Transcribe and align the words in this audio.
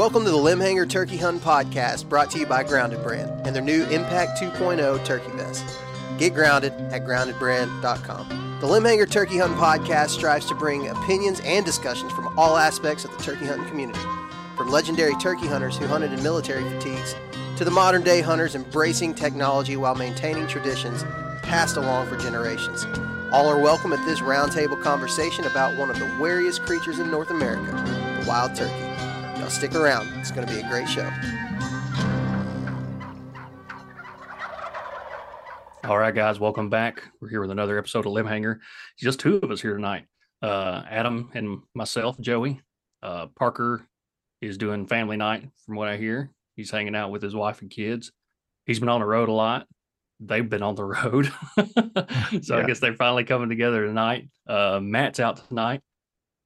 Welcome 0.00 0.24
to 0.24 0.30
the 0.30 0.38
Limbhanger 0.38 0.88
Turkey 0.88 1.18
Hunt 1.18 1.42
Podcast, 1.42 2.08
brought 2.08 2.30
to 2.30 2.38
you 2.38 2.46
by 2.46 2.64
Grounded 2.64 3.02
Brand 3.02 3.46
and 3.46 3.54
their 3.54 3.62
new 3.62 3.84
Impact 3.88 4.40
2.0 4.40 5.04
turkey 5.04 5.30
vest. 5.32 5.62
Get 6.16 6.32
grounded 6.32 6.72
at 6.90 7.04
groundedbrand.com. 7.04 8.58
The 8.62 8.66
Limbhanger 8.66 9.10
Turkey 9.10 9.36
Hunt 9.36 9.54
Podcast 9.58 10.08
strives 10.08 10.46
to 10.46 10.54
bring 10.54 10.88
opinions 10.88 11.40
and 11.40 11.66
discussions 11.66 12.12
from 12.12 12.32
all 12.38 12.56
aspects 12.56 13.04
of 13.04 13.14
the 13.14 13.22
turkey 13.22 13.44
hunting 13.44 13.68
community, 13.68 14.00
from 14.56 14.70
legendary 14.70 15.14
turkey 15.16 15.46
hunters 15.46 15.76
who 15.76 15.86
hunted 15.86 16.14
in 16.14 16.22
military 16.22 16.64
fatigues 16.70 17.14
to 17.58 17.66
the 17.66 17.70
modern 17.70 18.02
day 18.02 18.22
hunters 18.22 18.54
embracing 18.54 19.12
technology 19.12 19.76
while 19.76 19.94
maintaining 19.94 20.46
traditions 20.46 21.04
passed 21.42 21.76
along 21.76 22.08
for 22.08 22.16
generations. 22.16 22.86
All 23.32 23.46
are 23.46 23.60
welcome 23.60 23.92
at 23.92 24.02
this 24.06 24.20
roundtable 24.20 24.82
conversation 24.82 25.44
about 25.44 25.76
one 25.76 25.90
of 25.90 25.98
the 25.98 26.06
wariest 26.18 26.62
creatures 26.62 26.98
in 26.98 27.10
North 27.10 27.28
America, 27.28 27.72
the 28.18 28.26
wild 28.26 28.56
turkey. 28.56 28.89
Y'all 29.50 29.56
stick 29.56 29.74
around, 29.74 30.06
it's 30.16 30.30
going 30.30 30.46
to 30.46 30.54
be 30.54 30.60
a 30.60 30.68
great 30.68 30.88
show. 30.88 31.10
All 35.82 35.98
right, 35.98 36.14
guys, 36.14 36.38
welcome 36.38 36.70
back. 36.70 37.02
We're 37.20 37.30
here 37.30 37.40
with 37.40 37.50
another 37.50 37.76
episode 37.76 38.06
of 38.06 38.12
Limbhanger. 38.12 38.60
Just 38.96 39.18
two 39.18 39.38
of 39.38 39.50
us 39.50 39.60
here 39.60 39.74
tonight. 39.74 40.04
Uh, 40.40 40.84
Adam 40.88 41.32
and 41.34 41.62
myself, 41.74 42.16
Joey. 42.20 42.60
Uh, 43.02 43.26
Parker 43.36 43.84
is 44.40 44.56
doing 44.56 44.86
family 44.86 45.16
night, 45.16 45.48
from 45.66 45.74
what 45.74 45.88
I 45.88 45.96
hear. 45.96 46.30
He's 46.54 46.70
hanging 46.70 46.94
out 46.94 47.10
with 47.10 47.20
his 47.20 47.34
wife 47.34 47.60
and 47.60 47.68
kids. 47.68 48.12
He's 48.66 48.78
been 48.78 48.88
on 48.88 49.00
the 49.00 49.06
road 49.06 49.28
a 49.28 49.32
lot. 49.32 49.66
They've 50.20 50.48
been 50.48 50.62
on 50.62 50.76
the 50.76 50.84
road, 50.84 51.32
so 52.42 52.56
I 52.56 52.62
guess 52.68 52.78
they're 52.78 52.94
finally 52.94 53.24
coming 53.24 53.48
together 53.48 53.84
tonight. 53.84 54.28
Uh, 54.46 54.78
Matt's 54.80 55.18
out 55.18 55.48
tonight, 55.48 55.80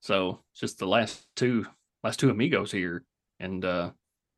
so 0.01 0.39
it's 0.53 0.61
just 0.61 0.79
the 0.79 0.87
last 0.87 1.27
two, 1.35 1.67
last 2.05 2.19
two 2.19 2.29
amigos 2.29 2.71
here, 2.71 3.03
and 3.39 3.65
uh, 3.65 3.89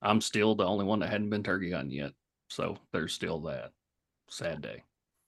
I'm 0.02 0.22
still 0.22 0.56
the 0.56 0.66
only 0.66 0.86
one 0.86 1.00
that 1.00 1.10
hadn't 1.10 1.30
been 1.30 1.44
turkey 1.44 1.72
hunting 1.72 1.92
yet. 1.92 2.12
So 2.50 2.78
there's 2.94 3.14
still 3.14 3.42
that 3.42 3.72
sad 4.30 4.62
day. 4.62 4.84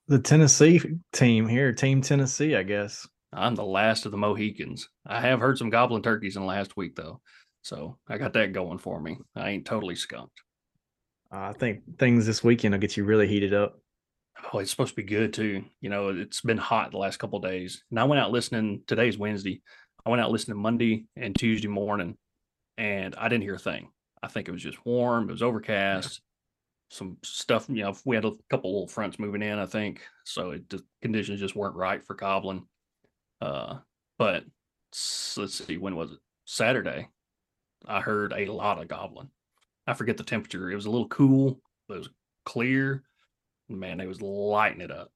the 0.08 0.18
Tennessee 0.18 0.80
team 1.12 1.46
here, 1.46 1.72
Team 1.72 2.00
Tennessee, 2.00 2.56
I 2.56 2.62
guess. 2.62 3.06
I'm 3.32 3.54
the 3.54 3.62
last 3.64 4.06
of 4.06 4.12
the 4.12 4.18
Mohicans. 4.18 4.88
I 5.06 5.20
have 5.20 5.38
heard 5.38 5.58
some 5.58 5.70
goblin 5.70 6.02
turkeys 6.02 6.36
in 6.36 6.42
the 6.42 6.48
last 6.48 6.76
week 6.76 6.96
though, 6.96 7.20
so 7.62 7.98
I 8.08 8.16
got 8.16 8.32
that 8.32 8.52
going 8.54 8.78
for 8.78 9.00
me. 9.00 9.18
I 9.36 9.50
ain't 9.50 9.66
totally 9.66 9.94
skunked. 9.94 10.40
Uh, 11.32 11.50
I 11.50 11.52
think 11.52 11.80
things 11.98 12.26
this 12.26 12.42
weekend 12.42 12.72
will 12.72 12.80
get 12.80 12.96
you 12.96 13.04
really 13.04 13.28
heated 13.28 13.52
up. 13.54 13.78
Oh, 14.52 14.58
it's 14.58 14.70
supposed 14.70 14.96
to 14.96 14.96
be 14.96 15.02
good 15.02 15.34
too. 15.34 15.62
You 15.82 15.90
know, 15.90 16.08
it's 16.08 16.40
been 16.40 16.56
hot 16.58 16.90
the 16.90 16.96
last 16.96 17.18
couple 17.18 17.38
days, 17.38 17.84
and 17.90 18.00
I 18.00 18.04
went 18.04 18.20
out 18.20 18.32
listening. 18.32 18.82
Today's 18.86 19.18
Wednesday. 19.18 19.60
I 20.04 20.08
went 20.08 20.22
out 20.22 20.30
listening 20.32 20.56
Monday 20.56 21.04
and 21.14 21.36
Tuesday 21.36 21.68
morning, 21.68 22.16
and 22.80 23.14
I 23.16 23.28
didn't 23.28 23.42
hear 23.42 23.56
a 23.56 23.58
thing. 23.58 23.90
I 24.22 24.28
think 24.28 24.48
it 24.48 24.52
was 24.52 24.62
just 24.62 24.84
warm. 24.86 25.28
It 25.28 25.32
was 25.32 25.42
overcast. 25.42 26.22
Some 26.88 27.18
stuff, 27.22 27.66
you 27.68 27.82
know, 27.82 27.94
we 28.06 28.16
had 28.16 28.24
a 28.24 28.32
couple 28.48 28.72
little 28.72 28.88
fronts 28.88 29.18
moving 29.18 29.42
in. 29.42 29.58
I 29.58 29.66
think 29.66 30.00
so. 30.24 30.52
It 30.52 30.68
the 30.70 30.82
conditions 31.02 31.40
just 31.40 31.54
weren't 31.54 31.76
right 31.76 32.02
for 32.02 32.14
goblin. 32.14 32.62
Uh, 33.40 33.76
but 34.18 34.44
let's 35.36 35.64
see, 35.64 35.76
when 35.76 35.94
was 35.94 36.12
it? 36.12 36.18
Saturday. 36.46 37.08
I 37.86 38.00
heard 38.00 38.32
a 38.32 38.50
lot 38.50 38.80
of 38.80 38.88
goblin. 38.88 39.28
I 39.86 39.94
forget 39.94 40.16
the 40.16 40.24
temperature. 40.24 40.70
It 40.70 40.74
was 40.74 40.86
a 40.86 40.90
little 40.90 41.08
cool, 41.08 41.60
but 41.86 41.94
it 41.94 41.98
was 41.98 42.10
clear. 42.44 43.04
Man, 43.68 43.98
they 43.98 44.06
was 44.06 44.22
lighting 44.22 44.80
it 44.80 44.90
up. 44.90 45.12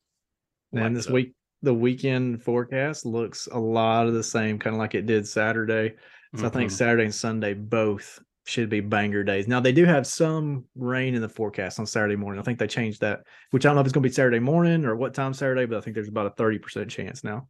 And 0.72 0.94
this 0.94 1.08
week, 1.08 1.32
the 1.62 1.74
weekend 1.74 2.42
forecast 2.42 3.06
looks 3.06 3.48
a 3.50 3.58
lot 3.58 4.06
of 4.06 4.14
the 4.14 4.22
same, 4.22 4.58
kind 4.58 4.74
of 4.74 4.80
like 4.80 4.94
it 4.94 5.06
did 5.06 5.26
Saturday. 5.26 5.94
So 6.36 6.46
I 6.46 6.48
think 6.50 6.70
Mhm. 6.70 6.74
Saturday 6.74 7.04
and 7.04 7.14
Sunday 7.14 7.54
both 7.54 8.20
should 8.46 8.68
be 8.68 8.80
banger 8.80 9.22
days. 9.24 9.48
Now 9.48 9.60
they 9.60 9.72
do 9.72 9.84
have 9.84 10.06
some 10.06 10.64
rain 10.74 11.14
in 11.14 11.22
the 11.22 11.28
forecast 11.28 11.78
on 11.78 11.86
Saturday 11.86 12.16
morning. 12.16 12.40
I 12.40 12.42
think 12.42 12.58
they 12.58 12.66
changed 12.66 13.00
that, 13.00 13.24
which 13.52 13.64
I 13.64 13.68
don't 13.68 13.76
know 13.76 13.80
if 13.80 13.86
it's 13.86 13.92
going 13.94 14.02
to 14.02 14.08
be 14.08 14.12
Saturday 14.12 14.38
morning 14.40 14.84
or 14.84 14.96
what 14.96 15.14
time 15.14 15.32
Saturday, 15.32 15.64
but 15.64 15.78
I 15.78 15.80
think 15.80 15.94
there's 15.94 16.08
about 16.08 16.26
a 16.26 16.30
thirty 16.30 16.58
percent 16.58 16.90
chance 16.90 17.24
now. 17.24 17.48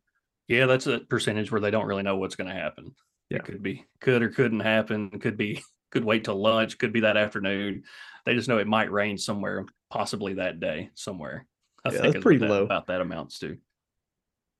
Yeah, 0.48 0.66
that's 0.66 0.86
a 0.86 1.00
percentage 1.00 1.50
where 1.50 1.60
they 1.60 1.70
don't 1.70 1.86
really 1.86 2.02
know 2.02 2.16
what's 2.16 2.36
going 2.36 2.48
to 2.48 2.54
happen. 2.54 2.94
Yeah. 3.30 3.38
It 3.38 3.44
could 3.44 3.62
be 3.62 3.84
could 4.00 4.22
or 4.22 4.28
couldn't 4.28 4.60
happen. 4.60 5.10
Could 5.18 5.36
be 5.38 5.62
could 5.90 6.04
wait 6.04 6.24
till 6.24 6.40
lunch. 6.40 6.78
Could 6.78 6.92
be 6.92 7.00
that 7.00 7.16
afternoon. 7.16 7.84
They 8.26 8.34
just 8.34 8.48
know 8.48 8.58
it 8.58 8.66
might 8.66 8.92
rain 8.92 9.16
somewhere, 9.18 9.64
possibly 9.90 10.34
that 10.34 10.60
day 10.60 10.90
somewhere. 10.94 11.46
I 11.84 11.90
Yeah, 11.92 12.00
think 12.02 12.14
that's 12.14 12.22
pretty 12.22 12.38
that- 12.38 12.50
low. 12.50 12.62
About 12.64 12.86
that 12.88 13.00
amounts 13.00 13.38
to. 13.40 13.56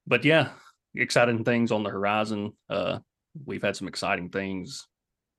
But 0.07 0.25
yeah, 0.25 0.51
exciting 0.95 1.45
things 1.45 1.71
on 1.73 1.83
the 1.83 1.91
horizon. 1.91 2.53
Uh, 2.69 2.99
we've 3.45 3.63
had 3.63 3.77
some 3.77 3.89
exciting 3.89 4.29
things 4.31 4.87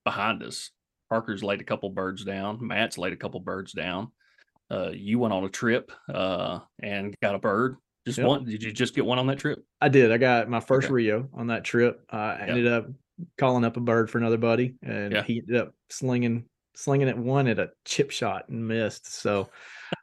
behind 0.04 0.42
us. 0.42 0.70
Parker's 1.10 1.42
laid 1.44 1.60
a 1.60 1.64
couple 1.64 1.88
birds 1.90 2.24
down. 2.24 2.58
Matt's 2.66 2.98
laid 2.98 3.12
a 3.12 3.16
couple 3.16 3.40
birds 3.40 3.72
down. 3.72 4.12
Uh, 4.70 4.90
you 4.92 5.18
went 5.18 5.32
on 5.32 5.44
a 5.44 5.48
trip 5.48 5.92
uh, 6.12 6.58
and 6.82 7.14
got 7.22 7.34
a 7.34 7.38
bird. 7.38 7.76
Just 8.06 8.18
Yep. 8.18 8.26
one? 8.26 8.44
Did 8.44 8.62
you 8.62 8.72
just 8.72 8.94
get 8.94 9.04
one 9.04 9.18
on 9.18 9.26
that 9.28 9.38
trip? 9.38 9.64
I 9.80 9.88
did. 9.88 10.10
I 10.12 10.18
got 10.18 10.48
my 10.48 10.60
first 10.60 10.86
Okay. 10.86 10.94
Rio 10.94 11.28
on 11.34 11.48
that 11.48 11.64
trip. 11.64 12.04
I 12.10 12.34
Yeah. 12.36 12.46
ended 12.46 12.66
up 12.66 12.86
calling 13.38 13.64
up 13.64 13.76
a 13.76 13.80
bird 13.80 14.10
for 14.10 14.18
another 14.18 14.36
buddy, 14.36 14.74
and 14.82 15.12
Yeah. 15.12 15.22
he 15.22 15.38
ended 15.38 15.56
up 15.56 15.74
slinging 15.90 16.48
slinging 16.74 17.08
at 17.08 17.16
one 17.16 17.46
at 17.48 17.58
a 17.58 17.70
chip 17.86 18.10
shot 18.10 18.48
and 18.50 18.68
missed. 18.68 19.10
So 19.10 19.48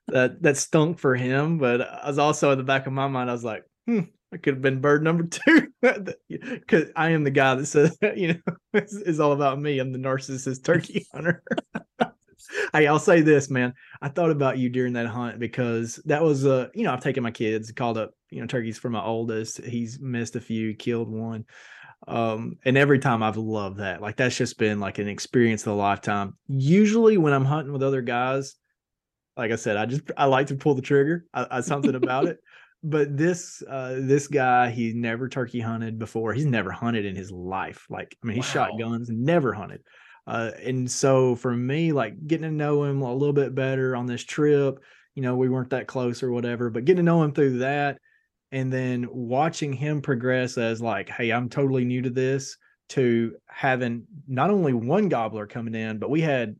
that 0.07 0.41
that 0.41 0.57
stunk 0.57 0.97
for 0.97 1.15
him. 1.15 1.59
But 1.59 1.81
I 1.81 2.07
was 2.07 2.17
also 2.17 2.51
in 2.51 2.57
the 2.57 2.63
back 2.63 2.87
of 2.87 2.93
my 2.93 3.07
mind, 3.07 3.29
I 3.29 3.33
was 3.33 3.43
like, 3.43 3.63
hmm, 3.85 3.99
I 4.33 4.37
could 4.37 4.55
have 4.55 4.61
been 4.61 4.81
bird 4.81 5.03
number 5.03 5.23
two 5.23 5.67
because 5.81 6.89
I 6.95 7.11
am 7.11 7.23
the 7.23 7.31
guy 7.31 7.55
that 7.55 7.65
says, 7.67 7.95
you 8.15 8.29
know, 8.29 8.55
it's, 8.73 8.95
it's 8.95 9.19
all 9.19 9.33
about 9.33 9.61
me. 9.61 9.79
I'm 9.79 9.91
the 9.91 9.99
narcissist 9.99 10.63
turkey 10.63 11.05
hunter. 11.13 11.43
Hey, 12.73 12.87
I'll 12.87 12.99
say 12.99 13.21
this, 13.21 13.49
man. 13.49 13.73
I 14.01 14.09
thought 14.09 14.31
about 14.31 14.57
you 14.57 14.69
during 14.69 14.93
that 14.93 15.05
hunt 15.05 15.39
because 15.39 15.95
that 16.05 16.23
was 16.23 16.45
uh, 16.45 16.67
you 16.73 16.83
know, 16.83 16.91
I've 16.91 17.03
taken 17.03 17.23
my 17.23 17.31
kids, 17.31 17.71
called 17.71 17.97
up, 17.97 18.11
you 18.31 18.41
know, 18.41 18.47
turkeys 18.47 18.77
for 18.77 18.89
my 18.89 19.03
oldest. 19.03 19.63
He's 19.63 19.99
missed 19.99 20.35
a 20.35 20.41
few, 20.41 20.73
killed 20.73 21.09
one. 21.09 21.45
Um, 22.07 22.57
and 22.65 22.77
every 22.77 22.99
time 22.99 23.23
I've 23.23 23.37
loved 23.37 23.77
that. 23.77 24.01
Like 24.01 24.17
that's 24.17 24.35
just 24.35 24.57
been 24.57 24.79
like 24.79 24.97
an 24.97 25.07
experience 25.07 25.65
of 25.65 25.73
a 25.73 25.75
lifetime. 25.75 26.35
Usually 26.47 27.17
when 27.17 27.33
I'm 27.33 27.45
hunting 27.45 27.71
with 27.71 27.83
other 27.83 28.01
guys, 28.01 28.55
like 29.37 29.51
I 29.51 29.55
said, 29.55 29.77
I 29.77 29.85
just 29.85 30.03
I 30.17 30.25
like 30.25 30.47
to 30.47 30.55
pull 30.55 30.75
the 30.75 30.81
trigger. 30.81 31.25
I, 31.33 31.47
I 31.49 31.61
something 31.61 31.95
about 31.95 32.25
it. 32.25 32.39
But 32.83 33.15
this 33.15 33.63
uh 33.67 33.95
this 33.99 34.27
guy, 34.27 34.69
he 34.69 34.93
never 34.93 35.29
turkey 35.29 35.61
hunted 35.61 35.97
before. 35.97 36.33
He's 36.33 36.45
never 36.45 36.71
hunted 36.71 37.05
in 37.05 37.15
his 37.15 37.31
life. 37.31 37.87
Like 37.89 38.15
I 38.23 38.27
mean, 38.27 38.35
he 38.35 38.41
shot 38.41 38.71
guns, 38.77 39.09
never 39.09 39.53
hunted. 39.53 39.81
Uh, 40.25 40.51
and 40.61 40.89
so 40.89 41.35
for 41.35 41.53
me, 41.53 41.91
like 41.91 42.27
getting 42.27 42.49
to 42.49 42.55
know 42.55 42.83
him 42.83 43.01
a 43.01 43.13
little 43.13 43.33
bit 43.33 43.55
better 43.55 43.95
on 43.95 44.05
this 44.05 44.23
trip, 44.23 44.79
you 45.15 45.21
know, 45.21 45.35
we 45.35 45.49
weren't 45.49 45.71
that 45.71 45.87
close 45.87 46.23
or 46.23 46.31
whatever, 46.31 46.69
but 46.69 46.85
getting 46.85 46.97
to 46.97 47.03
know 47.03 47.23
him 47.23 47.33
through 47.33 47.59
that 47.59 47.99
and 48.51 48.71
then 48.71 49.07
watching 49.11 49.73
him 49.73 50.01
progress 50.01 50.57
as 50.57 50.81
like, 50.81 51.09
hey, 51.09 51.31
I'm 51.31 51.49
totally 51.49 51.85
new 51.85 52.01
to 52.03 52.09
this 52.09 52.57
to 52.89 53.35
having 53.47 54.05
not 54.27 54.49
only 54.49 54.73
one 54.73 55.09
gobbler 55.09 55.47
coming 55.47 55.75
in, 55.75 55.97
but 55.97 56.09
we 56.09 56.21
had 56.21 56.55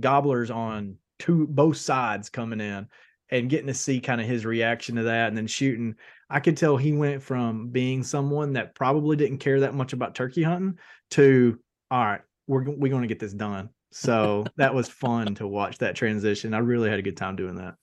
gobblers 0.00 0.50
on 0.50 0.96
two 1.18 1.46
both 1.46 1.76
sides 1.76 2.28
coming 2.28 2.60
in 2.60 2.88
and 3.30 3.50
getting 3.50 3.66
to 3.66 3.74
see 3.74 4.00
kind 4.00 4.20
of 4.20 4.26
his 4.26 4.46
reaction 4.46 4.96
to 4.96 5.04
that 5.04 5.28
and 5.28 5.36
then 5.36 5.46
shooting. 5.46 5.96
I 6.30 6.40
could 6.40 6.56
tell 6.56 6.76
he 6.76 6.92
went 6.92 7.22
from 7.22 7.68
being 7.68 8.02
someone 8.02 8.52
that 8.54 8.74
probably 8.74 9.16
didn't 9.16 9.38
care 9.38 9.60
that 9.60 9.74
much 9.74 9.92
about 9.92 10.14
turkey 10.14 10.42
hunting 10.42 10.78
to 11.12 11.58
all 11.90 12.04
right, 12.04 12.20
we're 12.46 12.64
we're 12.64 12.90
going 12.90 13.02
to 13.02 13.08
get 13.08 13.18
this 13.18 13.32
done. 13.32 13.70
So 13.92 14.44
that 14.56 14.74
was 14.74 14.88
fun 14.88 15.36
to 15.36 15.46
watch 15.46 15.78
that 15.78 15.94
transition. 15.94 16.54
I 16.54 16.58
really 16.58 16.90
had 16.90 16.98
a 16.98 17.02
good 17.02 17.16
time 17.16 17.36
doing 17.36 17.56
that. 17.56 17.74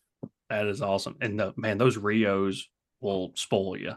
That 0.49 0.67
is 0.67 0.81
awesome. 0.81 1.15
And 1.21 1.39
the, 1.39 1.53
man, 1.55 1.77
those 1.77 1.97
Rios 1.97 2.67
will 3.01 3.31
spoil 3.35 3.77
you. 3.77 3.93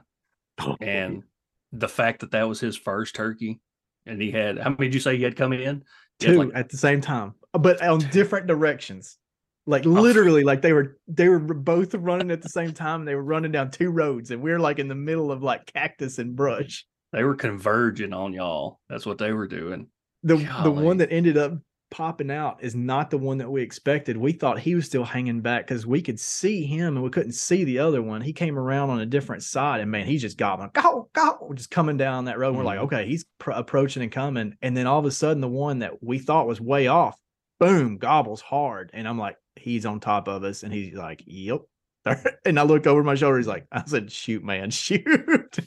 Oh, 0.58 0.76
and 0.80 1.24
the 1.72 1.88
fact 1.88 2.20
that 2.20 2.30
that 2.30 2.48
was 2.48 2.60
his 2.60 2.76
first 2.76 3.14
turkey, 3.14 3.60
and 4.06 4.22
he 4.22 4.30
had 4.30 4.58
how 4.58 4.70
many 4.70 4.86
did 4.86 4.94
you 4.94 5.00
say 5.00 5.16
he 5.16 5.22
had 5.22 5.36
coming 5.36 5.60
in? 5.60 5.84
He 6.18 6.26
two 6.26 6.44
like- 6.44 6.54
at 6.54 6.70
the 6.70 6.78
same 6.78 7.00
time, 7.00 7.34
but 7.52 7.82
on 7.82 7.98
different 7.98 8.46
directions. 8.46 9.18
Like 9.66 9.84
literally, 9.84 10.44
like 10.44 10.62
they 10.62 10.72
were 10.72 10.96
they 11.08 11.28
were 11.28 11.40
both 11.40 11.92
running 11.94 12.30
at 12.30 12.40
the 12.40 12.48
same 12.48 12.72
time. 12.72 13.04
They 13.04 13.16
were 13.16 13.22
running 13.22 13.50
down 13.50 13.70
two 13.70 13.90
roads, 13.90 14.30
and 14.30 14.40
we 14.40 14.52
are 14.52 14.60
like 14.60 14.78
in 14.78 14.88
the 14.88 14.94
middle 14.94 15.32
of 15.32 15.42
like 15.42 15.72
cactus 15.72 16.18
and 16.18 16.36
brush. 16.36 16.86
They 17.12 17.24
were 17.24 17.34
converging 17.34 18.12
on 18.12 18.32
y'all. 18.32 18.78
That's 18.88 19.06
what 19.06 19.18
they 19.18 19.32
were 19.32 19.48
doing. 19.48 19.88
The 20.22 20.36
the 20.62 20.70
one 20.70 20.98
that 20.98 21.12
ended 21.12 21.36
up 21.36 21.54
popping 21.90 22.30
out 22.30 22.62
is 22.62 22.74
not 22.74 23.10
the 23.10 23.18
one 23.18 23.38
that 23.38 23.50
we 23.50 23.62
expected. 23.62 24.16
We 24.16 24.32
thought 24.32 24.58
he 24.58 24.74
was 24.74 24.86
still 24.86 25.04
hanging 25.04 25.40
back 25.40 25.66
because 25.66 25.86
we 25.86 26.02
could 26.02 26.18
see 26.18 26.64
him 26.64 26.96
and 26.96 27.02
we 27.02 27.10
couldn't 27.10 27.32
see 27.32 27.64
the 27.64 27.78
other 27.78 28.02
one. 28.02 28.20
He 28.20 28.32
came 28.32 28.58
around 28.58 28.90
on 28.90 29.00
a 29.00 29.06
different 29.06 29.42
side, 29.42 29.80
and 29.80 29.90
man, 29.90 30.06
he's 30.06 30.22
just 30.22 30.38
gobbling, 30.38 30.70
go, 30.74 31.08
go, 31.12 31.52
just 31.54 31.70
coming 31.70 31.96
down 31.96 32.26
that 32.26 32.38
road. 32.38 32.50
Mm-hmm. 32.50 32.58
We're 32.58 32.64
like, 32.64 32.78
mm-hmm. 32.78 32.94
okay, 32.94 33.06
he's 33.06 33.24
pr- 33.38 33.52
approaching 33.52 34.02
and 34.02 34.12
coming, 34.12 34.56
and 34.62 34.76
then 34.76 34.86
all 34.86 34.98
of 34.98 35.06
a 35.06 35.10
sudden, 35.10 35.40
the 35.40 35.48
one 35.48 35.80
that 35.80 36.02
we 36.02 36.18
thought 36.18 36.46
was 36.46 36.60
way 36.60 36.86
off, 36.86 37.18
boom, 37.58 37.98
gobbles 37.98 38.40
hard, 38.40 38.90
and 38.92 39.08
I'm 39.08 39.18
like, 39.18 39.36
he's 39.56 39.86
on 39.86 40.00
top 40.00 40.28
of 40.28 40.44
us, 40.44 40.62
and 40.62 40.72
he's 40.72 40.94
like, 40.94 41.22
yep. 41.26 41.62
And 42.44 42.58
I 42.58 42.62
look 42.62 42.86
over 42.86 43.02
my 43.02 43.16
shoulder. 43.16 43.38
He's 43.38 43.46
like, 43.46 43.66
I 43.72 43.82
said, 43.84 44.12
shoot, 44.12 44.44
man, 44.44 44.70
shoot. 44.72 45.04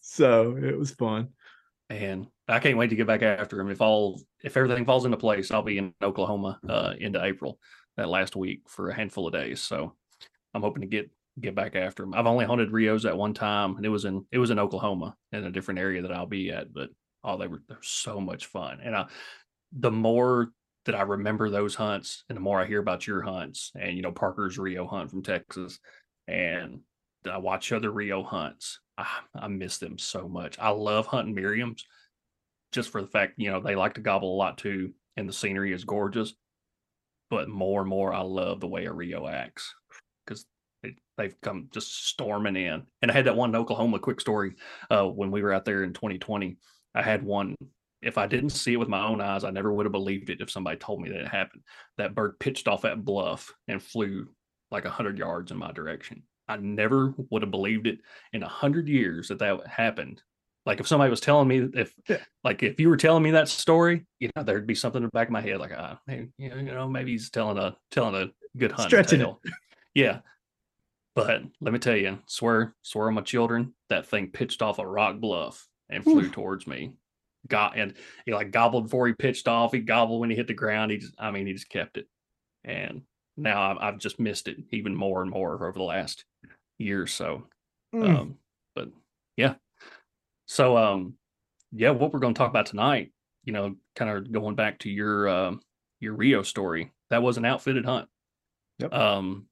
so 0.00 0.56
it 0.56 0.78
was 0.78 0.92
fun. 0.92 1.28
And 1.90 2.26
I 2.46 2.58
can't 2.60 2.76
wait 2.76 2.90
to 2.90 2.96
get 2.96 3.06
back 3.06 3.22
after 3.22 3.58
him. 3.58 3.70
If 3.70 3.80
all 3.80 4.20
if 4.44 4.56
everything 4.56 4.84
falls 4.84 5.04
into 5.04 5.16
place, 5.16 5.50
I'll 5.50 5.62
be 5.62 5.78
in 5.78 5.94
Oklahoma 6.02 6.60
uh, 6.68 6.94
into 6.98 7.24
April 7.24 7.58
that 7.96 8.08
last 8.08 8.36
week 8.36 8.62
for 8.68 8.90
a 8.90 8.94
handful 8.94 9.26
of 9.26 9.32
days. 9.32 9.60
So 9.62 9.94
I'm 10.54 10.62
hoping 10.62 10.82
to 10.82 10.86
get 10.86 11.10
get 11.40 11.54
back 11.54 11.76
after 11.76 12.02
him. 12.02 12.14
I've 12.14 12.26
only 12.26 12.44
hunted 12.44 12.72
Rios 12.72 13.04
at 13.04 13.16
one 13.16 13.34
time, 13.34 13.76
and 13.76 13.86
it 13.86 13.90
was 13.90 14.04
in 14.04 14.24
it 14.30 14.38
was 14.38 14.50
in 14.50 14.58
Oklahoma 14.58 15.16
in 15.32 15.44
a 15.44 15.50
different 15.50 15.80
area 15.80 16.02
that 16.02 16.12
I'll 16.12 16.26
be 16.26 16.50
at. 16.50 16.72
But 16.72 16.90
oh, 17.24 17.38
they 17.38 17.46
were 17.46 17.62
they're 17.68 17.78
so 17.82 18.20
much 18.20 18.46
fun. 18.46 18.80
And 18.82 18.94
I, 18.94 19.06
the 19.72 19.90
more 19.90 20.50
that 20.88 20.96
I 20.96 21.02
remember 21.02 21.50
those 21.50 21.74
hunts, 21.74 22.24
and 22.30 22.36
the 22.36 22.40
more 22.40 22.58
I 22.58 22.64
hear 22.64 22.80
about 22.80 23.06
your 23.06 23.20
hunts, 23.20 23.72
and 23.78 23.94
you 23.94 24.00
know 24.00 24.10
Parker's 24.10 24.58
Rio 24.58 24.86
hunt 24.86 25.10
from 25.10 25.22
Texas, 25.22 25.78
and 26.26 26.80
I 27.30 27.36
watch 27.36 27.72
other 27.72 27.90
Rio 27.90 28.22
hunts, 28.22 28.80
I, 28.96 29.06
I 29.34 29.48
miss 29.48 29.76
them 29.76 29.98
so 29.98 30.26
much. 30.26 30.58
I 30.58 30.70
love 30.70 31.06
hunting 31.06 31.36
Merriams, 31.36 31.82
just 32.72 32.88
for 32.88 33.02
the 33.02 33.06
fact, 33.06 33.34
you 33.36 33.50
know, 33.50 33.60
they 33.60 33.76
like 33.76 33.94
to 33.94 34.00
gobble 34.00 34.34
a 34.34 34.38
lot 34.38 34.56
too, 34.56 34.94
and 35.18 35.28
the 35.28 35.32
scenery 35.34 35.74
is 35.74 35.84
gorgeous. 35.84 36.32
But 37.28 37.50
more 37.50 37.82
and 37.82 37.90
more, 37.90 38.14
I 38.14 38.22
love 38.22 38.60
the 38.60 38.66
way 38.66 38.86
a 38.86 38.92
Rio 38.92 39.28
acts 39.28 39.74
because 40.24 40.46
they, 40.82 40.94
have 41.18 41.38
come 41.42 41.68
just 41.70 42.06
storming 42.06 42.56
in. 42.56 42.84
And 43.02 43.10
I 43.10 43.14
had 43.14 43.26
that 43.26 43.36
one 43.36 43.50
in 43.50 43.56
Oklahoma 43.56 43.98
quick 43.98 44.22
story 44.22 44.54
uh, 44.88 45.04
when 45.04 45.30
we 45.30 45.42
were 45.42 45.52
out 45.52 45.66
there 45.66 45.84
in 45.84 45.92
2020. 45.92 46.56
I 46.94 47.02
had 47.02 47.22
one. 47.22 47.54
If 48.00 48.18
I 48.18 48.26
didn't 48.26 48.50
see 48.50 48.74
it 48.74 48.78
with 48.78 48.88
my 48.88 49.04
own 49.04 49.20
eyes, 49.20 49.44
I 49.44 49.50
never 49.50 49.72
would 49.72 49.86
have 49.86 49.92
believed 49.92 50.30
it 50.30 50.40
if 50.40 50.50
somebody 50.50 50.76
told 50.76 51.00
me 51.00 51.08
that 51.10 51.20
it 51.20 51.28
happened. 51.28 51.62
That 51.96 52.14
bird 52.14 52.38
pitched 52.38 52.68
off 52.68 52.82
that 52.82 53.04
bluff 53.04 53.52
and 53.66 53.82
flew 53.82 54.28
like 54.70 54.84
100 54.84 55.18
yards 55.18 55.50
in 55.50 55.56
my 55.56 55.72
direction. 55.72 56.22
I 56.48 56.56
never 56.56 57.14
would 57.30 57.42
have 57.42 57.50
believed 57.50 57.86
it 57.86 57.98
in 58.32 58.42
a 58.42 58.48
hundred 58.48 58.88
years 58.88 59.28
that 59.28 59.40
that 59.40 59.66
happened. 59.66 60.22
Like 60.64 60.80
if 60.80 60.86
somebody 60.86 61.10
was 61.10 61.20
telling 61.20 61.48
me 61.48 61.68
if, 61.74 61.94
yeah. 62.08 62.18
like 62.44 62.62
if 62.62 62.78
you 62.78 62.88
were 62.88 62.96
telling 62.96 63.22
me 63.22 63.32
that 63.32 63.48
story, 63.48 64.06
you 64.18 64.30
know, 64.36 64.42
there'd 64.42 64.66
be 64.66 64.74
something 64.74 64.98
in 64.98 65.06
the 65.06 65.10
back 65.10 65.28
of 65.28 65.32
my 65.32 65.40
head, 65.40 65.58
like, 65.58 65.72
ah, 65.76 65.98
maybe, 66.06 66.28
you 66.36 66.50
know, 66.50 66.88
maybe 66.88 67.12
he's 67.12 67.30
telling 67.30 67.58
a 67.58 67.76
telling 67.90 68.14
a 68.14 68.30
good 68.56 68.72
hunt 68.72 68.88
Stretching 68.88 69.20
tale. 69.20 69.40
It. 69.44 69.52
Yeah, 69.94 70.20
but 71.14 71.42
let 71.60 71.72
me 71.72 71.80
tell 71.80 71.96
you, 71.96 72.18
swear, 72.26 72.76
swear 72.82 73.08
on 73.08 73.14
my 73.14 73.22
children, 73.22 73.74
that 73.88 74.06
thing 74.06 74.28
pitched 74.28 74.62
off 74.62 74.78
a 74.78 74.86
rock 74.86 75.18
bluff 75.18 75.66
and 75.90 76.04
flew 76.04 76.26
Oof. 76.26 76.32
towards 76.32 76.66
me. 76.66 76.92
Got 77.48 77.78
and 77.78 77.94
he 78.26 78.34
like 78.34 78.50
gobbled 78.50 78.84
before 78.84 79.06
he 79.06 79.14
pitched 79.14 79.48
off. 79.48 79.72
He 79.72 79.80
gobbled 79.80 80.20
when 80.20 80.30
he 80.30 80.36
hit 80.36 80.46
the 80.46 80.54
ground. 80.54 80.90
He 80.90 80.98
just, 80.98 81.14
I 81.18 81.30
mean, 81.30 81.46
he 81.46 81.52
just 81.52 81.70
kept 81.70 81.96
it. 81.96 82.06
And 82.64 83.02
now 83.36 83.70
I've, 83.70 83.78
I've 83.80 83.98
just 83.98 84.20
missed 84.20 84.48
it 84.48 84.58
even 84.70 84.94
more 84.94 85.22
and 85.22 85.30
more 85.30 85.54
over 85.54 85.72
the 85.72 85.82
last 85.82 86.24
year 86.78 87.02
or 87.02 87.06
so. 87.06 87.44
Mm. 87.94 88.18
Um, 88.18 88.34
but 88.74 88.88
yeah. 89.36 89.54
So 90.46 90.76
um, 90.76 91.14
yeah, 91.72 91.90
what 91.90 92.12
we're 92.12 92.20
going 92.20 92.34
to 92.34 92.38
talk 92.38 92.50
about 92.50 92.66
tonight, 92.66 93.12
you 93.44 93.52
know, 93.52 93.76
kind 93.96 94.10
of 94.10 94.30
going 94.32 94.54
back 94.54 94.78
to 94.80 94.90
your 94.90 95.28
uh, 95.28 95.54
your 96.00 96.14
Rio 96.14 96.42
story. 96.42 96.92
That 97.10 97.22
was 97.22 97.38
an 97.38 97.44
outfitted 97.44 97.84
hunt. 97.84 98.08
Yep. 98.80 98.92
Um, 98.92 99.46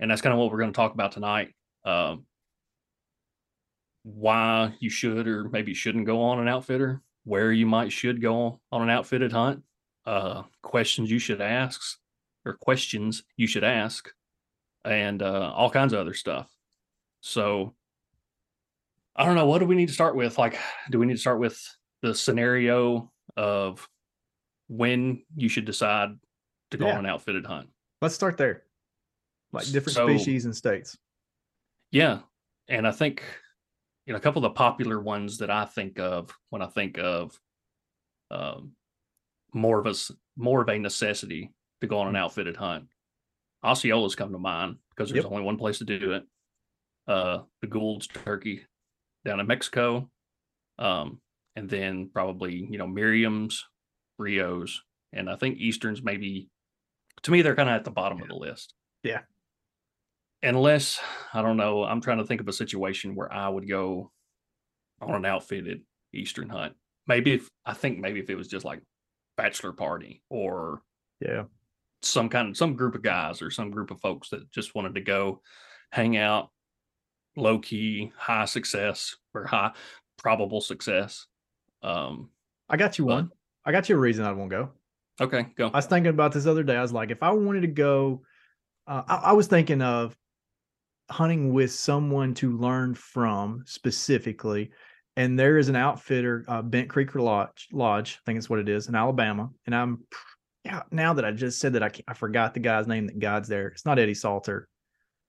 and 0.00 0.10
that's 0.10 0.22
kind 0.22 0.32
of 0.32 0.38
what 0.38 0.50
we're 0.50 0.58
going 0.58 0.72
to 0.72 0.76
talk 0.76 0.94
about 0.94 1.12
tonight. 1.12 1.54
Um, 1.84 2.24
why 4.04 4.74
you 4.80 4.90
should 4.90 5.28
or 5.28 5.48
maybe 5.48 5.74
shouldn't 5.74 6.06
go 6.06 6.22
on 6.22 6.40
an 6.40 6.48
outfitter, 6.48 7.00
where 7.24 7.52
you 7.52 7.66
might 7.66 7.92
should 7.92 8.20
go 8.20 8.60
on 8.70 8.82
an 8.82 8.90
outfitted 8.90 9.32
hunt, 9.32 9.62
uh, 10.06 10.42
questions 10.62 11.10
you 11.10 11.18
should 11.18 11.40
ask 11.40 11.80
or 12.44 12.54
questions 12.54 13.22
you 13.36 13.46
should 13.46 13.64
ask, 13.64 14.10
and 14.84 15.22
uh, 15.22 15.52
all 15.54 15.70
kinds 15.70 15.92
of 15.92 16.00
other 16.00 16.14
stuff. 16.14 16.50
So 17.20 17.74
I 19.14 19.24
don't 19.24 19.36
know. 19.36 19.46
What 19.46 19.58
do 19.58 19.66
we 19.66 19.76
need 19.76 19.88
to 19.88 19.94
start 19.94 20.16
with? 20.16 20.38
Like, 20.38 20.58
do 20.90 20.98
we 20.98 21.06
need 21.06 21.14
to 21.14 21.20
start 21.20 21.38
with 21.38 21.62
the 22.00 22.14
scenario 22.14 23.12
of 23.36 23.88
when 24.68 25.22
you 25.36 25.48
should 25.48 25.66
decide 25.66 26.10
to 26.70 26.78
go 26.78 26.86
yeah. 26.86 26.94
on 26.94 27.04
an 27.04 27.06
outfitted 27.06 27.46
hunt? 27.46 27.68
Let's 28.00 28.14
start 28.14 28.36
there. 28.36 28.64
Like 29.52 29.66
different 29.66 29.94
so, 29.94 30.08
species 30.08 30.46
and 30.46 30.56
states. 30.56 30.96
Yeah. 31.90 32.20
And 32.68 32.88
I 32.88 32.90
think, 32.90 33.22
you 34.06 34.12
know, 34.12 34.18
a 34.18 34.20
couple 34.20 34.44
of 34.44 34.50
the 34.50 34.56
popular 34.56 35.00
ones 35.00 35.38
that 35.38 35.50
I 35.50 35.64
think 35.64 35.98
of 35.98 36.30
when 36.50 36.62
I 36.62 36.66
think 36.66 36.98
of 36.98 37.38
um, 38.30 38.72
more 39.54 39.78
of 39.78 39.86
a 39.86 39.94
more 40.36 40.62
of 40.62 40.68
a 40.68 40.78
necessity 40.78 41.52
to 41.80 41.86
go 41.86 41.98
on 41.98 42.08
an 42.08 42.14
mm. 42.14 42.18
outfitted 42.18 42.56
hunt. 42.56 42.86
Osceolas 43.64 44.16
come 44.16 44.32
to 44.32 44.38
mind 44.38 44.76
because 44.90 45.10
there's 45.10 45.24
yep. 45.24 45.32
only 45.32 45.44
one 45.44 45.56
place 45.56 45.78
to 45.78 45.84
do 45.84 46.12
it 46.12 46.24
uh, 47.06 47.38
the 47.60 47.66
Gould's 47.66 48.06
turkey 48.06 48.64
down 49.24 49.40
in 49.40 49.46
Mexico, 49.46 50.10
um, 50.78 51.20
and 51.56 51.68
then 51.68 52.10
probably 52.12 52.66
you 52.70 52.78
know 52.78 52.86
Merriam's, 52.86 53.64
Rios, 54.18 54.82
and 55.12 55.28
I 55.28 55.36
think 55.36 55.58
Easterns 55.58 56.02
maybe. 56.02 56.48
To 57.22 57.30
me, 57.30 57.42
they're 57.42 57.54
kind 57.54 57.68
of 57.68 57.76
at 57.76 57.84
the 57.84 57.90
bottom 57.90 58.18
yeah. 58.18 58.24
of 58.24 58.28
the 58.28 58.36
list. 58.36 58.74
Yeah. 59.02 59.20
Unless 60.42 61.00
I 61.32 61.42
don't 61.42 61.56
know, 61.56 61.84
I'm 61.84 62.00
trying 62.00 62.18
to 62.18 62.24
think 62.24 62.40
of 62.40 62.48
a 62.48 62.52
situation 62.52 63.14
where 63.14 63.32
I 63.32 63.48
would 63.48 63.68
go 63.68 64.10
on 65.00 65.14
an 65.14 65.24
outfitted 65.24 65.82
Eastern 66.12 66.48
hunt. 66.48 66.74
Maybe 67.06 67.32
if 67.32 67.48
I 67.64 67.74
think 67.74 67.98
maybe 67.98 68.20
if 68.20 68.30
it 68.30 68.36
was 68.36 68.48
just 68.48 68.64
like 68.64 68.80
bachelor 69.36 69.72
party 69.72 70.22
or 70.28 70.82
yeah 71.20 71.44
some 72.02 72.28
kind 72.28 72.50
of 72.50 72.56
some 72.56 72.74
group 72.74 72.94
of 72.94 73.02
guys 73.02 73.40
or 73.40 73.50
some 73.50 73.70
group 73.70 73.90
of 73.90 74.00
folks 74.00 74.30
that 74.30 74.50
just 74.50 74.74
wanted 74.74 74.94
to 74.94 75.00
go 75.00 75.40
hang 75.90 76.16
out 76.16 76.50
low 77.36 77.58
key, 77.58 78.12
high 78.16 78.44
success 78.44 79.16
or 79.34 79.46
high 79.46 79.72
probable 80.18 80.60
success. 80.60 81.26
Um, 81.82 82.30
I 82.68 82.76
got 82.76 82.98
you 82.98 83.06
but, 83.06 83.14
one. 83.14 83.30
I 83.64 83.72
got 83.72 83.88
you 83.88 83.96
a 83.96 83.98
reason 83.98 84.24
I 84.24 84.32
won't 84.32 84.50
go. 84.50 84.70
Okay, 85.20 85.46
go. 85.56 85.68
I 85.68 85.78
was 85.78 85.86
thinking 85.86 86.10
about 86.10 86.32
this 86.32 86.46
other 86.46 86.62
day. 86.62 86.76
I 86.76 86.82
was 86.82 86.92
like, 86.92 87.10
if 87.10 87.22
I 87.22 87.30
wanted 87.30 87.62
to 87.62 87.68
go, 87.68 88.22
uh, 88.86 89.02
I, 89.06 89.14
I 89.16 89.32
was 89.32 89.46
thinking 89.46 89.82
of 89.82 90.16
hunting 91.12 91.52
with 91.52 91.70
someone 91.72 92.34
to 92.34 92.56
learn 92.56 92.94
from 92.94 93.62
specifically. 93.66 94.70
And 95.16 95.38
there 95.38 95.58
is 95.58 95.68
an 95.68 95.76
outfitter, 95.76 96.44
uh, 96.48 96.62
Bent 96.62 96.88
Creek 96.88 97.14
Lodge, 97.14 97.68
Lodge, 97.70 98.18
I 98.18 98.22
think 98.24 98.38
it's 98.38 98.48
what 98.48 98.58
it 98.58 98.68
is 98.68 98.88
in 98.88 98.94
Alabama. 98.94 99.50
And 99.66 99.74
I'm, 99.74 100.04
yeah, 100.64 100.82
now 100.90 101.12
that 101.12 101.24
I 101.24 101.32
just 101.32 101.60
said 101.60 101.74
that, 101.74 101.82
I, 101.82 101.90
I 102.08 102.14
forgot 102.14 102.54
the 102.54 102.60
guy's 102.60 102.86
name 102.86 103.06
that 103.06 103.18
guides 103.18 103.48
there. 103.48 103.68
It's 103.68 103.84
not 103.84 103.98
Eddie 103.98 104.14
Salter. 104.14 104.68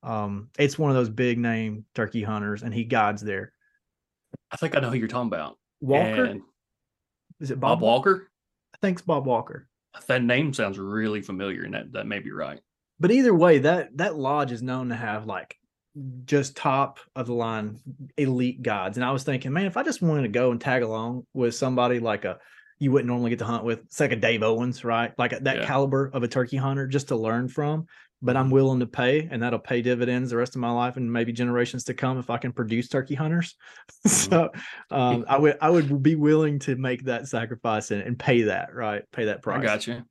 Um, 0.01 0.49
it's 0.57 0.79
one 0.79 0.89
of 0.89 0.95
those 0.95 1.09
big 1.09 1.37
name 1.37 1.85
turkey 1.95 2.23
hunters, 2.23 2.63
and 2.63 2.73
he 2.73 2.83
guides 2.83 3.21
there. 3.21 3.51
I 4.51 4.57
think 4.57 4.75
I 4.75 4.79
know 4.79 4.89
who 4.89 4.97
you're 4.97 5.07
talking 5.07 5.27
about. 5.27 5.57
Walker. 5.81 6.25
And 6.25 6.41
Is 7.39 7.51
it 7.51 7.59
Bob, 7.59 7.79
Bob 7.79 7.81
Walker? 7.81 8.29
I 8.73 8.77
think 8.79 8.97
it's 8.97 9.05
Bob 9.05 9.25
Walker. 9.25 9.67
That 10.07 10.23
name 10.23 10.53
sounds 10.53 10.79
really 10.79 11.21
familiar, 11.21 11.63
and 11.63 11.73
that 11.73 11.91
that 11.93 12.07
may 12.07 12.19
be 12.19 12.31
right. 12.31 12.59
But 12.99 13.11
either 13.11 13.33
way, 13.33 13.59
that 13.59 13.97
that 13.97 14.15
lodge 14.15 14.51
is 14.51 14.61
known 14.61 14.89
to 14.89 14.95
have 14.95 15.25
like 15.25 15.57
just 16.25 16.57
top 16.57 16.99
of 17.15 17.27
the 17.27 17.33
line 17.33 17.79
elite 18.17 18.61
guides. 18.61 18.97
And 18.97 19.05
I 19.05 19.11
was 19.11 19.23
thinking, 19.23 19.53
man, 19.53 19.65
if 19.65 19.77
I 19.77 19.83
just 19.83 20.01
wanted 20.01 20.23
to 20.23 20.27
go 20.29 20.51
and 20.51 20.59
tag 20.59 20.83
along 20.83 21.25
with 21.33 21.55
somebody 21.55 21.99
like 21.99 22.25
a 22.25 22.39
you 22.79 22.91
wouldn't 22.91 23.07
normally 23.07 23.29
get 23.29 23.39
to 23.39 23.45
hunt 23.45 23.63
with, 23.63 23.79
it's 23.79 23.99
like 23.99 24.11
a 24.11 24.15
Dave 24.17 24.43
Owens, 24.43 24.83
right? 24.83 25.13
Like 25.17 25.31
that 25.39 25.57
yeah. 25.57 25.65
caliber 25.65 26.09
of 26.13 26.23
a 26.23 26.27
turkey 26.27 26.57
hunter 26.57 26.85
just 26.87 27.09
to 27.09 27.15
learn 27.15 27.47
from 27.47 27.85
but 28.23 28.37
I'm 28.37 28.49
willing 28.49 28.79
to 28.79 28.87
pay, 28.87 29.27
and 29.29 29.43
that'll 29.43 29.59
pay 29.59 29.81
dividends 29.81 30.29
the 30.29 30.37
rest 30.37 30.55
of 30.55 30.61
my 30.61 30.71
life 30.71 30.95
and 30.95 31.11
maybe 31.11 31.33
generations 31.33 31.83
to 31.83 31.93
come 31.93 32.17
if 32.17 32.29
I 32.29 32.37
can 32.37 32.53
produce 32.53 32.87
turkey 32.87 33.15
hunters. 33.15 33.55
Mm-hmm. 34.05 34.31
so 34.31 34.49
um, 34.91 35.25
I 35.29 35.37
would 35.37 35.57
I 35.61 35.69
would 35.69 36.03
be 36.03 36.15
willing 36.15 36.59
to 36.59 36.75
make 36.75 37.05
that 37.05 37.27
sacrifice 37.27 37.91
and, 37.91 38.01
and 38.01 38.19
pay 38.19 38.43
that 38.43 38.73
right, 38.73 39.03
pay 39.11 39.25
that 39.25 39.41
price. 39.41 39.59
I 39.59 39.63
got 39.63 39.87
you. 39.87 40.03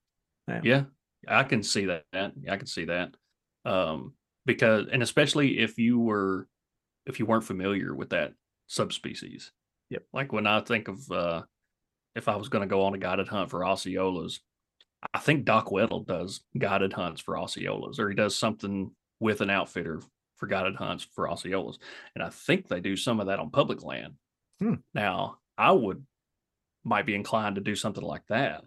Yeah. 0.48 0.60
yeah, 0.62 0.82
I 1.28 1.44
can 1.44 1.62
see 1.62 1.86
that. 1.86 2.04
I 2.14 2.56
can 2.56 2.66
see 2.66 2.86
that. 2.86 3.14
Um, 3.64 4.14
because 4.46 4.86
and 4.92 5.02
especially 5.02 5.58
if 5.58 5.78
you 5.78 5.98
were 5.98 6.48
if 7.06 7.18
you 7.18 7.26
weren't 7.26 7.44
familiar 7.44 7.94
with 7.94 8.10
that 8.10 8.32
subspecies. 8.66 9.52
Yep. 9.90 10.04
Like 10.12 10.32
when 10.32 10.46
I 10.46 10.60
think 10.60 10.88
of 10.88 11.10
uh, 11.10 11.42
if 12.14 12.28
I 12.28 12.36
was 12.36 12.48
going 12.48 12.62
to 12.62 12.72
go 12.72 12.84
on 12.84 12.94
a 12.94 12.98
guided 12.98 13.28
hunt 13.28 13.50
for 13.50 13.60
Osceolas, 13.60 14.40
I 15.12 15.18
think 15.18 15.44
Doc 15.44 15.68
Weddle 15.68 16.06
does 16.06 16.42
guided 16.56 16.92
hunts 16.92 17.20
for 17.20 17.34
Osceolas, 17.34 17.98
or 17.98 18.08
he 18.08 18.14
does 18.14 18.36
something 18.36 18.92
with 19.20 19.40
an 19.40 19.50
outfitter 19.50 20.00
for 20.36 20.46
guided 20.46 20.76
hunts 20.76 21.06
for 21.14 21.28
Osceolas. 21.28 21.78
And 22.14 22.24
I 22.24 22.30
think 22.30 22.68
they 22.68 22.80
do 22.80 22.96
some 22.96 23.20
of 23.20 23.26
that 23.26 23.38
on 23.38 23.50
public 23.50 23.82
land. 23.82 24.14
Hmm. 24.60 24.74
Now, 24.94 25.38
I 25.58 25.72
would 25.72 26.04
might 26.84 27.06
be 27.06 27.14
inclined 27.14 27.56
to 27.56 27.60
do 27.60 27.76
something 27.76 28.02
like 28.02 28.26
that. 28.28 28.64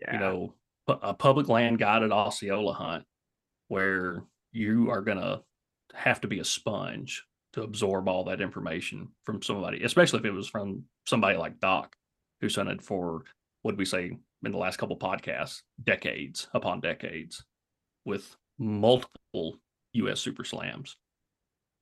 Yeah. 0.00 0.12
You 0.14 0.20
know, 0.20 0.54
a 0.88 1.14
public 1.14 1.48
land 1.48 1.78
guided 1.78 2.12
Osceola 2.12 2.74
hunt 2.74 3.04
where 3.68 4.22
you 4.54 4.90
are 4.90 5.02
going 5.02 5.18
to 5.18 5.42
have 5.94 6.20
to 6.22 6.28
be 6.28 6.38
a 6.38 6.44
sponge 6.44 7.24
to 7.52 7.62
absorb 7.62 8.08
all 8.08 8.24
that 8.24 8.40
information 8.40 9.08
from 9.24 9.42
somebody, 9.42 9.82
especially 9.84 10.20
if 10.20 10.24
it 10.24 10.30
was 10.30 10.48
from 10.48 10.84
somebody 11.06 11.36
like 11.36 11.60
Doc, 11.60 11.94
who's 12.40 12.56
hunted 12.56 12.82
for 12.82 13.22
what 13.62 13.76
we 13.76 13.84
say 13.84 14.16
in 14.44 14.52
the 14.52 14.58
last 14.58 14.76
couple 14.76 14.98
podcasts, 14.98 15.62
decades 15.82 16.48
upon 16.54 16.80
decades, 16.80 17.44
with 18.04 18.36
multiple 18.58 19.58
U.S. 19.94 20.20
Super 20.20 20.44
Slams, 20.44 20.96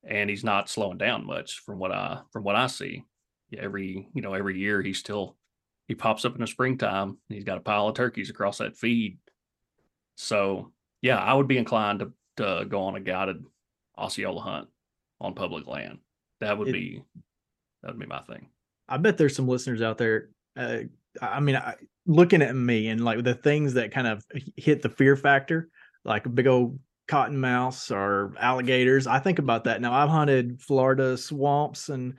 and 0.05 0.29
he's 0.29 0.45
not 0.45 0.69
slowing 0.69 0.99
down 0.99 1.27
much 1.27 1.61
from 1.61 1.79
what 1.79 1.93
I 1.93 2.21
from 2.33 2.45
what 2.45 2.57
I 2.57 2.67
see. 2.67 3.05
Every 3.57 4.09
you 4.15 4.23
know 4.23 4.35
every 4.35 4.59
year 4.59 4.83
he's 4.83 4.99
still 4.99 5.37
he 5.89 5.95
pops 5.95 6.25
up 6.25 6.35
in 6.35 6.41
the 6.41 6.47
springtime. 6.47 7.19
He's 7.29 7.45
got 7.45 7.59
a 7.59 7.63
pile 7.63 7.89
of 7.89 7.95
turkeys 7.95 8.31
across 8.31 8.59
that 8.59 8.77
feed. 8.77 9.19
So 10.17 10.73
yeah, 11.01 11.19
I 11.19 11.35
would 11.35 11.49
be 11.49 11.59
inclined 11.59 12.01
to, 12.01 12.13
to 12.37 12.65
go 12.69 12.83
on 12.83 12.97
a 12.97 13.01
guided 13.01 13.45
Osceola 13.99 14.41
hunt 14.41 14.69
on 15.21 15.35
public 15.35 15.67
land. 15.67 15.99
That 16.41 16.59
would 16.59 16.69
It- 16.69 16.73
be 16.73 17.03
that 17.83 17.93
would 17.93 18.01
be 18.01 18.07
my 18.07 18.21
thing. 18.23 18.49
I 18.89 18.97
bet 18.97 19.19
there's 19.19 19.35
some 19.35 19.49
listeners 19.49 19.83
out 19.83 19.99
there. 19.99 20.31
Uh, 20.57 20.81
I 21.21 21.41
mean, 21.41 21.57
I, 21.57 21.75
looking 22.07 22.43
at 22.43 22.55
me 22.55 22.89
and 22.89 23.05
like 23.05 23.23
the 23.25 23.35
things 23.35 23.75
that 23.75 23.91
kind 23.91 24.07
of 24.07 24.25
hit 24.57 24.83
the 24.83 24.89
fear 24.89 25.17
factor, 25.17 25.69
like 26.05 26.27
a 26.27 26.29
big 26.29 26.47
old 26.47 26.79
cottonmouth 27.09 27.91
or 27.91 28.35
alligators. 28.39 29.07
I 29.07 29.19
think 29.19 29.39
about 29.41 29.65
that. 29.65 29.81
Now, 29.81 29.93
I've 29.93 30.09
hunted 30.09 30.61
Florida 30.61 31.17
swamps 31.17 31.89
and 31.89 32.15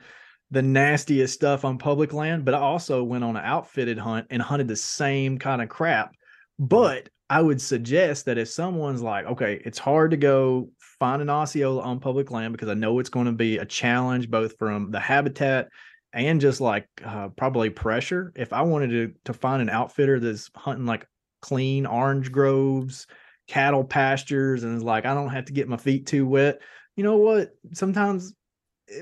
the 0.50 0.62
nastiest 0.62 1.34
stuff 1.34 1.64
on 1.64 1.78
public 1.78 2.12
land, 2.12 2.44
but 2.44 2.54
I 2.54 2.58
also 2.58 3.02
went 3.02 3.24
on 3.24 3.36
an 3.36 3.44
outfitted 3.44 3.98
hunt 3.98 4.26
and 4.30 4.42
hunted 4.42 4.68
the 4.68 4.76
same 4.76 5.38
kind 5.38 5.62
of 5.62 5.68
crap. 5.68 6.14
But 6.58 7.08
I 7.30 7.40
would 7.40 7.60
suggest 7.60 8.26
that 8.26 8.38
if 8.38 8.48
someone's 8.48 9.02
like, 9.02 9.26
okay, 9.26 9.60
it's 9.64 9.78
hard 9.78 10.10
to 10.10 10.16
go 10.16 10.68
find 10.98 11.22
an 11.22 11.30
Osceola 11.30 11.82
on 11.82 12.00
public 12.00 12.30
land 12.30 12.52
because 12.52 12.68
I 12.68 12.74
know 12.74 12.98
it's 12.98 13.08
going 13.08 13.26
to 13.26 13.32
be 13.32 13.58
a 13.58 13.64
challenge 13.64 14.30
both 14.30 14.56
from 14.58 14.90
the 14.90 15.00
habitat 15.00 15.68
and 16.12 16.40
just 16.40 16.60
like 16.60 16.86
uh, 17.04 17.28
probably 17.28 17.70
pressure. 17.70 18.32
If 18.36 18.52
I 18.52 18.62
wanted 18.62 18.90
to 18.90 19.12
to 19.24 19.32
find 19.32 19.62
an 19.62 19.70
outfitter 19.70 20.20
that's 20.20 20.50
hunting 20.54 20.86
like 20.86 21.06
clean 21.42 21.86
orange 21.86 22.30
groves, 22.30 23.06
cattle 23.48 23.84
pastures, 23.84 24.62
and 24.62 24.76
is 24.76 24.82
like 24.82 25.06
I 25.06 25.14
don't 25.14 25.30
have 25.30 25.46
to 25.46 25.52
get 25.52 25.68
my 25.68 25.76
feet 25.76 26.06
too 26.06 26.26
wet. 26.26 26.60
You 26.96 27.04
know 27.04 27.16
what? 27.16 27.50
Sometimes 27.72 28.34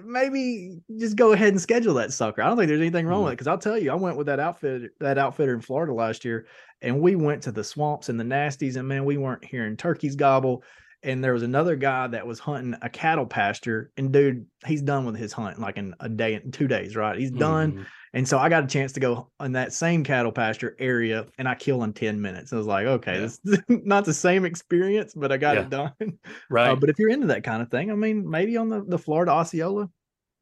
maybe 0.04 0.80
just 0.98 1.16
go 1.16 1.32
ahead 1.32 1.48
and 1.48 1.60
schedule 1.60 1.94
that 1.94 2.12
sucker. 2.12 2.42
I 2.42 2.48
don't 2.48 2.56
think 2.56 2.68
there's 2.68 2.80
anything 2.80 3.06
wrong 3.06 3.24
with 3.24 3.26
mm-hmm. 3.26 3.32
it 3.32 3.36
because 3.36 3.46
I'll 3.48 3.58
tell 3.58 3.78
you, 3.78 3.90
I 3.90 3.94
went 3.94 4.16
with 4.16 4.26
that 4.26 4.40
outfit 4.40 4.92
that 5.00 5.18
outfitter 5.18 5.54
in 5.54 5.60
Florida 5.60 5.92
last 5.92 6.24
year, 6.24 6.46
and 6.80 7.00
we 7.00 7.16
went 7.16 7.42
to 7.44 7.52
the 7.52 7.64
swamps 7.64 8.08
and 8.08 8.18
the 8.18 8.24
nasties, 8.24 8.76
and 8.76 8.86
man, 8.86 9.04
we 9.04 9.16
weren't 9.16 9.44
hearing 9.44 9.76
turkeys 9.76 10.16
gobble 10.16 10.62
and 11.02 11.22
there 11.22 11.32
was 11.32 11.42
another 11.42 11.74
guy 11.76 12.06
that 12.06 12.26
was 12.26 12.38
hunting 12.38 12.74
a 12.82 12.88
cattle 12.88 13.26
pasture 13.26 13.90
and 13.96 14.12
dude 14.12 14.46
he's 14.66 14.82
done 14.82 15.04
with 15.04 15.16
his 15.16 15.32
hunt 15.32 15.58
like 15.60 15.76
in 15.76 15.94
a 16.00 16.08
day 16.08 16.34
and 16.34 16.52
two 16.52 16.68
days 16.68 16.94
right 16.96 17.18
he's 17.18 17.30
done 17.30 17.72
Mhm. 17.72 17.86
and 18.14 18.28
so 18.28 18.38
i 18.38 18.48
got 18.48 18.64
a 18.64 18.66
chance 18.66 18.92
to 18.92 19.00
go 19.00 19.30
in 19.40 19.52
that 19.52 19.72
same 19.72 20.04
cattle 20.04 20.32
pasture 20.32 20.76
area 20.78 21.26
and 21.38 21.48
i 21.48 21.54
kill 21.54 21.82
in 21.84 21.92
10 21.92 22.20
minutes 22.20 22.52
i 22.52 22.56
was 22.56 22.66
like 22.66 22.86
okay 22.86 23.14
Yeah. 23.14 23.20
this 23.20 23.40
is 23.44 23.58
not 23.68 24.04
the 24.04 24.14
same 24.14 24.44
experience 24.44 25.14
but 25.14 25.32
i 25.32 25.36
got 25.36 25.56
Yeah. 25.56 25.62
it 25.62 25.70
done 25.70 25.92
Right. 26.50 26.70
uh, 26.70 26.76
but 26.76 26.88
if 26.90 26.98
you're 26.98 27.10
into 27.10 27.26
that 27.28 27.44
kind 27.44 27.62
of 27.62 27.70
thing 27.70 27.90
i 27.90 27.94
mean 27.94 28.28
maybe 28.28 28.56
on 28.56 28.68
the, 28.68 28.82
the 28.84 28.98
florida 28.98 29.32
osceola 29.32 29.88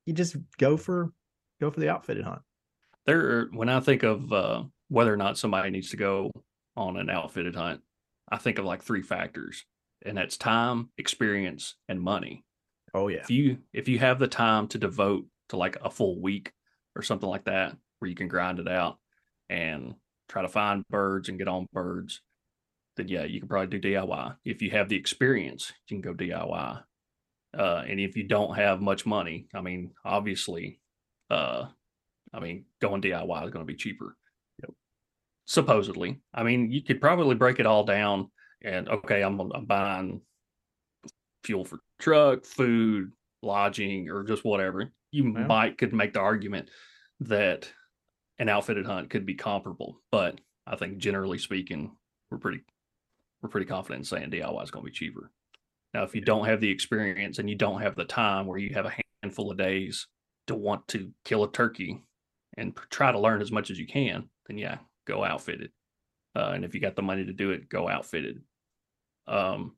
you 0.07 0.13
just 0.15 0.37
go 0.59 0.77
for 0.77 1.13
go 1.61 1.71
for 1.71 1.81
the 1.81 1.89
outfitted 1.89 2.25
hunt 2.25 2.43
there 3.07 3.47
when 3.53 3.69
I 3.71 3.81
think 3.81 4.03
of 4.03 4.31
uh, 4.33 4.63
whether 4.89 5.13
or 5.13 5.17
not 5.17 5.39
somebody 5.39 5.71
needs 5.71 5.91
to 5.91 5.97
go 5.97 6.31
on 6.77 6.97
an 6.99 7.09
outfitted 7.09 7.57
hunt, 7.57 7.81
I 8.31 8.37
think 8.37 8.59
of 8.59 8.67
like 8.67 8.83
three 8.83 9.01
factors, 9.03 9.65
and 10.05 10.17
that's 10.17 10.37
time, 10.37 10.91
experience, 10.99 11.77
and 11.89 12.01
money. 12.01 12.45
oh 12.95 13.09
yeah 13.09 13.19
If 13.23 13.31
you 13.31 13.59
if 13.73 13.89
you 13.89 13.99
have 13.99 14.19
the 14.19 14.29
time 14.29 14.69
to 14.69 14.79
devote 14.79 15.27
to 15.51 15.57
like 15.57 15.77
a 15.83 15.91
full 15.91 16.21
week 16.21 16.53
or 16.97 17.03
something 17.03 17.29
like 17.29 17.45
that, 17.45 17.77
where 17.99 18.09
you 18.09 18.15
can 18.15 18.29
grind 18.29 18.59
it 18.59 18.69
out 18.69 18.99
and 19.49 19.95
try 20.29 20.43
to 20.43 20.49
find 20.49 20.85
birds 20.89 21.29
and 21.29 21.39
get 21.39 21.49
on 21.49 21.67
birds, 21.73 22.21
then 22.97 23.09
yeah, 23.09 23.25
you 23.25 23.41
can 23.41 23.49
probably 23.49 23.79
do 23.79 23.89
DIY. 23.89 24.37
If 24.45 24.63
you 24.63 24.71
have 24.71 24.89
the 24.89 24.97
experience, 24.97 25.73
you 25.89 25.97
can 25.97 26.03
go 26.03 26.15
DIY. 26.15 26.83
Uh, 27.57 27.83
and 27.89 27.99
if 27.99 28.17
you 28.17 28.29
don't 28.29 28.55
have 28.55 28.81
much 28.81 29.05
money, 29.07 29.49
I 29.53 29.61
mean, 29.61 29.91
obviously, 30.05 30.81
uh, 31.31 31.67
I 32.33 32.39
mean, 32.41 32.67
going 32.81 33.03
DIY 33.03 33.45
is 33.45 33.51
going 33.51 33.67
to 33.67 33.73
be 33.73 33.77
cheaper. 33.77 34.17
Supposedly, 35.47 36.21
I 36.33 36.45
mean, 36.45 36.71
you 36.71 36.81
could 36.81 37.01
probably 37.01 37.35
break 37.35 37.59
it 37.59 37.67
all 37.67 37.83
down 37.83 38.31
and 38.63 38.89
okay, 38.89 39.23
I'm, 39.23 39.41
I'm 39.41 39.65
buying 39.67 40.23
fuel 41.45 41.65
for 41.65 41.81
truck, 41.99 42.45
food, 42.45 43.13
lodging, 43.43 44.11
or 44.11 44.23
just 44.25 44.45
whatever. 44.45 44.93
You 45.13 45.25
Yeah. 45.33 45.47
might 45.47 45.79
could 45.79 45.93
make 45.93 46.13
the 46.13 46.21
argument 46.21 46.71
that 47.21 47.73
an 48.39 48.49
outfitted 48.49 48.87
hunt 48.87 49.11
could 49.11 49.27
be 49.27 49.35
comparable, 49.35 50.01
but 50.11 50.41
I 50.67 50.77
think 50.77 50.99
generally 50.99 51.39
speaking, 51.39 51.97
we're 52.31 52.39
pretty 52.39 52.61
we're 53.43 53.49
pretty 53.51 53.67
confident 53.67 54.01
in 54.01 54.05
saying 54.05 54.31
DIY 54.31 54.63
is 54.63 54.71
going 54.71 54.85
to 54.85 54.91
be 54.91 54.95
cheaper. 54.95 55.31
Now, 55.95 56.05
if 56.05 56.15
you 56.15 56.21
don't 56.21 56.45
have 56.45 56.61
the 56.61 56.71
experience 56.71 57.39
and 57.39 57.49
you 57.49 57.57
don't 57.57 57.81
have 57.81 57.97
the 57.97 58.05
time 58.05 58.47
where 58.47 58.59
you 58.59 58.75
have 58.75 58.87
a 58.87 58.95
handful 59.23 59.51
of 59.51 59.57
days 59.59 60.07
to 60.47 60.55
want 60.55 60.87
to 60.89 61.11
kill 61.25 61.43
a 61.43 61.51
turkey 61.51 62.05
and 62.57 62.77
try 62.91 63.11
to 63.11 63.19
learn 63.19 63.41
as 63.41 63.51
much 63.51 63.71
as 63.71 63.79
you 63.79 63.87
can, 63.87 64.29
then 64.47 64.59
yeah, 64.59 64.79
go 65.07 65.25
outfitted. 65.25 65.73
Uh, 66.37 66.53
and 66.55 66.65
if 66.65 66.75
you 66.75 66.81
got 66.81 66.95
the 66.97 67.03
money 67.03 67.25
to 67.25 67.33
do 67.33 67.51
it, 67.51 67.69
go 67.69 67.89
outfitted. 67.89 68.43
Um, 69.27 69.77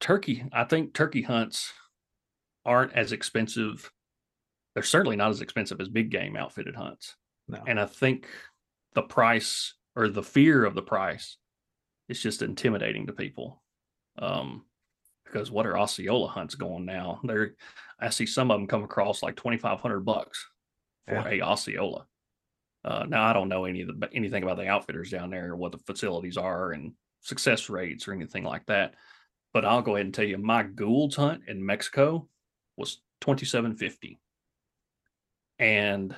turkey, 0.00 0.44
I 0.52 0.64
think 0.64 0.94
turkey 0.94 1.22
hunts 1.22 1.72
aren't 2.64 2.92
as 2.94 3.12
expensive. 3.12 3.90
They're 4.74 4.82
certainly 4.82 5.16
not 5.16 5.30
as 5.30 5.40
expensive 5.40 5.80
as 5.80 5.88
big 5.88 6.10
game 6.10 6.36
outfitted 6.36 6.76
hunts. 6.76 7.16
no. 7.48 7.62
And 7.66 7.78
I 7.80 7.86
think 7.86 8.28
the 8.94 9.02
price 9.02 9.74
or 9.94 10.08
the 10.08 10.22
fear 10.22 10.64
of 10.64 10.74
the 10.74 10.82
price 10.82 11.36
is 12.08 12.20
just 12.22 12.42
intimidating 12.42 13.06
to 13.06 13.12
people. 13.12 13.62
Um, 14.18 14.64
because 15.24 15.50
what 15.50 15.66
are 15.66 15.76
Osceola 15.78 16.28
hunts 16.28 16.54
going 16.54 16.84
now? 16.84 17.20
They're 17.24 17.54
I 17.98 18.10
see 18.10 18.26
some 18.26 18.50
of 18.50 18.58
them 18.60 18.66
come 18.68 18.84
across 18.84 19.22
like 19.22 19.34
twenty 19.36 19.56
five 19.58 19.80
hundred 19.80 20.00
bucks 20.00 20.46
for 21.08 21.14
Yeah. 21.14 21.28
a 21.28 21.40
Osceola. 21.42 22.06
Uh, 22.84 23.06
now 23.08 23.24
I 23.24 23.32
don't 23.32 23.48
know 23.48 23.64
any 23.64 23.80
of 23.82 23.88
the 23.88 24.08
anything 24.12 24.42
about 24.44 24.56
the 24.58 24.68
outfitters 24.68 25.10
down 25.10 25.30
there 25.30 25.50
or 25.52 25.56
what 25.56 25.72
the 25.72 25.78
facilities 25.78 26.36
are 26.36 26.72
and 26.72 26.92
success 27.26 27.68
rates 27.68 28.06
or 28.06 28.12
anything 28.12 28.44
like 28.44 28.64
that. 28.66 28.94
But 29.52 29.64
I'll 29.64 29.82
go 29.82 29.96
ahead 29.96 30.06
and 30.06 30.14
tell 30.14 30.24
you 30.24 30.38
my 30.38 30.62
Gould's 30.62 31.16
hunt 31.16 31.42
in 31.48 31.64
Mexico 31.64 32.28
was 32.76 33.00
twenty 33.20 33.46
seven 33.46 33.76
fifty. 33.76 34.20
And 35.58 36.14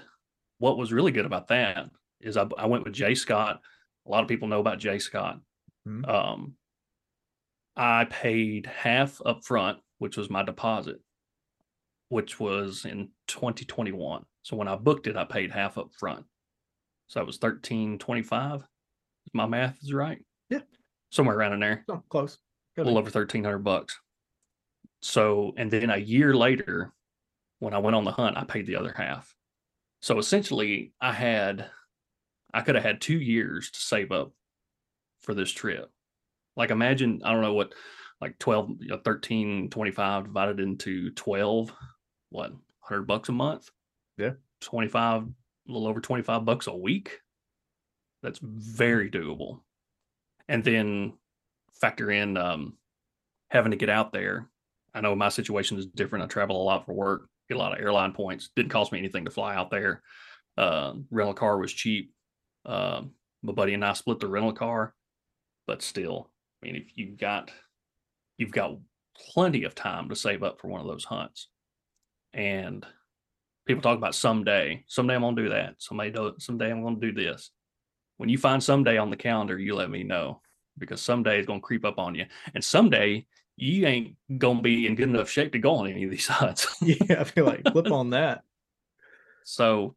what 0.59 0.77
was 0.77 0.93
really 0.93 1.13
good 1.13 1.27
about 1.27 1.49
that 1.49 1.91
is 2.21 2.37
I, 2.37 2.47
I 2.59 2.67
went 2.67 2.85
with 2.85 2.93
Jay 2.95 3.15
Scott. 3.15 3.61
A 4.07 4.11
lot 4.11 4.23
of 4.23 4.29
people 4.29 4.49
know 4.49 4.61
about 4.61 4.79
Jay 4.79 4.99
Scott. 4.99 5.41
Mhm. 5.87 6.09
Um, 6.09 6.55
I 7.77 8.07
paid 8.07 8.67
half 8.67 9.21
up 9.25 9.45
front, 9.45 9.79
which 9.99 10.17
was 10.17 10.29
my 10.29 10.43
deposit, 10.43 11.01
which 12.09 12.41
was 12.41 12.85
in 12.85 13.11
2021. 13.29 14.25
So 14.43 14.57
when 14.57 14.67
I 14.69 14.75
booked 14.75 15.07
it, 15.07 15.17
I 15.17 15.25
paid 15.25 15.53
half 15.53 15.79
up 15.79 15.93
front. 15.97 16.27
So 17.07 17.21
that 17.21 17.27
was 17.27 17.39
1325. 17.39 18.63
If 19.27 19.35
my 19.35 19.47
math 19.47 19.79
is 19.83 19.93
right. 19.93 20.25
Yeah. 20.51 20.63
Somewhere 21.11 21.37
around 21.37 21.55
in 21.55 21.61
there 21.61 21.85
Oh, 21.89 22.03
close 22.09 22.39
a 22.77 22.83
little 22.83 22.99
over 22.99 23.11
thirteen 23.11 23.45
hundred 23.45 23.59
bucks. 23.65 23.99
So, 25.01 25.53
and 25.57 25.71
then 25.71 25.91
a 25.91 25.97
year 25.97 26.35
later, 26.35 26.93
when 27.61 27.75
I 27.75 27.79
went 27.79 27.97
on 27.97 28.05
the 28.05 28.13
hunt, 28.13 28.37
I 28.37 28.45
paid 28.45 28.67
the 28.67 28.77
other 28.77 28.93
half. 28.97 29.35
So 30.01 30.19
essentially, 30.19 30.93
I 31.01 31.13
had, 31.13 31.71
I 32.53 32.63
could 32.63 32.75
have 32.75 32.85
had 32.85 33.01
two 33.01 33.19
years 33.19 33.71
to 33.71 33.81
save 33.81 34.13
up 34.13 34.33
for 35.21 35.35
this 35.35 35.51
trip. 35.51 35.91
Like, 36.57 36.71
imagine, 36.71 37.21
I 37.25 37.33
don't 37.33 37.43
know 37.43 37.55
what, 37.55 37.75
like 38.21 38.39
12, 38.39 38.71
you 38.81 38.89
know, 38.89 39.01
13, 39.05 39.71
25 39.71 40.25
divided 40.25 40.61
into 40.61 41.11
12, 41.11 41.73
what, 42.31 42.51
100 42.51 43.03
bucks 43.03 43.29
a 43.29 43.33
month? 43.33 43.71
Yeah. 44.17 44.33
25, 44.61 45.23
a 45.23 45.27
little 45.69 45.87
over 45.87 46.01
25 46.01 46.45
bucks 46.45 46.67
a 46.67 46.75
week. 46.75 47.21
That's 48.23 48.41
very 48.43 49.11
doable. 49.11 49.61
And 50.49 50.65
then 50.65 51.13
factor 51.81 52.11
in 52.11 52.37
um, 52.37 52.75
having 53.51 53.71
to 53.71 53.77
get 53.77 53.91
out 53.91 54.13
there. 54.13 54.49
I 54.95 55.01
know 55.01 55.15
my 55.15 55.29
situation 55.29 55.79
is 55.79 55.87
different. 55.87 56.25
I 56.25 56.29
travel 56.29 56.61
a 56.61 56.65
lot 56.65 56.87
for 56.87 56.95
work, 56.95 57.29
get 57.49 57.57
a 57.57 57.59
lot 57.59 57.73
of 57.73 57.81
airline 57.81 58.13
points. 58.13 58.51
Didn't 58.57 58.73
cost 58.73 58.91
me 58.91 58.99
anything 58.99 59.25
to 59.27 59.31
fly 59.31 59.55
out 59.55 59.71
there. 59.71 60.03
Uh, 60.57 60.95
rental 61.11 61.35
car 61.35 61.59
was 61.59 61.73
cheap. 61.73 62.13
Um, 62.65 63.13
My 63.43 63.53
buddy 63.53 63.75
and 63.75 63.85
I 63.85 63.93
split 63.93 64.19
the 64.21 64.27
rental 64.27 64.53
car, 64.53 64.95
but 65.67 65.83
still, 65.83 66.31
I 66.61 66.67
mean, 66.67 66.77
if 66.77 66.97
you've 66.97 67.17
got 67.17 67.51
you've 68.39 68.51
got 68.53 68.79
plenty 69.33 69.65
of 69.65 69.75
time 69.75 70.09
to 70.09 70.17
save 70.17 70.43
up 70.43 70.61
for 70.61 70.69
one 70.69 70.81
of 70.81 70.87
those 70.87 71.05
hunts. 71.05 71.49
And 72.33 72.85
people 73.67 73.83
talk 73.83 73.97
about 73.99 74.15
someday, 74.15 74.85
someday 74.87 75.15
I'm 75.15 75.23
gonna 75.23 75.37
do 75.37 75.49
that. 75.51 75.75
Someday, 75.79 76.13
someday 76.39 76.71
I'm 76.71 76.83
gonna 76.83 76.97
do 77.01 77.13
this. 77.13 77.51
When 78.19 78.29
you 78.29 78.39
find 78.39 78.63
someday 78.63 78.99
on 78.99 79.11
the 79.11 79.17
calendar, 79.17 79.59
you 79.59 79.75
let 79.75 79.91
me 79.91 80.03
know 80.03 80.43
because 80.77 81.01
someday 81.01 81.39
it's 81.39 81.47
gonna 81.47 81.61
creep 81.61 81.85
up 81.85 81.99
on 81.99 82.15
you, 82.15 82.27
and 82.55 82.63
someday 82.63 83.27
you 83.57 83.87
ain't 83.87 84.17
gonna 84.39 84.61
be 84.61 84.87
in 84.87 84.95
good 84.95 85.09
enough 85.09 85.31
shape 85.31 85.53
to 85.53 85.59
go 85.59 85.77
on 85.77 85.89
any 85.89 86.05
of 86.05 86.11
these 86.11 86.27
hunts. 86.29 86.67
yeah, 86.81 87.21
I 87.21 87.25
feel 87.25 87.47
like 87.47 87.63
flip 87.73 87.91
on 87.91 88.11
that. 88.11 88.43
So, 89.45 89.97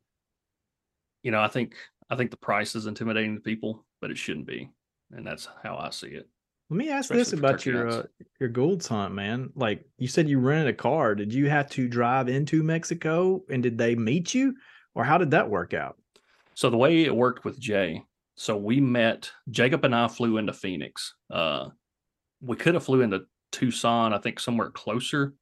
you 1.24 1.32
know, 1.32 1.42
I 1.42 1.48
think 1.48 1.76
I 2.10 2.16
think 2.16 2.32
the 2.32 2.38
price 2.38 2.76
is 2.76 2.88
intimidating 2.88 3.36
to 3.36 3.42
people, 3.42 3.86
but 4.00 4.12
it 4.12 4.18
shouldn't 4.18 4.48
be, 4.48 4.70
and 5.12 5.26
that's 5.26 5.48
how 5.64 5.78
I 5.78 5.90
see 5.90 6.08
it. 6.08 6.28
Let 6.70 6.78
me 6.78 6.90
ask 6.90 7.10
this 7.10 7.34
about 7.34 7.66
your 7.66 7.88
uh, 7.88 8.04
your 8.40 8.50
Gould's 8.50 8.88
hunt, 8.88 9.14
man. 9.14 9.50
Like 9.56 9.86
you 9.98 10.08
said, 10.08 10.30
you 10.30 10.40
rented 10.40 10.68
a 10.68 10.74
car. 10.74 11.16
Did 11.16 11.34
you 11.34 11.50
have 11.50 11.70
to 11.72 11.88
drive 11.88 12.30
into 12.30 12.64
Mexico, 12.64 13.44
and 13.50 13.62
did 13.62 13.78
they 13.78 13.96
meet 13.96 14.34
you, 14.34 14.56
or 14.96 15.04
how 15.04 15.18
did 15.18 15.32
that 15.32 15.50
work 15.50 15.74
out? 15.74 15.98
So 16.54 16.70
the 16.70 16.78
way 16.78 17.04
it 17.04 17.16
worked 17.16 17.44
with 17.44 17.60
Jay, 17.60 18.04
so 18.36 18.58
we 18.58 18.80
met. 18.80 19.32
Jacob 19.50 19.86
and 19.86 19.96
I 19.96 20.08
flew 20.08 20.38
into 20.38 20.54
Phoenix. 20.54 21.14
Uh, 21.30 21.70
we 22.42 22.56
could 22.56 22.74
have 22.74 22.84
flew 22.84 23.02
into 23.02 23.22
Tucson, 23.52 24.14
I 24.14 24.18
think 24.18 24.40
somewhere 24.40 24.72
closer, 24.72 25.34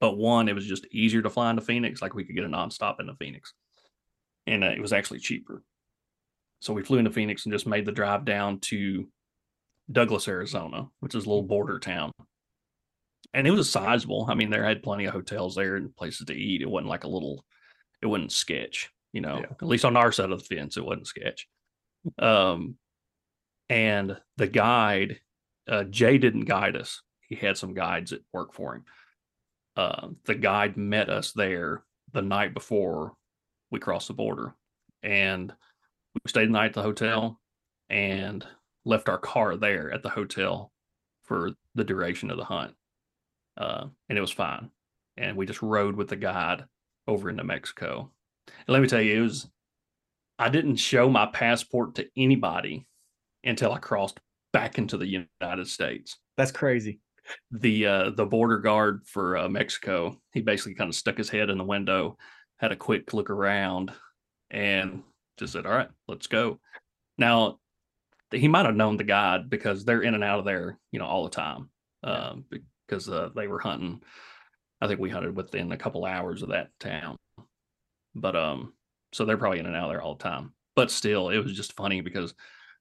but 0.00 0.16
one, 0.16 0.48
it 0.48 0.54
was 0.54 0.66
just 0.66 0.86
easier 0.90 1.22
to 1.22 1.30
fly 1.30 1.50
into 1.50 1.62
Phoenix. 1.62 2.00
Like 2.00 2.14
we 2.14 2.24
could 2.24 2.36
get 2.36 2.44
a 2.44 2.48
nonstop 2.48 3.00
into 3.00 3.14
Phoenix, 3.14 3.52
and 4.46 4.64
uh, 4.64 4.68
it 4.68 4.80
was 4.80 4.92
actually 4.92 5.20
cheaper. 5.20 5.62
So 6.60 6.72
we 6.72 6.82
flew 6.82 6.98
into 6.98 7.10
Phoenix 7.10 7.44
and 7.44 7.52
just 7.52 7.66
made 7.66 7.84
the 7.84 7.92
drive 7.92 8.24
down 8.24 8.60
to 8.60 9.06
Douglas, 9.90 10.28
Arizona, 10.28 10.88
which 11.00 11.14
is 11.14 11.26
a 11.26 11.28
little 11.28 11.42
border 11.42 11.78
town. 11.78 12.10
And 13.34 13.46
it 13.46 13.50
was 13.50 13.68
sizable. 13.68 14.26
I 14.30 14.34
mean, 14.34 14.48
there 14.48 14.64
had 14.64 14.82
plenty 14.82 15.04
of 15.04 15.12
hotels 15.12 15.56
there 15.56 15.76
and 15.76 15.94
places 15.94 16.26
to 16.26 16.34
eat. 16.34 16.62
It 16.62 16.70
wasn't 16.70 16.88
like 16.88 17.04
a 17.04 17.08
little, 17.08 17.44
it 18.00 18.06
wasn't 18.06 18.32
sketch, 18.32 18.90
you 19.12 19.20
know, 19.20 19.40
yeah. 19.40 19.46
at 19.50 19.66
least 19.66 19.84
on 19.84 19.96
our 19.96 20.12
side 20.12 20.30
of 20.30 20.38
the 20.38 20.56
fence, 20.56 20.76
it 20.76 20.84
wasn't 20.84 21.06
sketch. 21.06 21.48
Um, 22.18 22.76
and 23.68 24.16
the 24.36 24.46
guide, 24.46 25.20
uh, 25.68 25.84
Jay 25.84 26.18
didn't 26.18 26.44
guide 26.44 26.76
us. 26.76 27.02
He 27.28 27.34
had 27.34 27.56
some 27.56 27.74
guides 27.74 28.10
that 28.10 28.24
worked 28.32 28.54
for 28.54 28.74
him. 28.74 28.84
Uh, 29.76 30.08
the 30.24 30.34
guide 30.34 30.76
met 30.76 31.08
us 31.08 31.32
there 31.32 31.82
the 32.12 32.22
night 32.22 32.54
before 32.54 33.14
we 33.70 33.80
crossed 33.80 34.08
the 34.08 34.14
border. 34.14 34.54
And 35.02 35.52
we 36.14 36.20
stayed 36.28 36.48
the 36.48 36.52
night 36.52 36.66
at 36.66 36.74
the 36.74 36.82
hotel. 36.82 37.40
And 37.90 38.46
left 38.84 39.08
our 39.08 39.18
car 39.18 39.56
there 39.56 39.92
at 39.92 40.02
the 40.02 40.10
hotel 40.10 40.72
for 41.22 41.52
the 41.74 41.84
duration 41.84 42.30
of 42.30 42.36
the 42.36 42.44
hunt. 42.44 42.74
Uh, 43.56 43.86
and 44.08 44.18
it 44.18 44.20
was 44.20 44.30
fine. 44.30 44.70
And 45.16 45.36
we 45.36 45.46
just 45.46 45.62
rode 45.62 45.96
with 45.96 46.08
the 46.08 46.16
guide 46.16 46.64
over 47.06 47.30
into 47.30 47.44
Mexico. 47.44 48.10
And 48.46 48.68
let 48.68 48.82
me 48.82 48.88
tell 48.88 49.00
you, 49.00 49.18
it 49.18 49.22
was, 49.22 49.48
I 50.38 50.48
didn't 50.48 50.76
show 50.76 51.08
my 51.08 51.26
passport 51.26 51.96
to 51.96 52.08
anybody 52.16 52.86
until 53.44 53.72
I 53.72 53.78
crossed 53.78 54.18
back 54.52 54.78
into 54.78 54.96
the 54.96 55.26
United 55.40 55.68
States. 55.68 56.18
That's 56.36 56.52
crazy. 56.52 57.00
The 57.50 57.86
uh, 57.86 58.10
the 58.10 58.26
border 58.26 58.58
guard 58.58 59.02
for 59.06 59.36
uh, 59.36 59.48
Mexico, 59.48 60.20
he 60.32 60.42
basically 60.42 60.74
kind 60.74 60.88
of 60.88 60.94
stuck 60.94 61.16
his 61.16 61.30
head 61.30 61.48
in 61.50 61.56
the 61.56 61.64
window, 61.64 62.18
had 62.58 62.72
a 62.72 62.76
quick 62.76 63.14
look 63.14 63.30
around, 63.30 63.92
and 64.50 65.02
just 65.38 65.54
said, 65.54 65.64
"All 65.64 65.72
right, 65.72 65.88
let's 66.06 66.26
go." 66.26 66.60
Now 67.16 67.60
he 68.30 68.48
might 68.48 68.66
have 68.66 68.74
known 68.76 68.96
the 68.96 69.04
guide 69.04 69.48
because 69.48 69.84
they're 69.84 70.02
in 70.02 70.14
and 70.14 70.24
out 70.24 70.40
of 70.40 70.44
there, 70.44 70.78
you 70.90 70.98
know, 70.98 71.06
all 71.06 71.24
the 71.24 71.30
time. 71.30 71.70
Um, 72.02 72.44
because 72.86 73.08
uh, 73.08 73.30
they 73.34 73.48
were 73.48 73.58
hunting. 73.58 74.02
I 74.80 74.86
think 74.86 75.00
we 75.00 75.10
hunted 75.10 75.36
within 75.36 75.72
a 75.72 75.76
couple 75.76 76.04
hours 76.04 76.42
of 76.42 76.50
that 76.50 76.68
town. 76.78 77.16
But 78.14 78.36
um, 78.36 78.74
so 79.14 79.24
they're 79.24 79.38
probably 79.38 79.60
in 79.60 79.66
and 79.66 79.76
out 79.76 79.88
there 79.88 80.02
all 80.02 80.16
the 80.16 80.24
time. 80.24 80.52
But 80.74 80.90
still, 80.90 81.28
it 81.28 81.38
was 81.38 81.52
just 81.52 81.74
funny 81.74 82.00
because 82.00 82.34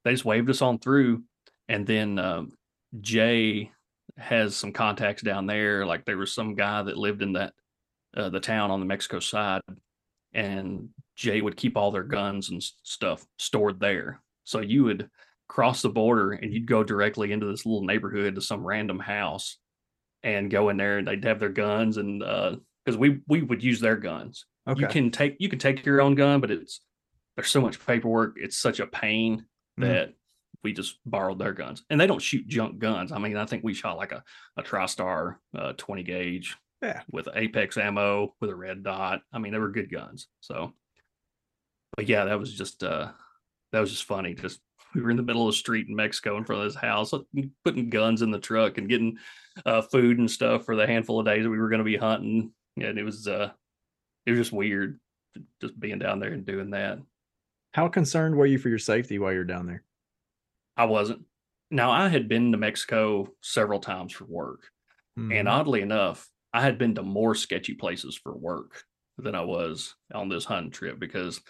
they 0.03 0.11
just 0.11 0.25
waved 0.25 0.49
us 0.49 0.61
on 0.61 0.79
through, 0.79 1.23
and 1.69 1.85
then 1.85 2.17
um, 2.17 2.51
Jay 2.99 3.71
has 4.17 4.55
some 4.55 4.71
contacts 4.71 5.21
down 5.21 5.45
there. 5.45 5.85
Like 5.85 6.05
there 6.05 6.17
was 6.17 6.33
some 6.33 6.55
guy 6.55 6.81
that 6.81 6.97
lived 6.97 7.21
in 7.21 7.33
that 7.33 7.53
uh, 8.17 8.29
the 8.29 8.39
town 8.39 8.71
on 8.71 8.79
the 8.79 8.85
Mexico 8.85 9.19
side, 9.19 9.61
and 10.33 10.89
Jay 11.15 11.41
would 11.41 11.55
keep 11.55 11.77
all 11.77 11.91
their 11.91 12.03
guns 12.03 12.49
and 12.49 12.63
stuff 12.83 13.25
stored 13.37 13.79
there. 13.79 14.19
So 14.43 14.59
you 14.59 14.83
would 14.85 15.09
cross 15.47 15.81
the 15.81 15.89
border 15.89 16.31
and 16.31 16.51
you'd 16.51 16.65
go 16.65 16.83
directly 16.83 17.31
into 17.31 17.45
this 17.45 17.65
little 17.65 17.83
neighborhood 17.83 18.35
to 18.35 18.41
some 18.41 18.65
random 18.65 18.99
house 18.99 19.57
and 20.23 20.49
go 20.49 20.69
in 20.69 20.77
there 20.77 20.97
and 20.97 21.07
they'd 21.07 21.23
have 21.23 21.39
their 21.39 21.49
guns 21.49 21.97
and 21.97 22.23
uh 22.23 22.55
because 22.83 22.97
we 22.97 23.19
we 23.27 23.41
would 23.41 23.61
use 23.63 23.79
their 23.79 23.97
guns 23.97 24.45
okay. 24.67 24.81
you 24.81 24.87
can 24.87 25.11
take 25.11 25.35
you 25.39 25.49
can 25.49 25.59
take 25.59 25.85
your 25.85 26.01
own 26.01 26.15
gun 26.15 26.39
but 26.39 26.51
it's 26.51 26.81
there's 27.35 27.49
so 27.49 27.61
much 27.61 27.83
paperwork 27.85 28.35
it's 28.37 28.57
such 28.57 28.79
a 28.79 28.87
pain 28.87 29.45
mm-hmm. 29.79 29.83
that 29.83 30.13
we 30.63 30.73
just 30.73 30.99
borrowed 31.05 31.39
their 31.39 31.53
guns 31.53 31.83
and 31.89 31.99
they 31.99 32.07
don't 32.07 32.21
shoot 32.21 32.47
junk 32.47 32.79
guns 32.79 33.11
i 33.11 33.17
mean 33.17 33.35
i 33.37 33.45
think 33.45 33.63
we 33.63 33.73
shot 33.73 33.97
like 33.97 34.11
a, 34.11 34.23
a 34.57 34.63
tristar 34.63 35.35
uh, 35.57 35.73
20 35.73 36.03
gauge 36.03 36.57
yeah. 36.81 37.01
with 37.11 37.27
apex 37.35 37.77
ammo 37.77 38.33
with 38.39 38.49
a 38.49 38.55
red 38.55 38.83
dot 38.83 39.21
i 39.31 39.39
mean 39.39 39.51
they 39.51 39.59
were 39.59 39.71
good 39.71 39.91
guns 39.91 40.27
so 40.41 40.73
but 41.95 42.07
yeah 42.07 42.25
that 42.25 42.39
was 42.39 42.53
just 42.53 42.83
uh 42.83 43.09
that 43.71 43.79
was 43.79 43.91
just 43.91 44.05
funny 44.05 44.33
just 44.33 44.59
we 44.93 45.01
were 45.01 45.11
in 45.11 45.17
the 45.17 45.23
middle 45.23 45.47
of 45.47 45.53
the 45.53 45.57
street 45.57 45.87
in 45.87 45.95
Mexico 45.95 46.37
in 46.37 46.45
front 46.45 46.61
of 46.61 46.71
this 46.71 46.79
house, 46.79 47.13
putting 47.65 47.89
guns 47.89 48.21
in 48.21 48.31
the 48.31 48.39
truck 48.39 48.77
and 48.77 48.89
getting 48.89 49.17
uh, 49.65 49.81
food 49.81 50.19
and 50.19 50.29
stuff 50.29 50.65
for 50.65 50.75
the 50.75 50.87
handful 50.87 51.19
of 51.19 51.25
days 51.25 51.43
that 51.43 51.49
we 51.49 51.57
were 51.57 51.69
going 51.69 51.79
to 51.79 51.83
be 51.83 51.97
hunting. 51.97 52.51
And 52.77 52.97
it 52.97 53.03
was, 53.03 53.27
uh, 53.27 53.51
it 54.25 54.31
was 54.31 54.39
just 54.39 54.51
weird 54.51 54.99
just 55.61 55.79
being 55.79 55.99
down 55.99 56.19
there 56.19 56.31
and 56.31 56.45
doing 56.45 56.71
that. 56.71 56.99
How 57.73 57.87
concerned 57.87 58.35
were 58.35 58.45
you 58.45 58.59
for 58.59 58.69
your 58.69 58.79
safety 58.79 59.17
while 59.17 59.33
you're 59.33 59.43
down 59.43 59.65
there? 59.65 59.83
I 60.77 60.85
wasn't. 60.85 61.23
Now, 61.71 61.91
I 61.91 62.07
had 62.07 62.29
been 62.29 62.51
to 62.51 62.57
Mexico 62.57 63.33
several 63.41 63.79
times 63.79 64.13
for 64.13 64.25
work. 64.25 64.61
Mm-hmm. 65.17 65.31
And 65.31 65.47
oddly 65.47 65.81
enough, 65.81 66.29
I 66.53 66.61
had 66.61 66.77
been 66.77 66.95
to 66.95 67.03
more 67.03 67.33
sketchy 67.33 67.73
places 67.73 68.15
for 68.15 68.35
work 68.35 68.83
than 69.17 69.33
I 69.33 69.41
was 69.41 69.95
on 70.13 70.29
this 70.29 70.45
hunting 70.45 70.71
trip 70.71 70.99
because 70.99 71.41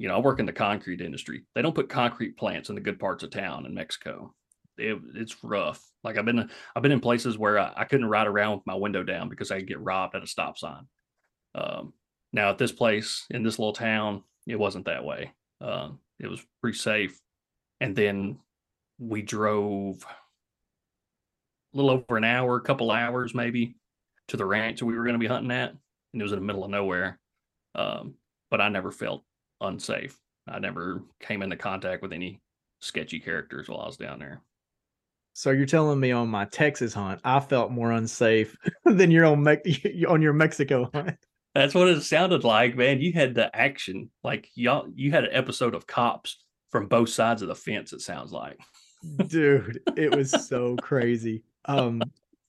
you 0.00 0.08
know, 0.08 0.16
I 0.16 0.20
work 0.20 0.40
in 0.40 0.46
the 0.46 0.52
concrete 0.52 1.02
industry. 1.02 1.42
They 1.54 1.60
don't 1.60 1.74
put 1.74 1.90
concrete 1.90 2.38
plants 2.38 2.70
in 2.70 2.74
the 2.74 2.80
good 2.80 2.98
parts 2.98 3.22
of 3.22 3.30
town 3.30 3.66
in 3.66 3.74
Mexico. 3.74 4.34
It, 4.78 4.98
it's 5.14 5.36
rough. 5.44 5.84
Like 6.02 6.16
I've 6.16 6.24
been, 6.24 6.48
I've 6.74 6.82
been 6.82 6.90
in 6.90 7.00
places 7.00 7.36
where 7.36 7.58
I, 7.58 7.70
I, 7.76 7.84
couldn't 7.84 8.08
ride 8.08 8.26
around 8.26 8.56
with 8.56 8.66
my 8.66 8.74
window 8.74 9.02
down 9.02 9.28
because 9.28 9.50
I'd 9.50 9.66
get 9.66 9.78
robbed 9.78 10.14
at 10.14 10.22
a 10.22 10.26
stop 10.26 10.56
sign. 10.56 10.86
Um, 11.54 11.92
now 12.32 12.50
at 12.50 12.58
this 12.58 12.72
place 12.72 13.26
in 13.30 13.42
this 13.42 13.58
little 13.58 13.72
town, 13.72 14.22
it 14.46 14.58
wasn't 14.58 14.86
that 14.86 15.04
way. 15.04 15.32
Uh, 15.60 15.90
it 16.18 16.28
was 16.28 16.44
pretty 16.60 16.78
safe. 16.78 17.20
And 17.80 17.94
then 17.96 18.38
we 18.98 19.22
drove 19.22 20.04
a 21.72 21.76
little 21.76 21.90
over 21.90 22.16
an 22.16 22.24
hour, 22.24 22.56
a 22.56 22.62
couple 22.62 22.90
hours 22.90 23.34
maybe, 23.34 23.76
to 24.28 24.36
the 24.36 24.44
ranch 24.44 24.82
we 24.82 24.94
were 24.94 25.04
going 25.04 25.14
to 25.14 25.18
be 25.18 25.26
hunting 25.26 25.50
at, 25.50 25.70
and 25.70 26.20
it 26.20 26.22
was 26.22 26.32
in 26.32 26.38
the 26.38 26.44
middle 26.44 26.64
of 26.64 26.70
nowhere. 26.70 27.18
Um, 27.74 28.14
but 28.50 28.60
I 28.60 28.68
never 28.68 28.92
felt 28.92 29.24
unsafe. 29.60 30.18
I 30.48 30.58
never 30.58 31.02
came 31.20 31.42
into 31.42 31.56
contact 31.56 32.02
with 32.02 32.12
any 32.12 32.40
sketchy 32.80 33.20
characters 33.20 33.68
while 33.68 33.80
I 33.80 33.86
was 33.86 33.96
down 33.96 34.18
there. 34.18 34.42
So 35.32 35.52
you're 35.52 35.66
telling 35.66 36.00
me 36.00 36.10
on 36.10 36.28
my 36.28 36.44
Texas 36.46 36.92
hunt, 36.92 37.20
I 37.24 37.40
felt 37.40 37.70
more 37.70 37.92
unsafe 37.92 38.56
than 38.84 39.10
your 39.10 39.26
on 39.26 39.42
Me- 39.42 40.04
on 40.08 40.20
your 40.22 40.32
Mexico 40.32 40.90
hunt. 40.92 41.16
That's 41.54 41.74
what 41.74 41.88
it 41.88 42.02
sounded 42.02 42.44
like, 42.44 42.76
man. 42.76 43.00
You 43.00 43.12
had 43.12 43.34
the 43.34 43.54
action, 43.54 44.10
like 44.22 44.48
y'all. 44.54 44.86
You 44.94 45.10
had 45.10 45.24
an 45.24 45.30
episode 45.32 45.74
of 45.74 45.86
cops 45.86 46.44
from 46.70 46.86
both 46.86 47.08
sides 47.08 47.42
of 47.42 47.48
the 47.48 47.54
fence. 47.54 47.92
It 47.92 48.00
sounds 48.00 48.32
like, 48.32 48.58
dude. 49.26 49.80
It 49.96 50.14
was 50.14 50.30
so 50.48 50.76
crazy. 50.76 51.42
Um, 51.64 52.02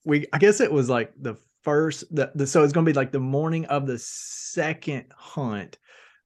we 0.04 0.26
I 0.32 0.38
guess 0.38 0.60
it 0.60 0.70
was 0.70 0.88
like 0.88 1.12
the 1.20 1.36
first 1.62 2.04
the, 2.14 2.30
the 2.34 2.46
so 2.46 2.62
it's 2.62 2.72
gonna 2.72 2.86
be 2.86 2.92
like 2.92 3.12
the 3.12 3.20
morning 3.20 3.64
of 3.66 3.86
the 3.86 3.98
second 3.98 5.06
hunt 5.16 5.78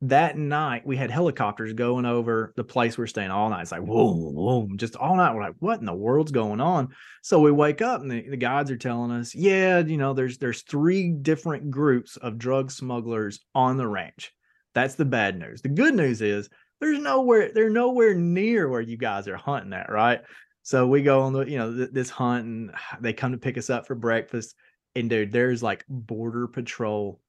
that 0.02 0.36
night 0.36 0.86
we 0.86 0.96
had 0.96 1.10
helicopters 1.10 1.72
going 1.72 2.04
over 2.04 2.52
the 2.56 2.64
place 2.64 2.98
we 2.98 3.04
are 3.04 3.08
staying 3.08 3.30
all 3.30 3.48
night. 3.48 3.62
It's 3.62 3.72
like 3.72 3.82
whoa, 3.82 4.12
whoa, 4.12 4.68
just 4.76 4.96
all 4.96 5.16
night. 5.16 5.34
We're 5.34 5.42
like, 5.42 5.56
what 5.58 5.80
in 5.80 5.86
the 5.86 5.94
world's 5.94 6.32
going 6.32 6.60
on? 6.60 6.88
So 7.22 7.40
we 7.40 7.50
wake 7.50 7.80
up 7.80 8.02
and 8.02 8.10
the, 8.10 8.28
the 8.28 8.36
guides 8.36 8.70
are 8.70 8.76
telling 8.76 9.10
us, 9.10 9.34
yeah, 9.34 9.78
you 9.78 9.96
know, 9.96 10.12
there's 10.12 10.38
there's 10.38 10.62
three 10.62 11.10
different 11.10 11.70
groups 11.70 12.16
of 12.18 12.38
drug 12.38 12.70
smugglers 12.70 13.40
on 13.54 13.78
the 13.78 13.88
ranch. 13.88 14.32
That's 14.74 14.96
the 14.96 15.06
bad 15.06 15.38
news. 15.38 15.62
The 15.62 15.70
good 15.70 15.94
news 15.94 16.20
is 16.20 16.50
there's 16.80 16.98
nowhere 16.98 17.50
they're 17.54 17.70
nowhere 17.70 18.14
near 18.14 18.68
where 18.68 18.82
you 18.82 18.98
guys 18.98 19.28
are 19.28 19.36
hunting 19.36 19.72
at, 19.72 19.90
right? 19.90 20.20
So 20.62 20.86
we 20.86 21.02
go 21.02 21.22
on 21.22 21.32
the 21.32 21.44
you 21.48 21.56
know 21.56 21.74
th- 21.74 21.90
this 21.92 22.10
hunt 22.10 22.44
and 22.44 22.70
they 23.00 23.14
come 23.14 23.32
to 23.32 23.38
pick 23.38 23.56
us 23.56 23.70
up 23.70 23.86
for 23.86 23.94
breakfast. 23.94 24.54
And 24.94 25.08
dude, 25.08 25.32
there's 25.32 25.62
like 25.62 25.84
border 25.88 26.48
patrol 26.48 27.20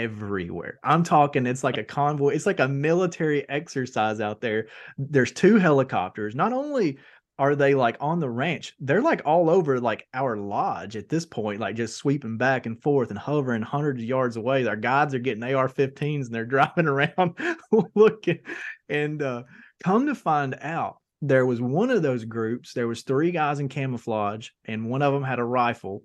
everywhere. 0.00 0.78
I'm 0.82 1.02
talking 1.02 1.46
it's 1.46 1.64
like 1.64 1.78
a 1.78 1.84
convoy, 1.84 2.30
it's 2.30 2.46
like 2.46 2.60
a 2.60 2.68
military 2.68 3.48
exercise 3.48 4.20
out 4.20 4.40
there. 4.40 4.68
There's 4.96 5.32
two 5.32 5.56
helicopters. 5.56 6.34
Not 6.34 6.52
only 6.52 6.98
are 7.38 7.54
they 7.54 7.74
like 7.74 7.96
on 8.00 8.20
the 8.20 8.30
ranch, 8.30 8.74
they're 8.80 9.02
like 9.02 9.22
all 9.24 9.50
over 9.50 9.80
like 9.80 10.06
our 10.14 10.36
lodge 10.36 10.96
at 10.96 11.08
this 11.08 11.26
point, 11.26 11.60
like 11.60 11.76
just 11.76 11.96
sweeping 11.96 12.36
back 12.36 12.66
and 12.66 12.80
forth 12.82 13.10
and 13.10 13.18
hovering 13.18 13.62
hundreds 13.62 14.02
of 14.02 14.08
yards 14.08 14.36
away. 14.36 14.66
Our 14.66 14.76
guides 14.76 15.14
are 15.14 15.18
getting 15.18 15.42
AR-15s 15.42 16.26
and 16.26 16.34
they're 16.34 16.44
driving 16.46 16.88
around 16.88 17.38
looking. 17.94 18.40
And 18.88 19.22
uh 19.22 19.42
come 19.82 20.06
to 20.06 20.14
find 20.14 20.56
out, 20.60 20.98
there 21.20 21.46
was 21.46 21.60
one 21.60 21.90
of 21.90 22.02
those 22.02 22.24
groups, 22.24 22.72
there 22.72 22.88
was 22.88 23.02
three 23.02 23.30
guys 23.30 23.60
in 23.60 23.68
camouflage, 23.68 24.48
and 24.64 24.90
one 24.90 25.02
of 25.02 25.12
them 25.12 25.22
had 25.22 25.38
a 25.38 25.44
rifle, 25.44 26.02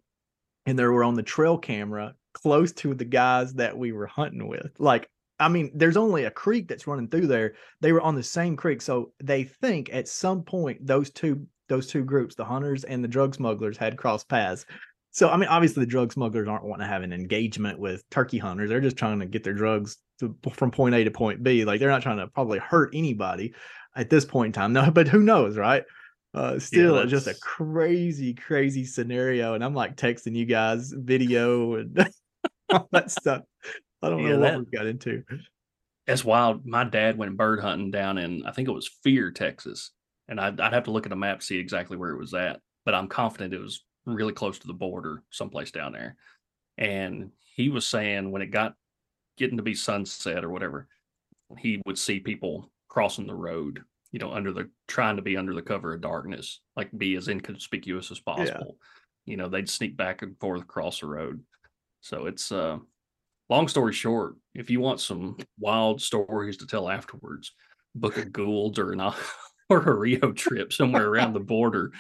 and 0.67 0.78
they 0.78 0.86
were 0.86 1.04
on 1.04 1.15
the 1.15 1.23
trail 1.23 1.58
camera 1.58 2.13
close 2.41 2.71
to 2.71 2.93
the 2.93 3.06
guys 3.06 3.54
that 3.56 3.78
we 3.78 3.91
were 3.91 4.08
hunting 4.08 4.47
with. 4.47 4.71
Like, 4.80 5.10
I 5.39 5.50
mean, 5.50 5.71
there's 5.73 5.97
only 5.97 6.26
a 6.26 6.32
creek 6.32 6.67
that's 6.67 6.88
running 6.88 7.08
through 7.10 7.28
there. 7.28 7.54
They 7.82 7.91
were 7.91 8.02
on 8.02 8.15
the 8.15 8.23
same 8.23 8.56
creek, 8.56 8.82
so 8.82 9.12
they 9.23 9.43
think 9.43 9.89
at 9.91 10.08
some 10.08 10.43
point 10.43 10.86
those 10.86 11.10
two 11.10 11.47
those 11.67 11.88
two 11.88 12.04
groups, 12.04 12.34
the 12.34 12.45
hunters 12.45 12.86
and 12.86 13.04
the 13.04 13.10
drug 13.10 13.36
smugglers, 13.36 13.78
had 13.78 13.97
crossed 13.97 14.30
paths. 14.30 14.65
So, 15.12 15.30
I 15.30 15.36
mean, 15.36 15.50
obviously, 15.50 15.84
the 15.84 15.89
drug 15.89 16.13
smugglers 16.13 16.47
aren't 16.47 16.63
wanting 16.63 16.86
to 16.86 16.93
have 16.93 17.02
an 17.02 17.12
engagement 17.12 17.80
with 17.80 18.10
turkey 18.10 18.38
hunters. 18.38 18.69
They're 18.69 18.80
just 18.80 18.97
trying 18.97 19.19
to 19.19 19.26
get 19.26 19.43
their 19.43 19.54
drugs 19.54 19.97
to, 20.19 20.36
from 20.54 20.71
point 20.71 20.95
A 20.95 21.04
to 21.04 21.12
point 21.12 21.43
B. 21.43 21.65
Like, 21.65 21.80
they're 21.80 21.89
not 21.89 22.04
trying 22.04 22.19
to 22.19 22.28
probably 22.28 22.60
hurt 22.60 22.91
anybody 22.93 23.54
at 23.95 24.10
this 24.10 24.26
point 24.26 24.47
in 24.47 24.54
time. 24.54 24.73
No, 24.73 24.91
but 24.93 25.08
who 25.08 25.21
knows, 25.21 25.58
right? 25.58 25.84
Uh, 26.34 26.60
still, 26.60 27.00
yeah, 27.00 27.06
just 27.06 27.28
a 27.28 27.36
crazy, 27.41 28.34
crazy 28.34 28.86
scenario. 28.86 29.56
And 29.56 29.63
I'm 29.63 29.73
like 29.73 29.95
texting 29.95 30.36
you 30.36 30.45
guys 30.45 30.93
video 30.95 31.76
and 31.76 31.95
all 32.69 32.88
that 32.91 33.12
stuff. 33.12 33.43
I 34.01 34.10
don't 34.10 34.23
yeah, 34.23 34.36
know 34.36 34.39
what 34.39 34.60
we 34.60 34.77
got 34.77 34.88
into. 34.88 35.23
That's 36.06 36.23
wild. 36.23 36.65
My 36.65 36.84
dad 36.84 37.17
went 37.17 37.38
bird 37.38 37.60
hunting 37.60 37.91
down 37.91 38.17
in, 38.17 38.45
I 38.45 38.51
think 38.51 38.67
it 38.67 38.73
was 38.73 38.89
Fear, 39.03 39.32
Texas. 39.32 39.91
And 40.27 40.39
I'd, 40.39 40.60
I'd 40.60 40.73
have 40.73 40.86
to 40.86 40.91
look 40.91 41.06
at 41.06 41.12
a 41.12 41.17
map 41.17 41.39
to 41.39 41.45
see 41.45 41.58
exactly 41.58 41.97
where 41.97 42.12
it 42.12 42.19
was 42.19 42.34
at. 42.34 42.60
But 42.86 42.95
I'm 42.95 43.08
confident 43.08 43.53
it 43.53 43.60
was 43.60 43.84
really 44.06 44.34
close 44.34 44.60
to 44.60 44.67
the 44.67 44.73
border, 44.73 45.23
someplace 45.30 45.71
down 45.71 45.91
there. 45.91 46.15
And 46.77 47.32
he 47.56 47.69
was 47.69 47.88
saying 47.88 48.32
when 48.32 48.41
it 48.41 48.51
got 48.51 48.75
getting 49.38 49.58
to 49.58 49.63
be 49.63 49.75
sunset 49.75 50.43
or 50.43 50.49
whatever, 50.49 50.88
he 51.58 51.82
would 51.86 51.97
see 51.97 52.19
people 52.19 52.71
crossing 52.88 53.27
the 53.27 53.36
road, 53.36 53.82
you 54.12 54.19
know, 54.19 54.32
under 54.32 54.51
the 54.51 54.69
trying 54.88 55.15
to 55.15 55.21
be 55.21 55.38
under 55.38 55.53
the 55.53 55.62
cover 55.62 55.93
of 55.93 56.01
darkness, 56.01 56.62
like 56.75 56.89
be 56.97 57.15
as 57.15 57.27
inconspicuous 57.27 58.12
as 58.12 58.19
possible. 58.19 58.77
Yeah. 59.25 59.32
You 59.32 59.38
know, 59.38 59.49
they'd 59.49 59.69
sneak 59.69 59.97
back 59.97 60.21
and 60.21 60.39
forth 60.39 60.62
across 60.62 61.01
the 61.01 61.08
road. 61.08 61.43
So 62.07 62.25
it's 62.25 62.51
uh 62.51 62.77
long 63.49 63.67
story 63.67 63.93
short, 63.93 64.35
if 64.55 64.69
you 64.69 64.79
want 64.79 65.01
some 65.01 65.37
wild 65.59 66.01
stories 66.01 66.57
to 66.57 66.67
tell 66.67 66.89
afterwards, 66.89 67.53
book 67.95 68.17
a 68.17 68.25
Gould 68.25 68.79
or 68.79 68.93
an 68.93 69.01
or 69.69 69.81
a 69.81 69.93
Rio 69.93 70.31
trip 70.31 70.71
somewhere 70.71 71.07
around 71.07 71.33
the 71.33 71.39
border. 71.41 71.91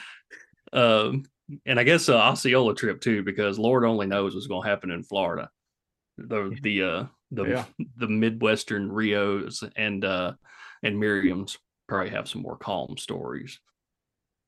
Um, 0.71 1.23
and 1.65 1.79
I 1.79 1.83
guess 1.83 2.09
a 2.09 2.15
Osceola 2.15 2.75
trip 2.75 3.01
too, 3.01 3.23
because 3.23 3.59
Lord 3.59 3.83
only 3.83 4.07
knows 4.07 4.33
what's 4.33 4.47
going 4.47 4.63
to 4.63 4.69
happen 4.69 4.91
in 4.91 5.03
Florida. 5.03 5.49
The 6.17 6.57
the 6.61 6.83
uh, 6.83 7.05
the 7.31 7.43
yeah. 7.43 7.65
the 7.97 8.07
Midwestern 8.07 8.91
Rios 8.91 9.63
and 9.75 10.03
uh, 10.05 10.33
and 10.83 10.99
Merriam's 10.99 11.57
probably 11.87 12.11
have 12.11 12.27
some 12.27 12.41
more 12.41 12.57
calm 12.57 12.97
stories. 12.97 13.59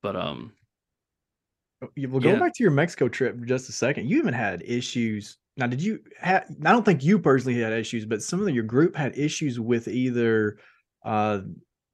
But 0.02 0.16
um, 0.16 0.52
we'll 1.96 2.20
go 2.20 2.32
yeah. 2.32 2.38
back 2.38 2.54
to 2.54 2.62
your 2.62 2.72
Mexico 2.72 3.08
trip 3.08 3.36
just 3.44 3.68
a 3.68 3.72
second. 3.72 4.08
You 4.08 4.18
even 4.18 4.34
had 4.34 4.62
issues. 4.62 5.36
Now, 5.56 5.66
did 5.66 5.82
you 5.82 6.00
have? 6.18 6.46
I 6.64 6.72
don't 6.72 6.84
think 6.84 7.04
you 7.04 7.18
personally 7.18 7.60
had 7.60 7.72
issues, 7.72 8.06
but 8.06 8.22
some 8.22 8.46
of 8.46 8.54
your 8.54 8.64
group 8.64 8.96
had 8.96 9.18
issues 9.18 9.58
with 9.60 9.88
either. 9.88 10.58
Uh, 11.04 11.40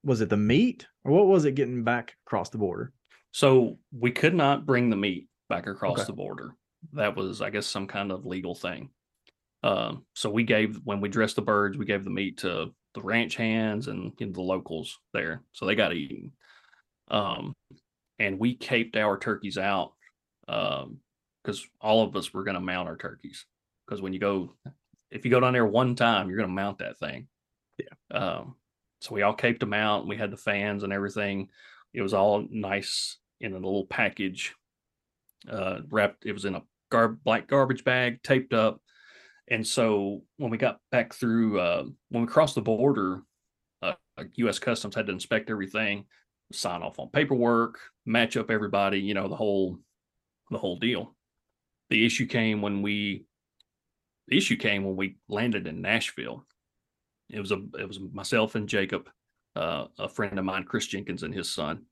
was 0.06 0.20
it 0.20 0.28
the 0.28 0.36
meat 0.36 0.86
or 1.04 1.12
what 1.12 1.26
was 1.26 1.44
it 1.44 1.56
getting 1.56 1.82
back 1.82 2.14
across 2.26 2.48
the 2.48 2.58
border? 2.58 2.92
So 3.32 3.78
we 3.92 4.12
could 4.12 4.34
not 4.34 4.64
bring 4.64 4.88
the 4.88 4.96
meat 4.96 5.28
back 5.48 5.66
across 5.66 5.98
okay. 5.98 6.06
the 6.06 6.12
border. 6.12 6.54
That 6.92 7.16
was, 7.16 7.42
I 7.42 7.50
guess, 7.50 7.66
some 7.66 7.86
kind 7.86 8.12
of 8.12 8.24
legal 8.24 8.54
thing. 8.54 8.90
Uh, 9.62 9.94
so 10.14 10.30
we 10.30 10.44
gave 10.44 10.80
when 10.84 11.00
we 11.00 11.08
dressed 11.08 11.36
the 11.36 11.42
birds, 11.42 11.76
we 11.76 11.86
gave 11.86 12.04
the 12.04 12.10
meat 12.10 12.38
to 12.38 12.72
the 12.94 13.02
ranch 13.02 13.34
hands 13.34 13.88
and 13.88 14.12
you 14.18 14.26
know, 14.26 14.32
the 14.32 14.40
locals 14.40 14.96
there, 15.12 15.42
so 15.52 15.66
they 15.66 15.74
got 15.74 15.92
eaten. 15.92 16.32
Um, 17.10 17.52
and 18.18 18.38
we 18.38 18.54
caped 18.54 18.96
our 18.96 19.18
turkeys 19.18 19.58
out 19.58 19.92
because 21.46 21.64
all 21.80 22.02
of 22.02 22.16
us 22.16 22.34
were 22.34 22.42
going 22.42 22.56
to 22.56 22.60
mount 22.60 22.88
our 22.88 22.96
turkeys. 22.96 23.46
Because 23.86 24.02
when 24.02 24.12
you 24.12 24.18
go, 24.18 24.56
if 25.12 25.24
you 25.24 25.30
go 25.30 25.38
down 25.38 25.52
there 25.52 25.64
one 25.64 25.94
time, 25.94 26.28
you're 26.28 26.38
going 26.38 26.48
to 26.48 26.54
mount 26.54 26.78
that 26.78 26.98
thing. 26.98 27.28
Yeah. 27.78 28.18
Um, 28.18 28.56
so 29.00 29.14
we 29.14 29.22
all 29.22 29.34
caped 29.34 29.60
them 29.60 29.72
out. 29.72 30.08
We 30.08 30.16
had 30.16 30.32
the 30.32 30.36
fans 30.36 30.82
and 30.82 30.92
everything. 30.92 31.50
It 31.94 32.02
was 32.02 32.14
all 32.14 32.44
nice 32.50 33.18
in 33.40 33.52
a 33.52 33.56
little 33.56 33.86
package, 33.86 34.54
uh, 35.48 35.80
wrapped. 35.88 36.26
It 36.26 36.32
was 36.32 36.46
in 36.46 36.56
a 36.56 36.62
gar- 36.90 37.08
black 37.08 37.46
garbage 37.46 37.84
bag, 37.84 38.22
taped 38.24 38.52
up. 38.52 38.80
And 39.46 39.64
so 39.64 40.22
when 40.38 40.50
we 40.50 40.58
got 40.58 40.80
back 40.90 41.14
through, 41.14 41.60
uh, 41.60 41.84
when 42.08 42.22
we 42.22 42.26
crossed 42.26 42.56
the 42.56 42.62
border, 42.62 43.22
uh, 43.82 43.94
U.S. 44.34 44.58
Customs 44.58 44.96
had 44.96 45.06
to 45.06 45.12
inspect 45.12 45.50
everything, 45.50 46.06
sign 46.50 46.82
off 46.82 46.98
on 46.98 47.10
paperwork, 47.10 47.78
match 48.04 48.36
up 48.36 48.50
everybody, 48.50 48.98
you 48.98 49.14
know, 49.14 49.28
the 49.28 49.36
whole, 49.36 49.78
the 50.50 50.58
whole 50.58 50.78
deal. 50.78 51.15
The 51.90 52.04
issue 52.04 52.26
came 52.26 52.62
when 52.62 52.82
we, 52.82 53.24
the 54.28 54.36
issue 54.36 54.56
came 54.56 54.84
when 54.84 54.96
we 54.96 55.16
landed 55.28 55.66
in 55.66 55.80
Nashville. 55.80 56.46
It 57.30 57.40
was 57.40 57.52
a, 57.52 57.62
it 57.78 57.86
was 57.86 58.00
myself 58.12 58.54
and 58.54 58.68
Jacob, 58.68 59.08
uh, 59.54 59.86
a 59.98 60.08
friend 60.08 60.38
of 60.38 60.44
mine, 60.44 60.64
Chris 60.64 60.86
Jenkins, 60.86 61.22
and 61.22 61.34
his 61.34 61.52
son, 61.52 61.82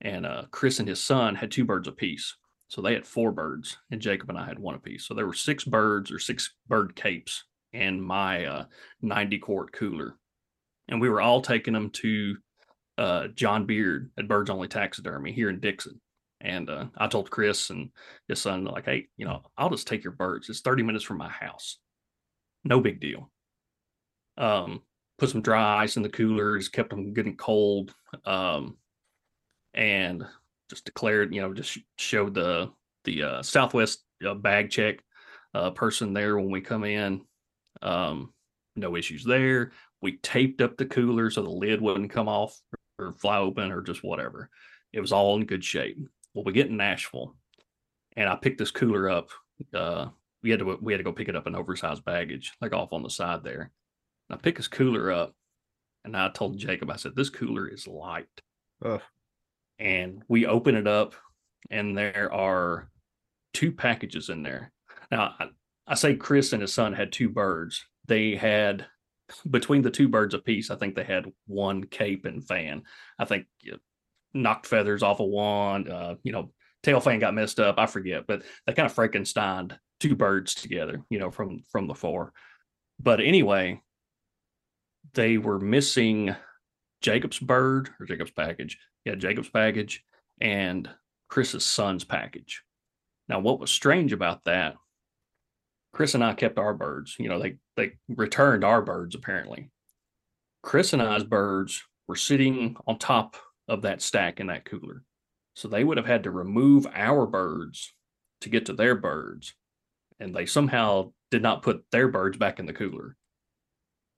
and 0.00 0.26
uh, 0.26 0.44
Chris 0.50 0.78
and 0.78 0.88
his 0.88 1.02
son 1.02 1.34
had 1.34 1.50
two 1.50 1.64
birds 1.64 1.88
apiece. 1.88 2.36
So 2.68 2.82
they 2.82 2.92
had 2.92 3.06
four 3.06 3.32
birds, 3.32 3.78
and 3.90 4.00
Jacob 4.00 4.28
and 4.28 4.38
I 4.38 4.46
had 4.46 4.58
one 4.58 4.74
apiece. 4.74 5.06
So 5.06 5.14
there 5.14 5.26
were 5.26 5.32
six 5.32 5.64
birds 5.64 6.10
or 6.10 6.18
six 6.18 6.54
bird 6.68 6.94
capes 6.94 7.44
and 7.72 8.02
my 8.02 8.44
uh, 8.44 8.64
90 9.02 9.38
quart 9.38 9.72
cooler. 9.72 10.16
And 10.88 11.00
we 11.00 11.08
were 11.08 11.20
all 11.20 11.40
taking 11.40 11.74
them 11.74 11.90
to 11.90 12.36
uh, 12.96 13.28
John 13.28 13.66
Beard 13.66 14.10
at 14.18 14.28
Birds 14.28 14.50
Only 14.50 14.68
Taxidermy 14.68 15.32
here 15.32 15.50
in 15.50 15.60
Dickson. 15.60 16.00
And 16.40 16.70
uh, 16.70 16.86
I 16.96 17.08
told 17.08 17.30
Chris 17.30 17.70
and 17.70 17.90
his 18.28 18.40
son, 18.40 18.64
like, 18.64 18.84
hey, 18.84 19.08
you 19.16 19.26
know, 19.26 19.42
I'll 19.56 19.70
just 19.70 19.88
take 19.88 20.04
your 20.04 20.12
birds. 20.12 20.48
It's 20.48 20.60
30 20.60 20.84
minutes 20.84 21.04
from 21.04 21.18
my 21.18 21.28
house. 21.28 21.78
No 22.64 22.80
big 22.80 23.00
deal. 23.00 23.30
Um, 24.36 24.82
put 25.18 25.30
some 25.30 25.42
dry 25.42 25.82
ice 25.82 25.96
in 25.96 26.02
the 26.02 26.08
coolers, 26.08 26.68
kept 26.68 26.90
them 26.90 27.12
getting 27.12 27.36
cold. 27.36 27.92
Um, 28.24 28.76
and 29.74 30.24
just 30.70 30.84
declared, 30.84 31.34
you 31.34 31.40
know, 31.40 31.52
just 31.52 31.78
showed 31.96 32.34
the 32.34 32.70
the 33.04 33.22
uh, 33.22 33.42
Southwest 33.42 34.04
uh, 34.26 34.34
bag 34.34 34.70
check 34.70 34.98
uh, 35.54 35.70
person 35.70 36.12
there 36.12 36.36
when 36.36 36.50
we 36.50 36.60
come 36.60 36.84
in. 36.84 37.22
Um, 37.80 38.32
no 38.76 38.96
issues 38.96 39.24
there. 39.24 39.72
We 40.02 40.18
taped 40.18 40.60
up 40.60 40.76
the 40.76 40.86
cooler 40.86 41.30
so 41.30 41.42
the 41.42 41.50
lid 41.50 41.80
wouldn't 41.80 42.10
come 42.10 42.28
off 42.28 42.58
or 42.98 43.14
fly 43.14 43.38
open 43.38 43.72
or 43.72 43.82
just 43.82 44.04
whatever. 44.04 44.50
It 44.92 45.00
was 45.00 45.12
all 45.12 45.36
in 45.36 45.46
good 45.46 45.64
shape. 45.64 45.98
Well, 46.38 46.44
we 46.44 46.52
get 46.52 46.68
in 46.68 46.76
Nashville, 46.76 47.34
and 48.16 48.28
I 48.28 48.36
picked 48.36 48.58
this 48.58 48.70
cooler 48.70 49.10
up. 49.10 49.30
Uh, 49.74 50.08
we 50.42 50.50
had 50.50 50.60
to 50.60 50.78
we 50.80 50.92
had 50.92 50.98
to 50.98 51.04
go 51.04 51.12
pick 51.12 51.28
it 51.28 51.36
up 51.36 51.46
in 51.46 51.56
oversized 51.56 52.04
baggage, 52.04 52.52
like 52.60 52.72
off 52.72 52.92
on 52.92 53.02
the 53.02 53.10
side 53.10 53.42
there. 53.42 53.72
And 54.28 54.38
I 54.38 54.40
pick 54.40 54.56
this 54.56 54.68
cooler 54.68 55.10
up, 55.10 55.34
and 56.04 56.16
I 56.16 56.28
told 56.28 56.58
Jacob, 56.58 56.90
I 56.90 56.96
said, 56.96 57.16
"This 57.16 57.30
cooler 57.30 57.66
is 57.66 57.88
light." 57.88 58.28
Ugh 58.84 59.02
and 59.78 60.22
we 60.28 60.46
open 60.46 60.74
it 60.74 60.86
up 60.86 61.14
and 61.70 61.96
there 61.96 62.32
are 62.32 62.90
two 63.52 63.72
packages 63.72 64.28
in 64.28 64.42
there. 64.42 64.72
Now, 65.10 65.34
I, 65.38 65.48
I, 65.86 65.94
say 65.94 66.16
Chris 66.16 66.52
and 66.52 66.62
his 66.62 66.72
son 66.72 66.92
had 66.92 67.12
two 67.12 67.28
birds. 67.28 67.84
They 68.06 68.36
had 68.36 68.86
between 69.50 69.82
the 69.82 69.90
two 69.90 70.08
birds 70.08 70.34
apiece, 70.34 70.70
I 70.70 70.76
think 70.76 70.94
they 70.94 71.04
had 71.04 71.26
one 71.46 71.84
cape 71.84 72.24
and 72.24 72.46
fan. 72.46 72.82
I 73.18 73.24
think 73.24 73.46
knocked 74.34 74.66
feathers 74.66 75.02
off 75.02 75.20
a 75.20 75.24
wand. 75.24 75.88
uh, 75.88 76.16
you 76.22 76.32
know, 76.32 76.52
tail 76.82 77.00
fan 77.00 77.18
got 77.18 77.34
messed 77.34 77.60
up. 77.60 77.78
I 77.78 77.86
forget, 77.86 78.26
but 78.26 78.42
they 78.66 78.72
kind 78.72 78.86
of 78.86 78.92
Frankenstein 78.92 79.76
two 80.00 80.14
birds 80.14 80.54
together, 80.54 81.02
you 81.10 81.18
know, 81.18 81.30
from 81.30 81.62
from 81.70 81.86
the 81.86 81.94
four. 81.94 82.32
But 83.00 83.20
anyway, 83.20 83.80
they 85.14 85.38
were 85.38 85.58
missing 85.58 86.34
Jacob's 87.00 87.38
bird 87.38 87.90
or 88.00 88.06
Jacob's 88.06 88.30
package. 88.30 88.78
Yeah, 89.04 89.14
Jacob's 89.14 89.50
package 89.50 90.04
and 90.40 90.88
Chris's 91.28 91.64
son's 91.64 92.04
package. 92.04 92.62
Now, 93.28 93.40
what 93.40 93.60
was 93.60 93.70
strange 93.70 94.12
about 94.12 94.44
that, 94.44 94.76
Chris 95.92 96.14
and 96.14 96.24
I 96.24 96.34
kept 96.34 96.58
our 96.58 96.74
birds. 96.74 97.16
You 97.18 97.28
know, 97.28 97.40
they 97.40 97.56
they 97.76 97.92
returned 98.08 98.64
our 98.64 98.82
birds 98.82 99.14
apparently. 99.14 99.70
Chris 100.62 100.92
and 100.92 101.02
I's 101.02 101.24
birds 101.24 101.82
were 102.06 102.16
sitting 102.16 102.76
on 102.86 102.98
top 102.98 103.36
of 103.68 103.82
that 103.82 104.02
stack 104.02 104.40
in 104.40 104.48
that 104.48 104.64
cooler. 104.64 105.04
So 105.54 105.68
they 105.68 105.84
would 105.84 105.96
have 105.96 106.06
had 106.06 106.24
to 106.24 106.30
remove 106.30 106.86
our 106.92 107.26
birds 107.26 107.92
to 108.40 108.48
get 108.48 108.66
to 108.66 108.72
their 108.72 108.94
birds. 108.94 109.54
And 110.20 110.34
they 110.34 110.46
somehow 110.46 111.12
did 111.30 111.42
not 111.42 111.62
put 111.62 111.84
their 111.92 112.08
birds 112.08 112.38
back 112.38 112.58
in 112.58 112.66
the 112.66 112.72
cooler. 112.72 113.16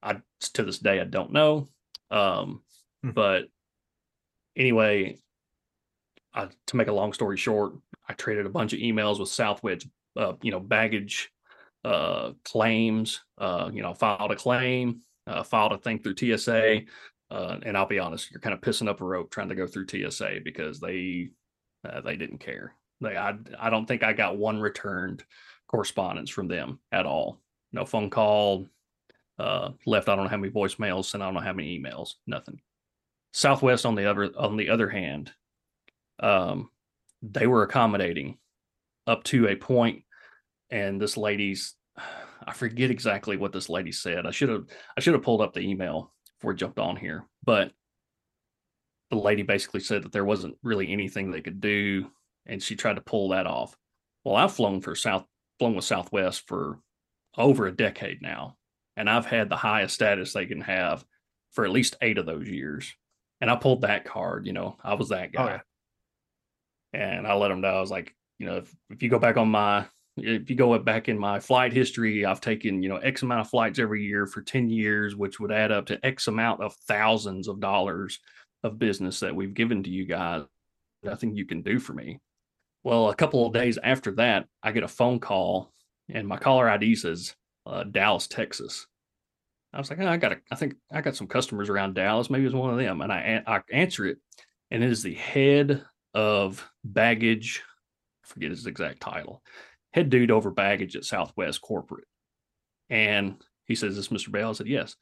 I 0.02 0.20
to 0.54 0.62
this 0.62 0.78
day 0.78 1.00
I 1.00 1.04
don't 1.04 1.32
know. 1.32 1.68
Um, 2.10 2.62
Hmm. 3.02 3.10
but 3.10 3.48
anyway, 4.56 5.16
I, 6.32 6.48
to 6.66 6.76
make 6.76 6.88
a 6.88 6.92
long 6.92 7.12
story 7.12 7.36
short, 7.36 7.74
I 8.08 8.12
traded 8.12 8.46
a 8.46 8.50
bunch 8.50 8.72
of 8.72 8.78
emails 8.80 9.18
with 9.18 9.28
Southwest, 9.28 9.86
uh, 10.16 10.34
you 10.42 10.50
know, 10.50 10.60
baggage 10.60 11.30
uh, 11.84 12.32
claims. 12.44 13.20
Uh, 13.38 13.70
you 13.72 13.82
know, 13.82 13.94
filed 13.94 14.30
a 14.30 14.36
claim, 14.36 15.00
uh, 15.26 15.42
filed 15.42 15.72
a 15.72 15.78
thing 15.78 15.98
through 15.98 16.16
TSA. 16.16 16.82
Uh, 17.30 17.58
and 17.62 17.76
I'll 17.76 17.86
be 17.86 17.98
honest, 17.98 18.30
you're 18.30 18.40
kind 18.40 18.54
of 18.54 18.60
pissing 18.60 18.88
up 18.88 19.00
a 19.00 19.04
rope 19.04 19.30
trying 19.30 19.50
to 19.50 19.54
go 19.54 19.66
through 19.66 19.86
TSA 19.88 20.40
because 20.44 20.80
they 20.80 21.30
uh, 21.88 22.00
they 22.00 22.16
didn't 22.16 22.38
care. 22.38 22.74
They 23.00 23.16
I 23.16 23.34
I 23.58 23.70
don't 23.70 23.86
think 23.86 24.02
I 24.02 24.12
got 24.12 24.36
one 24.36 24.60
returned 24.60 25.24
correspondence 25.68 26.30
from 26.30 26.48
them 26.48 26.80
at 26.90 27.06
all. 27.06 27.40
No 27.72 27.84
phone 27.84 28.10
call, 28.10 28.66
uh, 29.38 29.70
left 29.86 30.08
I 30.08 30.16
don't 30.16 30.24
know 30.24 30.30
how 30.30 30.36
many 30.36 30.52
voicemails, 30.52 31.06
sent 31.06 31.22
I 31.22 31.26
don't 31.26 31.34
know 31.34 31.40
how 31.40 31.52
many 31.52 31.78
emails, 31.78 32.14
nothing. 32.26 32.60
Southwest 33.32 33.86
on 33.86 33.94
the 33.94 34.10
other 34.10 34.30
on 34.36 34.56
the 34.56 34.70
other 34.70 34.88
hand, 34.88 35.32
um, 36.18 36.68
they 37.22 37.46
were 37.46 37.62
accommodating 37.62 38.38
up 39.06 39.22
to 39.24 39.46
a 39.46 39.54
point, 39.54 40.02
and 40.70 41.00
this 41.00 41.16
lady's 41.16 41.74
I 42.44 42.54
forget 42.54 42.90
exactly 42.90 43.36
what 43.36 43.52
this 43.52 43.68
lady 43.68 43.92
said. 43.92 44.26
I 44.26 44.32
should 44.32 44.48
have 44.48 44.64
I 44.96 45.00
should 45.00 45.14
have 45.14 45.22
pulled 45.22 45.42
up 45.42 45.52
the 45.52 45.60
email 45.60 46.12
before 46.40 46.52
we 46.52 46.56
jumped 46.56 46.78
on 46.78 46.96
here, 46.96 47.24
but 47.44 47.72
the 49.10 49.16
lady 49.16 49.42
basically 49.42 49.80
said 49.80 50.02
that 50.04 50.12
there 50.12 50.24
wasn't 50.24 50.56
really 50.62 50.90
anything 50.90 51.30
they 51.30 51.40
could 51.42 51.60
do, 51.60 52.10
and 52.46 52.62
she 52.62 52.76
tried 52.76 52.94
to 52.94 53.02
pull 53.02 53.28
that 53.30 53.46
off. 53.46 53.76
Well, 54.24 54.36
I've 54.36 54.52
flown 54.54 54.80
for 54.80 54.94
South 54.94 55.26
flown 55.58 55.74
with 55.74 55.84
Southwest 55.84 56.46
for 56.46 56.78
over 57.36 57.66
a 57.66 57.76
decade 57.76 58.22
now, 58.22 58.56
and 58.96 59.10
I've 59.10 59.26
had 59.26 59.48
the 59.48 59.56
highest 59.56 59.94
status 59.94 60.32
they 60.32 60.46
can 60.46 60.62
have 60.62 61.04
for 61.52 61.64
at 61.64 61.70
least 61.70 61.96
eight 62.00 62.18
of 62.18 62.26
those 62.26 62.48
years. 62.48 62.94
And 63.40 63.50
I 63.50 63.56
pulled 63.56 63.82
that 63.82 64.04
card, 64.04 64.46
you 64.46 64.52
know, 64.52 64.76
I 64.82 64.94
was 64.94 65.08
that 65.08 65.30
Oh, 65.36 65.38
guy. 65.38 65.60
And 66.92 67.26
I 67.26 67.34
let 67.34 67.48
them 67.48 67.60
know 67.60 67.68
I 67.68 67.80
was 67.80 67.90
like, 67.90 68.14
you 68.38 68.46
know, 68.46 68.56
if, 68.58 68.74
if 68.90 69.02
you 69.02 69.08
go 69.08 69.18
back 69.18 69.36
on 69.36 69.48
my 69.48 69.86
if 70.16 70.50
you 70.50 70.56
go 70.56 70.78
back 70.78 71.08
in 71.08 71.18
my 71.18 71.40
flight 71.40 71.72
history, 71.72 72.24
I've 72.24 72.40
taken, 72.40 72.82
you 72.82 72.88
know, 72.88 72.96
X 72.96 73.22
amount 73.22 73.42
of 73.42 73.48
flights 73.48 73.78
every 73.78 74.04
year 74.04 74.26
for 74.26 74.42
10 74.42 74.68
years, 74.68 75.16
which 75.16 75.40
would 75.40 75.52
add 75.52 75.72
up 75.72 75.86
to 75.86 76.04
X 76.04 76.28
amount 76.28 76.62
of 76.62 76.74
thousands 76.88 77.48
of 77.48 77.60
dollars 77.60 78.18
of 78.62 78.78
business 78.78 79.20
that 79.20 79.34
we've 79.34 79.54
given 79.54 79.82
to 79.82 79.90
you 79.90 80.04
guys. 80.04 80.42
Nothing 81.02 81.34
you 81.34 81.46
can 81.46 81.62
do 81.62 81.78
for 81.78 81.94
me. 81.94 82.20
Well, 82.82 83.10
a 83.10 83.14
couple 83.14 83.46
of 83.46 83.52
days 83.52 83.78
after 83.82 84.10
that, 84.12 84.46
I 84.62 84.72
get 84.72 84.82
a 84.82 84.88
phone 84.88 85.20
call 85.20 85.72
and 86.12 86.26
my 86.26 86.36
caller 86.36 86.68
ID 86.68 86.94
says 86.96 87.34
uh, 87.66 87.84
Dallas, 87.84 88.26
Texas. 88.26 88.86
I 89.72 89.78
was 89.78 89.90
like, 89.90 90.00
oh, 90.00 90.08
I 90.08 90.16
got, 90.16 90.32
a, 90.32 90.40
I 90.50 90.56
think 90.56 90.74
I 90.92 91.00
got 91.00 91.14
some 91.14 91.28
customers 91.28 91.68
around 91.68 91.94
Dallas. 91.94 92.30
Maybe 92.30 92.46
it's 92.46 92.54
one 92.54 92.72
of 92.72 92.78
them. 92.78 93.00
And 93.02 93.12
I, 93.12 93.42
I 93.46 93.60
answer 93.72 94.06
it, 94.06 94.18
and 94.70 94.82
it 94.82 94.90
is 94.90 95.02
the 95.02 95.14
head 95.14 95.84
of 96.12 96.68
baggage. 96.82 97.62
I 98.24 98.28
forget 98.28 98.50
his 98.50 98.66
exact 98.66 99.00
title. 99.00 99.42
Head 99.92 100.10
dude 100.10 100.30
over 100.30 100.50
baggage 100.50 100.94
at 100.96 101.04
Southwest 101.04 101.60
Corporate. 101.60 102.06
And 102.88 103.42
he 103.66 103.74
says, 103.74 103.96
"Is 103.96 104.08
this 104.10 104.24
Mr. 104.26 104.30
Bell?" 104.30 104.50
I 104.50 104.52
said, 104.52 104.68
"Yes." 104.68 104.96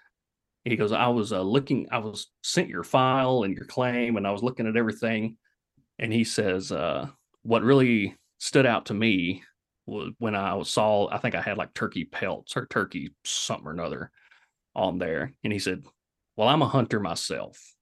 He 0.65 0.77
goes, 0.77 0.93
"I 0.93 1.09
was 1.09 1.33
uh, 1.33 1.43
looking. 1.43 1.89
I 1.91 1.99
was 1.99 2.31
sent 2.43 2.69
your 2.69 2.85
file 2.85 3.43
and 3.45 3.55
your 3.55 3.65
claim, 3.65 4.17
and 4.17 4.27
I 4.27 4.31
was 4.31 4.43
looking 4.43 4.67
at 4.67 4.77
everything." 4.77 5.37
And 5.99 6.13
he 6.13 6.25
says, 6.25 6.73
uh, 6.73 7.09
"What 7.43 7.63
really 7.63 8.17
stood 8.39 8.67
out 8.67 8.87
to 8.87 8.95
me 8.95 9.43
was 9.87 10.13
when 10.19 10.35
I 10.35 10.61
saw. 10.63 11.09
I 11.09 11.19
think 11.19 11.35
I 11.35 11.41
had 11.41 11.59
like 11.59 11.75
turkey 11.75 12.05
pelts 12.05 12.57
or 12.57 12.67
turkey 12.67 13.11
something 13.25 13.67
or 13.67 13.73
another 13.73 14.11
on 14.75 14.99
there." 14.99 15.33
And 15.45 15.53
he 15.53 15.59
said, 15.59 15.85
"Well, 16.37 16.49
I'm 16.49 16.63
a 16.63 16.69
hunter 16.69 17.01
myself, 17.01 17.75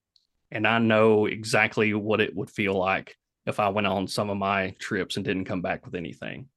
and 0.51 0.67
I 0.67 0.79
know 0.79 1.27
exactly 1.27 1.95
what 1.95 2.21
it 2.21 2.35
would 2.35 2.51
feel 2.51 2.75
like 2.75 3.17
if 3.47 3.61
I 3.61 3.69
went 3.69 3.87
on 3.87 4.09
some 4.09 4.31
of 4.31 4.37
my 4.37 4.71
trips 4.79 5.17
and 5.17 5.25
didn't 5.25 5.47
come 5.47 5.63
back 5.63 5.85
with 5.85 5.95
anything." 5.95 6.49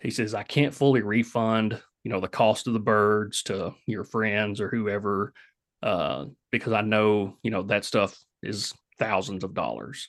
He 0.00 0.10
says, 0.10 0.34
"I 0.34 0.42
can't 0.42 0.74
fully 0.74 1.02
refund." 1.02 1.82
you 2.08 2.14
know 2.14 2.20
the 2.20 2.28
cost 2.28 2.66
of 2.66 2.72
the 2.72 2.80
birds 2.80 3.42
to 3.42 3.74
your 3.86 4.02
friends 4.02 4.62
or 4.62 4.70
whoever 4.70 5.34
uh 5.82 6.24
because 6.50 6.72
i 6.72 6.80
know 6.80 7.36
you 7.42 7.50
know 7.50 7.62
that 7.62 7.84
stuff 7.84 8.18
is 8.42 8.72
thousands 8.98 9.44
of 9.44 9.52
dollars. 9.52 10.08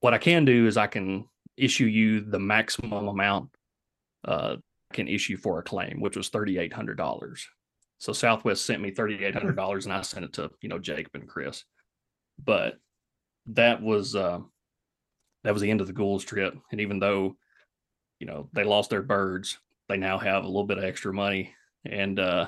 What 0.00 0.14
i 0.14 0.18
can 0.18 0.44
do 0.44 0.66
is 0.66 0.76
i 0.76 0.88
can 0.88 1.26
issue 1.56 1.86
you 1.86 2.20
the 2.22 2.40
maximum 2.40 3.06
amount 3.06 3.50
uh 4.24 4.56
I 4.90 4.94
can 4.94 5.06
issue 5.06 5.36
for 5.36 5.58
a 5.58 5.62
claim 5.62 6.00
which 6.00 6.16
was 6.16 6.30
$3800 6.30 7.42
so 7.98 8.12
southwest 8.12 8.64
sent 8.64 8.82
me 8.82 8.90
$3800 8.90 9.84
and 9.84 9.92
i 9.92 10.00
sent 10.00 10.24
it 10.24 10.32
to 10.34 10.50
you 10.60 10.68
know 10.68 10.78
jacob 10.78 11.14
and 11.14 11.28
chris. 11.28 11.64
But 12.42 12.78
that 13.46 13.80
was 13.80 14.16
uh 14.16 14.40
that 15.44 15.52
was 15.52 15.62
the 15.62 15.70
end 15.70 15.80
of 15.80 15.86
the 15.86 15.92
Gould's 15.92 16.24
trip. 16.24 16.54
And 16.72 16.80
even 16.80 16.98
though 16.98 17.36
you 18.20 18.26
know 18.26 18.48
they 18.52 18.64
lost 18.64 18.90
their 18.90 19.02
birds 19.02 19.58
they 19.88 19.96
now 19.96 20.18
have 20.18 20.44
a 20.44 20.46
little 20.46 20.66
bit 20.66 20.78
of 20.78 20.84
extra 20.84 21.12
money 21.12 21.54
and 21.86 22.18
uh, 22.18 22.46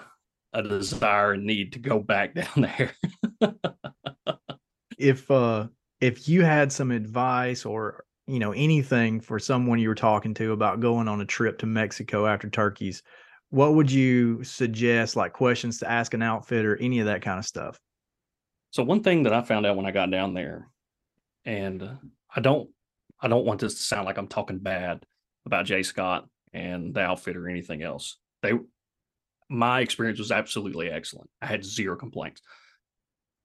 a 0.52 0.62
desire 0.62 1.32
and 1.32 1.44
need 1.44 1.72
to 1.72 1.78
go 1.78 1.98
back 1.98 2.34
down 2.34 2.46
there. 2.56 2.92
if 4.98 5.30
uh 5.30 5.66
if 6.00 6.28
you 6.28 6.42
had 6.44 6.70
some 6.70 6.90
advice 6.90 7.64
or 7.64 8.04
you 8.26 8.38
know 8.38 8.52
anything 8.52 9.20
for 9.20 9.38
someone 9.38 9.78
you 9.78 9.88
were 9.88 9.94
talking 9.94 10.34
to 10.34 10.52
about 10.52 10.80
going 10.80 11.08
on 11.08 11.20
a 11.20 11.26
trip 11.26 11.58
to 11.58 11.66
Mexico 11.66 12.26
after 12.26 12.50
turkeys, 12.50 13.02
what 13.48 13.74
would 13.74 13.90
you 13.90 14.44
suggest 14.44 15.16
like 15.16 15.32
questions 15.32 15.78
to 15.78 15.90
ask 15.90 16.12
an 16.14 16.22
outfitter, 16.22 16.76
any 16.76 17.00
of 17.00 17.06
that 17.06 17.22
kind 17.22 17.38
of 17.38 17.46
stuff? 17.46 17.80
so 18.70 18.84
one 18.84 19.02
thing 19.02 19.24
that 19.24 19.32
I 19.32 19.42
found 19.42 19.66
out 19.66 19.76
when 19.76 19.86
I 19.86 19.90
got 19.90 20.10
down 20.10 20.32
there, 20.34 20.68
and 21.44 21.98
I 22.34 22.40
don't, 22.40 22.70
I 23.20 23.28
don't 23.28 23.44
want 23.44 23.60
this 23.60 23.74
to 23.74 23.82
sound 23.82 24.06
like 24.06 24.16
I'm 24.16 24.28
talking 24.28 24.58
bad 24.58 25.04
about 25.46 25.66
Jay 25.66 25.82
Scott 25.82 26.28
and 26.52 26.94
the 26.94 27.00
outfit 27.00 27.36
or 27.36 27.48
anything 27.48 27.82
else. 27.82 28.18
They, 28.42 28.52
my 29.48 29.80
experience 29.80 30.18
was 30.18 30.32
absolutely 30.32 30.90
excellent. 30.90 31.30
I 31.40 31.46
had 31.46 31.64
zero 31.64 31.96
complaints. 31.96 32.42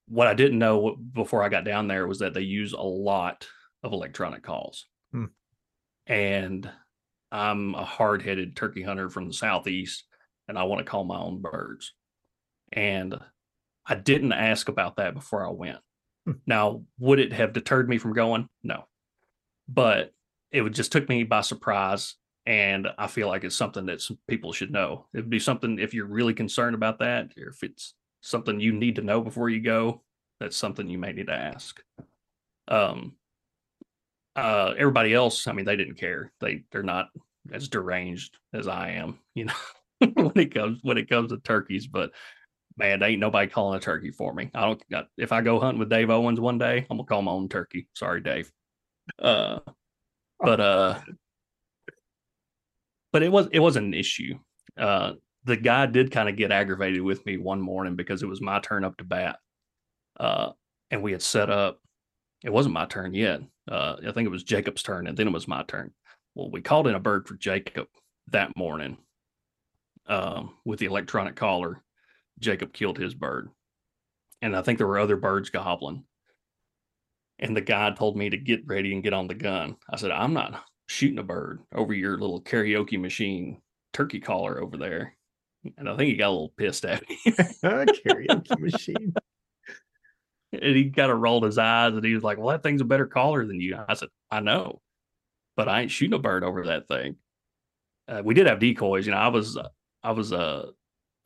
What 0.08 0.27
I 0.27 0.34
didn't 0.34 0.60
know 0.60 0.95
before 0.95 1.43
I 1.43 1.49
got 1.49 1.65
down 1.65 1.88
there 1.88 2.08
was 2.08 2.19
that 2.19 2.34
they 2.34 2.41
use 2.41 2.73
a 2.73 2.81
lot 2.81 3.47
of 3.84 3.91
electronic 3.91 4.43
calls. 4.43 4.86
Hmm. 5.12 5.25
And 6.08 6.69
I'm 7.31 7.73
a 7.73 7.84
hard 7.84 8.21
headed 8.21 8.55
turkey 8.55 8.84
hunter 8.84 9.10
from 9.10 9.27
the 9.27 9.34
Southeast 9.34 10.05
and 10.47 10.58
I 10.58 10.63
want 10.63 10.86
to 10.86 10.89
call 10.89 11.03
my 11.03 11.17
own 11.17 11.41
birds. 11.41 11.93
And 12.71 13.15
I 13.86 13.95
didn't 13.95 14.34
ask 14.34 14.69
about 14.69 14.97
that 14.97 15.13
before 15.13 15.45
I 15.45 15.51
went. 15.51 15.79
Hmm. 16.25 16.34
Now, 16.45 16.84
would 16.99 17.19
it 17.19 17.34
have 17.34 17.53
deterred 17.53 17.89
me 17.89 17.97
from 17.97 18.13
going? 18.13 18.47
No. 18.63 18.86
But 19.67 20.12
it 20.55 20.69
just 20.71 20.91
took 20.91 21.07
me 21.09 21.23
by 21.23 21.41
surprise. 21.41 22.15
And 22.47 22.87
I 22.99 23.07
feel 23.07 23.27
like 23.27 23.43
it's 23.43 23.55
something 23.55 23.87
that 23.87 24.01
some 24.01 24.19
people 24.27 24.53
should 24.53 24.71
know. 24.71 25.07
It'd 25.13 25.29
be 25.31 25.39
something 25.39 25.79
if 25.79 25.93
you're 25.95 26.05
really 26.05 26.33
concerned 26.35 26.75
about 26.75 26.99
that, 26.99 27.31
or 27.37 27.49
if 27.49 27.63
it's 27.63 27.95
something 28.21 28.59
you 28.59 28.71
need 28.71 28.95
to 28.97 29.01
know 29.01 29.19
before 29.21 29.49
you 29.49 29.61
go, 29.61 30.03
that's 30.39 30.55
something 30.55 30.87
you 30.87 30.99
may 30.99 31.11
need 31.11 31.27
to 31.27 31.33
ask. 31.33 31.81
Um, 32.67 33.13
uh, 34.35 34.73
everybody 34.77 35.13
else, 35.13 35.47
I 35.47 35.53
mean, 35.53 35.65
they 35.65 35.75
didn't 35.75 35.95
care. 35.95 36.31
They 36.39 36.63
they're 36.71 36.83
not 36.83 37.07
as 37.51 37.67
deranged 37.67 38.37
as 38.53 38.67
I 38.67 38.89
am, 38.91 39.19
you 39.33 39.45
know, 39.45 39.53
when 40.13 40.31
it 40.35 40.53
comes 40.53 40.79
when 40.83 40.97
it 40.97 41.09
comes 41.09 41.31
to 41.31 41.37
turkeys. 41.39 41.87
But 41.87 42.11
man, 42.77 43.01
ain't 43.01 43.19
nobody 43.21 43.49
calling 43.49 43.77
a 43.77 43.81
turkey 43.81 44.11
for 44.11 44.33
me. 44.33 44.51
I 44.53 44.61
don't. 44.61 44.89
got- 44.89 45.07
If 45.17 45.31
I 45.31 45.41
go 45.41 45.59
hunting 45.59 45.79
with 45.79 45.89
Dave 45.89 46.09
Owens 46.09 46.39
one 46.39 46.57
day, 46.57 46.85
I'm 46.89 46.97
gonna 46.97 47.05
call 47.07 47.21
my 47.21 47.31
own 47.31 47.49
turkey. 47.49 47.87
Sorry, 47.93 48.21
Dave. 48.21 48.51
Uh, 49.19 49.59
but 50.39 50.59
uh, 50.61 50.99
but 53.11 53.23
it 53.23 53.31
was 53.31 53.47
it 53.51 53.59
wasn't 53.59 53.85
an 53.85 53.93
issue. 53.93 54.37
Uh, 54.77 55.13
the 55.45 55.55
guy 55.55 55.85
did 55.85 56.11
kind 56.11 56.27
of 56.27 56.35
get 56.35 56.51
aggravated 56.51 57.01
with 57.01 57.25
me 57.25 57.37
one 57.37 57.61
morning 57.61 57.95
because 57.95 58.23
it 58.23 58.27
was 58.27 58.41
my 58.41 58.59
turn 58.59 58.83
up 58.83 58.97
to 58.97 59.03
bat. 59.03 59.37
Uh, 60.19 60.51
and 60.91 61.01
we 61.01 61.11
had 61.11 61.21
set 61.21 61.49
up. 61.49 61.79
It 62.43 62.51
wasn't 62.51 62.73
my 62.73 62.85
turn 62.85 63.13
yet. 63.13 63.41
Uh, 63.69 63.95
I 64.07 64.11
think 64.11 64.25
it 64.25 64.31
was 64.31 64.43
Jacob's 64.43 64.83
turn, 64.83 65.07
and 65.07 65.17
then 65.17 65.27
it 65.27 65.33
was 65.33 65.47
my 65.47 65.63
turn. 65.63 65.91
Well, 66.33 66.51
we 66.51 66.61
called 66.61 66.87
in 66.87 66.95
a 66.95 66.99
bird 66.99 67.27
for 67.27 67.35
Jacob 67.35 67.87
that 68.31 68.55
morning. 68.55 68.97
Um, 70.07 70.55
with 70.65 70.79
the 70.79 70.85
electronic 70.85 71.35
caller, 71.35 71.81
Jacob 72.39 72.73
killed 72.73 72.97
his 72.97 73.15
bird, 73.15 73.49
and 74.41 74.55
I 74.55 74.61
think 74.61 74.77
there 74.77 74.87
were 74.87 74.99
other 74.99 75.15
birds 75.15 75.49
gobbling. 75.49 76.03
And 77.39 77.55
the 77.55 77.61
guy 77.61 77.91
told 77.91 78.17
me 78.17 78.29
to 78.29 78.37
get 78.37 78.65
ready 78.67 78.93
and 78.93 79.03
get 79.03 79.13
on 79.13 79.27
the 79.27 79.33
gun. 79.35 79.75
I 79.89 79.97
said, 79.97 80.11
"I'm 80.11 80.33
not 80.33 80.63
shooting 80.87 81.19
a 81.19 81.23
bird 81.23 81.61
over 81.73 81.93
your 81.93 82.17
little 82.17 82.41
karaoke 82.41 82.99
machine 82.99 83.61
turkey 83.93 84.19
caller 84.19 84.61
over 84.61 84.77
there." 84.77 85.17
And 85.77 85.89
I 85.89 85.97
think 85.97 86.09
he 86.09 86.15
got 86.15 86.29
a 86.29 86.31
little 86.31 86.53
pissed 86.57 86.85
at 86.85 87.03
me. 87.09 87.17
Karaoke 87.63 88.59
machine. 88.59 89.13
and 90.51 90.75
he 90.75 90.89
kind 90.91 91.11
of 91.11 91.19
rolled 91.19 91.43
his 91.43 91.57
eyes 91.57 91.93
and 91.93 92.03
he 92.05 92.13
was 92.13 92.23
like, 92.23 92.37
Well, 92.37 92.49
that 92.49 92.63
thing's 92.63 92.81
a 92.81 92.85
better 92.85 93.07
caller 93.07 93.45
than 93.45 93.59
you. 93.59 93.77
I 93.87 93.93
said, 93.95 94.09
I 94.31 94.39
know, 94.39 94.81
but 95.57 95.69
I 95.69 95.81
ain't 95.81 95.91
shooting 95.91 96.13
a 96.15 96.19
bird 96.19 96.43
over 96.43 96.65
that 96.67 96.87
thing. 96.87 97.17
uh, 98.07 98.21
we 98.23 98.33
did 98.33 98.47
have 98.47 98.59
decoys. 98.59 99.05
You 99.05 99.11
know, 99.13 99.17
I 99.19 99.29
was 99.29 99.57
I 100.03 100.11
was 100.11 100.33
uh 100.33 100.71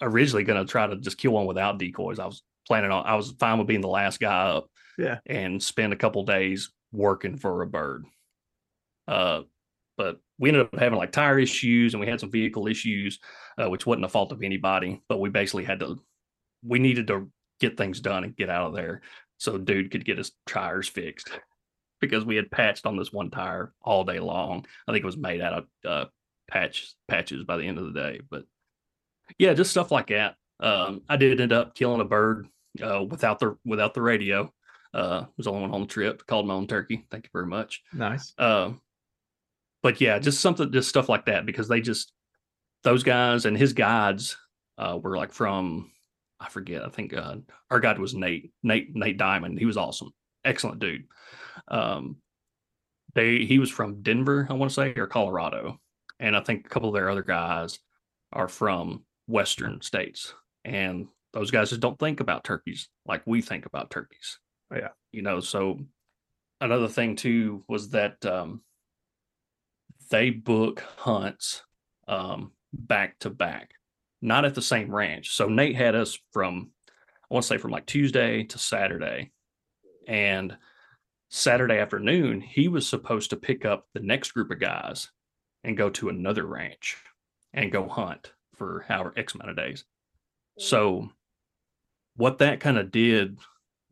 originally 0.01 0.43
going 0.45 0.65
to 0.65 0.71
try 0.71 0.87
to 0.87 0.97
just 0.97 1.17
kill 1.17 1.31
one 1.33 1.45
without 1.47 1.79
decoys. 1.79 2.19
I 2.19 2.25
was 2.25 2.43
planning 2.67 2.91
on 2.91 3.05
I 3.05 3.15
was 3.15 3.31
fine 3.39 3.57
with 3.59 3.67
being 3.67 3.81
the 3.81 3.87
last 3.89 4.19
guy 4.19 4.49
up. 4.51 4.69
Yeah. 4.99 5.19
And 5.25 5.61
spend 5.61 5.93
a 5.93 5.97
couple 5.97 6.23
days 6.23 6.71
working 6.91 7.37
for 7.37 7.61
a 7.61 7.67
bird. 7.67 8.05
Uh, 9.07 9.41
but 9.97 10.19
we 10.37 10.49
ended 10.49 10.65
up 10.65 10.79
having 10.79 10.97
like 10.97 11.11
tire 11.11 11.39
issues 11.39 11.93
and 11.93 12.01
we 12.01 12.07
had 12.07 12.19
some 12.19 12.31
vehicle 12.31 12.67
issues, 12.67 13.19
uh, 13.57 13.69
which 13.69 13.85
wasn't 13.85 14.03
the 14.03 14.09
fault 14.09 14.31
of 14.31 14.43
anybody. 14.43 15.01
But 15.09 15.19
we 15.19 15.29
basically 15.29 15.63
had 15.63 15.79
to, 15.79 15.99
we 16.63 16.79
needed 16.79 17.07
to 17.07 17.29
get 17.59 17.77
things 17.77 17.99
done 17.99 18.23
and 18.23 18.35
get 18.35 18.49
out 18.49 18.67
of 18.67 18.73
there 18.73 19.01
so 19.37 19.57
dude 19.57 19.91
could 19.91 20.05
get 20.05 20.17
his 20.17 20.31
tires 20.45 20.87
fixed 20.87 21.29
because 21.99 22.25
we 22.25 22.35
had 22.35 22.51
patched 22.51 22.85
on 22.85 22.97
this 22.97 23.11
one 23.11 23.29
tire 23.29 23.73
all 23.81 24.03
day 24.03 24.19
long. 24.19 24.65
I 24.87 24.91
think 24.91 25.03
it 25.03 25.07
was 25.07 25.17
made 25.17 25.41
out 25.41 25.53
of 25.53 25.65
uh, 25.89 26.05
patch 26.49 26.93
patches 27.07 27.43
by 27.43 27.57
the 27.57 27.63
end 27.63 27.77
of 27.77 27.85
the 27.85 27.99
day. 27.99 28.21
But 28.29 28.43
yeah, 29.37 29.53
just 29.53 29.71
stuff 29.71 29.91
like 29.91 30.07
that. 30.07 30.35
Um, 30.59 31.01
I 31.07 31.17
did 31.17 31.39
end 31.39 31.53
up 31.53 31.75
killing 31.75 32.01
a 32.01 32.05
bird 32.05 32.47
uh, 32.83 33.03
without 33.03 33.39
the 33.39 33.57
without 33.65 33.93
the 33.93 34.01
radio. 34.01 34.53
Uh, 34.93 35.25
was 35.37 35.45
the 35.45 35.51
only 35.51 35.61
one 35.61 35.71
on 35.71 35.81
the 35.81 35.87
trip. 35.87 36.25
Called 36.25 36.47
my 36.47 36.53
own 36.53 36.67
turkey. 36.67 37.05
Thank 37.11 37.25
you 37.25 37.29
very 37.31 37.45
much. 37.45 37.83
Nice. 37.93 38.33
Uh, 38.37 38.71
but 39.83 40.01
yeah, 40.01 40.19
just 40.19 40.41
something, 40.41 40.71
just 40.71 40.89
stuff 40.89 41.09
like 41.09 41.25
that 41.25 41.45
because 41.45 41.67
they 41.67 41.81
just 41.81 42.11
those 42.83 43.03
guys 43.03 43.45
and 43.45 43.57
his 43.57 43.73
guides 43.73 44.37
uh, 44.77 44.97
were 45.01 45.17
like 45.17 45.31
from 45.31 45.91
I 46.39 46.49
forget. 46.49 46.83
I 46.83 46.89
think 46.89 47.13
uh, 47.13 47.35
our 47.69 47.79
guide 47.79 47.99
was 47.99 48.15
Nate 48.15 48.51
Nate 48.63 48.95
Nate 48.95 49.17
Diamond. 49.17 49.59
He 49.59 49.65
was 49.65 49.77
awesome, 49.77 50.11
excellent 50.45 50.79
dude. 50.79 51.05
Um, 51.67 52.17
they 53.13 53.39
he 53.45 53.59
was 53.59 53.69
from 53.69 54.01
Denver, 54.01 54.47
I 54.49 54.53
want 54.53 54.71
to 54.71 54.75
say, 54.75 54.93
or 54.95 55.07
Colorado, 55.07 55.79
and 56.19 56.35
I 56.35 56.41
think 56.41 56.65
a 56.65 56.69
couple 56.69 56.89
of 56.89 56.95
their 56.95 57.09
other 57.09 57.23
guys 57.23 57.79
are 58.31 58.47
from 58.47 59.03
Western 59.27 59.81
states, 59.81 60.33
and 60.63 61.07
those 61.33 61.51
guys 61.51 61.69
just 61.69 61.81
don't 61.81 61.99
think 61.99 62.21
about 62.21 62.43
turkeys 62.43 62.89
like 63.05 63.21
we 63.25 63.41
think 63.41 63.65
about 63.65 63.91
turkeys. 63.91 64.39
Yeah, 64.73 64.89
you 65.11 65.21
know. 65.21 65.39
So 65.39 65.79
another 66.61 66.87
thing 66.87 67.15
too 67.15 67.63
was 67.67 67.89
that 67.89 68.23
um, 68.25 68.61
they 70.09 70.29
book 70.29 70.83
hunts 70.97 71.63
um, 72.07 72.51
back 72.73 73.19
to 73.19 73.29
back, 73.29 73.71
not 74.21 74.45
at 74.45 74.55
the 74.55 74.61
same 74.61 74.93
ranch. 74.93 75.31
So 75.31 75.47
Nate 75.47 75.75
had 75.75 75.95
us 75.95 76.17
from 76.31 76.71
I 76.89 77.33
want 77.33 77.43
to 77.43 77.47
say 77.47 77.57
from 77.57 77.71
like 77.71 77.85
Tuesday 77.85 78.43
to 78.43 78.57
Saturday, 78.57 79.31
and 80.07 80.57
Saturday 81.29 81.77
afternoon, 81.77 82.41
he 82.41 82.67
was 82.67 82.87
supposed 82.87 83.29
to 83.29 83.37
pick 83.37 83.65
up 83.65 83.87
the 83.93 83.99
next 83.99 84.31
group 84.31 84.49
of 84.49 84.59
guys 84.59 85.09
and 85.63 85.77
go 85.77 85.89
to 85.91 86.09
another 86.09 86.45
ranch 86.45 86.97
and 87.53 87.71
go 87.71 87.87
hunt 87.87 88.33
for 88.55 88.83
however 88.87 89.13
X 89.15 89.35
amount 89.35 89.51
of 89.51 89.55
days. 89.55 89.85
So, 90.57 91.09
what 92.15 92.39
that 92.39 92.59
kind 92.59 92.77
of 92.77 92.91
did 92.91 93.37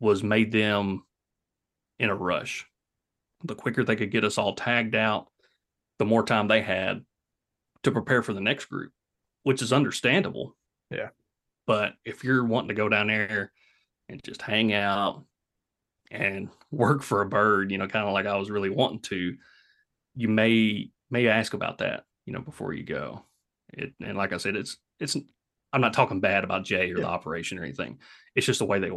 was 0.00 0.22
made 0.22 0.52
them 0.52 1.04
in 1.98 2.10
a 2.10 2.14
rush. 2.14 2.66
The 3.44 3.54
quicker 3.54 3.84
they 3.84 3.96
could 3.96 4.10
get 4.10 4.24
us 4.24 4.38
all 4.38 4.54
tagged 4.54 4.94
out, 4.94 5.28
the 5.98 6.04
more 6.04 6.24
time 6.24 6.48
they 6.48 6.62
had 6.62 7.04
to 7.82 7.92
prepare 7.92 8.22
for 8.22 8.32
the 8.32 8.40
next 8.40 8.66
group, 8.66 8.92
which 9.42 9.62
is 9.62 9.72
understandable. 9.72 10.56
Yeah. 10.90 11.08
But 11.66 11.94
if 12.04 12.24
you're 12.24 12.44
wanting 12.44 12.68
to 12.68 12.74
go 12.74 12.88
down 12.88 13.08
there 13.08 13.52
and 14.08 14.22
just 14.22 14.42
hang 14.42 14.72
out, 14.72 15.24
and 16.10 16.48
work 16.70 17.02
for 17.02 17.20
a 17.20 17.28
bird, 17.28 17.70
you 17.70 17.78
know, 17.78 17.86
kind 17.86 18.06
of 18.06 18.12
like 18.12 18.26
I 18.26 18.36
was 18.36 18.50
really 18.50 18.70
wanting 18.70 19.00
to, 19.00 19.36
you 20.16 20.28
may 20.28 20.90
may 21.10 21.26
ask 21.28 21.54
about 21.54 21.78
that, 21.78 22.04
you 22.26 22.32
know, 22.32 22.40
before 22.40 22.72
you 22.72 22.84
go. 22.84 23.24
It 23.72 23.92
and 24.02 24.16
like 24.16 24.32
I 24.32 24.38
said, 24.38 24.56
it's 24.56 24.76
it's 24.98 25.16
I'm 25.72 25.80
not 25.80 25.92
talking 25.92 26.20
bad 26.20 26.44
about 26.44 26.64
Jay 26.64 26.90
or 26.90 26.96
yeah. 26.96 27.02
the 27.02 27.08
operation 27.08 27.58
or 27.58 27.64
anything. 27.64 27.98
It's 28.34 28.46
just 28.46 28.58
the 28.58 28.66
way 28.66 28.78
they 28.78 28.90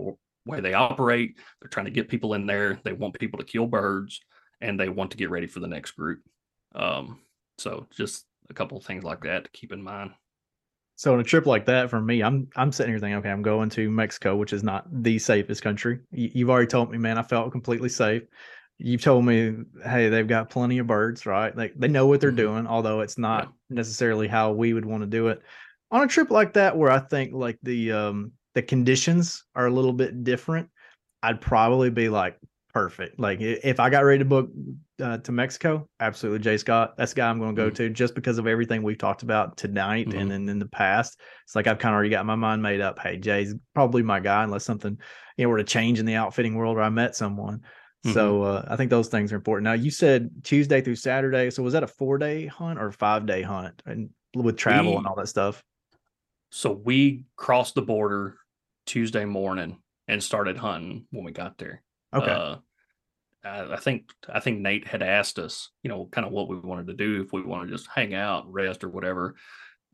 way 0.46 0.60
they 0.60 0.74
operate. 0.74 1.38
They're 1.62 1.70
trying 1.70 1.86
to 1.86 1.92
get 1.92 2.10
people 2.10 2.34
in 2.34 2.46
there. 2.46 2.80
They 2.84 2.94
want 2.94 3.20
people 3.20 3.40
to 3.40 3.46
kill 3.46 3.68
birds, 3.68 4.20
and 4.60 4.80
they 4.80 4.90
want 4.90 5.12
to 5.12 5.18
get 5.18 5.30
ready 5.30 5.48
for 5.48 5.60
the 5.60 5.68
next 5.68 5.92
group. 5.92 6.22
Um, 6.76 7.20
so 7.58 7.88
just 7.96 8.26
a 8.50 8.54
couple 8.54 8.78
of 8.78 8.84
things 8.84 9.04
like 9.04 9.22
that 9.24 9.46
to 9.46 9.50
keep 9.52 9.72
in 9.72 9.82
mind. 9.82 10.12
So 10.96 11.14
on 11.14 11.20
a 11.20 11.24
trip 11.24 11.48
like 11.48 11.66
that, 11.66 11.90
for 11.90 12.00
me, 12.00 12.22
I'm 12.22 12.48
I'm 12.56 12.72
sitting 12.72 12.92
here 12.92 13.00
thinking, 13.00 13.18
okay, 13.18 13.32
I'm 13.32 13.42
going 13.42 13.70
to 13.72 13.90
Mexico, 13.90 14.36
which 14.36 14.54
is 14.54 14.64
not 14.64 14.86
the 14.92 15.18
safest 15.18 15.64
country. 15.64 16.00
You've 16.12 16.50
already 16.50 16.68
told 16.68 16.92
me, 16.92 17.00
man, 17.00 17.18
I 17.18 17.24
felt 17.24 17.52
completely 17.52 17.90
safe. 17.90 18.24
You've 18.78 19.02
told 19.02 19.26
me, 19.26 19.56
hey, 19.84 20.10
they've 20.10 20.28
got 20.28 20.50
plenty 20.50 20.78
of 20.78 20.88
birds, 20.88 21.26
right? 21.26 21.56
They 21.56 21.70
they 21.76 21.88
know 21.88 22.06
what 22.06 22.22
they're 22.22 22.30
mm-hmm. 22.30 22.38
doing, 22.38 22.68
although 22.68 23.02
it's 23.02 23.18
not 23.18 23.46
yeah. 23.46 23.78
necessarily 23.78 24.28
how 24.28 24.52
we 24.52 24.74
would 24.74 24.86
want 24.86 25.02
to 25.02 25.08
do 25.08 25.30
it. 25.30 25.42
On 25.90 26.04
a 26.04 26.08
trip 26.08 26.30
like 26.30 26.54
that, 26.54 26.78
where 26.78 26.92
I 26.92 27.00
think 27.00 27.34
like 27.34 27.58
the 27.64 27.94
um 27.94 28.34
the 28.54 28.62
conditions 28.62 29.44
are 29.56 29.68
a 29.68 29.72
little 29.72 29.94
bit 29.94 30.24
different, 30.24 30.70
I'd 31.24 31.42
probably 31.42 31.90
be 31.90 32.10
like, 32.10 32.38
perfect. 32.74 33.20
Like 33.20 33.42
if 33.42 33.80
I 33.80 33.90
got 33.90 34.04
ready 34.04 34.20
to 34.20 34.26
book 34.26 34.50
uh, 35.02 35.18
to 35.20 35.32
Mexico, 35.32 35.88
absolutely 36.00 36.40
Jay 36.40 36.58
Scott. 36.58 36.96
That's 36.98 37.14
the 37.14 37.18
guy 37.18 37.30
I'm 37.30 37.40
going 37.40 37.56
to 37.56 37.62
go 37.62 37.68
mm-hmm. 37.68 37.76
to 37.76 37.90
just 37.90 38.16
because 38.16 38.38
of 38.38 38.48
everything 38.48 38.84
we've 38.84 38.98
talked 38.98 39.24
about 39.24 39.58
tonight 39.58 40.08
mm-hmm. 40.08 40.20
and 40.20 40.32
then 40.32 40.50
in 40.50 40.60
the 40.60 40.68
past. 40.68 41.20
It's 41.44 41.56
like 41.56 41.68
I've 41.68 41.80
kind 41.80 41.94
of 41.94 41.96
already 41.96 42.10
got 42.10 42.26
my 42.26 42.36
mind 42.36 42.62
made 42.62 42.82
up. 42.82 43.00
Hey, 43.00 43.18
Jay's 43.18 43.54
probably 43.74 44.04
my 44.04 44.20
guy 44.20 44.44
unless 44.44 44.64
something 44.64 44.98
you 45.38 45.46
know 45.46 45.50
were 45.50 45.58
to 45.58 45.64
change 45.64 46.00
in 46.00 46.06
the 46.06 46.16
outfitting 46.16 46.56
world 46.56 46.78
or 46.78 46.82
I 46.82 46.90
met 46.90 47.16
someone. 47.16 47.60
Mm-hmm. 48.06 48.14
So 48.14 48.44
uh, 48.44 48.66
I 48.68 48.76
think 48.76 48.90
those 48.90 49.10
things 49.10 49.32
are 49.32 49.38
important. 49.38 49.66
Now 49.66 49.74
you 49.74 49.92
said 49.92 50.30
Tuesday 50.44 50.82
through 50.82 50.96
Saturday. 50.96 51.52
So 51.52 51.64
was 51.64 51.74
that 51.74 51.84
a 51.84 51.88
four 51.88 52.18
day 52.18 52.48
hunt 52.48 52.80
or 52.80 52.92
five 52.92 53.26
day 53.26 53.42
hunt 53.42 53.82
and 53.86 54.10
with 54.36 54.58
travel 54.58 54.92
we, 54.92 54.98
and 54.98 55.08
all 55.08 55.16
that 55.16 55.28
stuff? 55.28 55.64
So 56.52 56.72
we 56.72 57.26
crossed 57.36 57.76
the 57.76 57.82
border 57.82 58.38
Tuesday 58.86 59.26
morning 59.26 59.80
and 60.08 60.24
started 60.24 60.58
hunting 60.58 61.06
when 61.12 61.24
we 61.24 61.32
got 61.32 61.58
there. 61.58 61.84
Okay. 62.14 62.32
Uh, 62.32 62.58
I 63.44 63.78
think 63.78 64.12
I 64.32 64.40
think 64.40 64.60
Nate 64.60 64.88
had 64.88 65.02
asked 65.02 65.40
us, 65.40 65.70
you 65.82 65.90
know, 65.90 66.08
kind 66.12 66.28
of 66.28 66.34
what 66.34 66.48
we 66.48 66.58
wanted 66.58 66.88
to 66.88 66.94
do 66.94 67.24
if 67.24 67.34
we 67.34 67.42
want 67.42 67.68
to 67.68 67.76
just 67.76 67.90
hang 67.94 68.14
out, 68.14 68.52
rest, 68.52 68.84
or 68.84 68.90
whatever. 68.90 69.36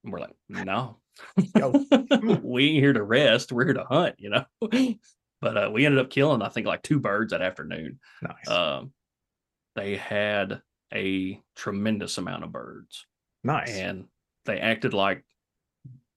And 0.03 0.11
we're 0.11 0.19
like, 0.19 0.35
no, 0.49 0.99
we 2.43 2.69
ain't 2.69 2.83
here 2.83 2.93
to 2.93 3.03
rest. 3.03 3.51
We're 3.51 3.65
here 3.65 3.73
to 3.75 3.85
hunt, 3.85 4.15
you 4.17 4.31
know. 4.31 4.45
but 5.41 5.57
uh, 5.57 5.69
we 5.71 5.85
ended 5.85 5.99
up 5.99 6.09
killing, 6.09 6.41
I 6.41 6.49
think, 6.49 6.67
like 6.67 6.83
two 6.83 6.99
birds 6.99 7.31
that 7.31 7.41
afternoon. 7.41 7.99
Nice. 8.21 8.49
Um, 8.49 8.91
they 9.75 9.95
had 9.95 10.61
a 10.93 11.41
tremendous 11.55 12.17
amount 12.17 12.43
of 12.43 12.51
birds. 12.51 13.05
Nice. 13.43 13.69
And 13.69 14.05
they 14.45 14.59
acted 14.59 14.93
like, 14.93 15.23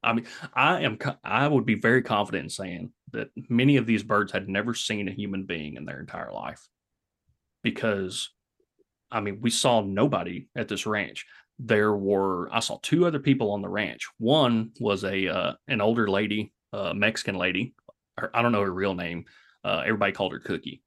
I 0.02 0.12
mean, 0.14 0.26
I 0.54 0.80
am, 0.80 0.98
I 1.22 1.46
would 1.46 1.66
be 1.66 1.74
very 1.74 2.02
confident 2.02 2.44
in 2.44 2.50
saying 2.50 2.92
that 3.12 3.28
many 3.48 3.76
of 3.76 3.86
these 3.86 4.02
birds 4.02 4.32
had 4.32 4.48
never 4.48 4.74
seen 4.74 5.08
a 5.08 5.12
human 5.12 5.44
being 5.44 5.76
in 5.76 5.84
their 5.84 6.00
entire 6.00 6.32
life 6.32 6.66
because 7.62 8.30
I 9.10 9.20
mean, 9.20 9.40
we 9.40 9.50
saw 9.50 9.80
nobody 9.80 10.46
at 10.56 10.68
this 10.68 10.86
ranch. 10.86 11.26
There 11.58 11.94
were 11.94 12.48
I 12.52 12.60
saw 12.60 12.78
two 12.82 13.06
other 13.06 13.18
people 13.18 13.52
on 13.52 13.62
the 13.62 13.68
ranch. 13.68 14.08
One 14.18 14.70
was 14.80 15.04
a 15.04 15.28
uh, 15.28 15.52
an 15.68 15.80
older 15.80 16.08
lady, 16.08 16.52
uh, 16.72 16.94
Mexican 16.94 17.34
lady. 17.34 17.74
I 18.34 18.42
don't 18.42 18.52
know 18.52 18.62
her 18.62 18.72
real 18.72 18.94
name. 18.94 19.24
Uh, 19.64 19.82
everybody 19.84 20.12
called 20.12 20.32
her 20.32 20.38
Cookie. 20.38 20.82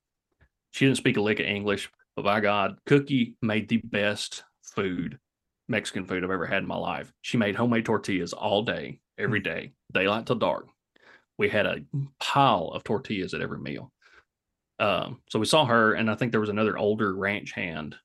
She 0.72 0.86
didn't 0.86 0.98
speak 0.98 1.18
a 1.18 1.22
lick 1.22 1.40
of 1.40 1.46
English, 1.46 1.90
but 2.16 2.26
by 2.26 2.40
God, 2.40 2.78
Cookie 2.86 3.36
made 3.42 3.70
the 3.70 3.78
best 3.78 4.44
food, 4.64 5.20
Mexican 5.68 6.06
food 6.06 6.24
I've 6.24 6.32
ever 6.32 6.46
had 6.46 6.64
in 6.64 6.68
my 6.68 6.76
life. 6.76 7.12
She 7.22 7.38
made 7.38 7.56
homemade 7.56 7.86
tortillas 7.86 8.34
all 8.34 8.64
day, 8.64 9.00
every 9.18 9.42
hmm. 9.42 9.68
daylight 9.94 10.26
till 10.26 10.36
dark. 10.36 10.68
We 11.38 11.50
had 11.50 11.66
a 11.66 11.84
pile 12.20 12.72
of 12.74 12.84
tortillas 12.84 13.34
at 13.34 13.42
every 13.42 13.60
meal. 13.60 13.92
Um, 14.80 15.22
so 15.30 15.40
we 15.40 15.46
saw 15.46 15.66
her, 15.66 15.94
and 15.94 16.10
I 16.10 16.16
think 16.16 16.32
there 16.32 16.42
was 16.42 16.50
another 16.50 16.78
older 16.78 17.14
ranch 17.16 17.52
hand 17.52 17.96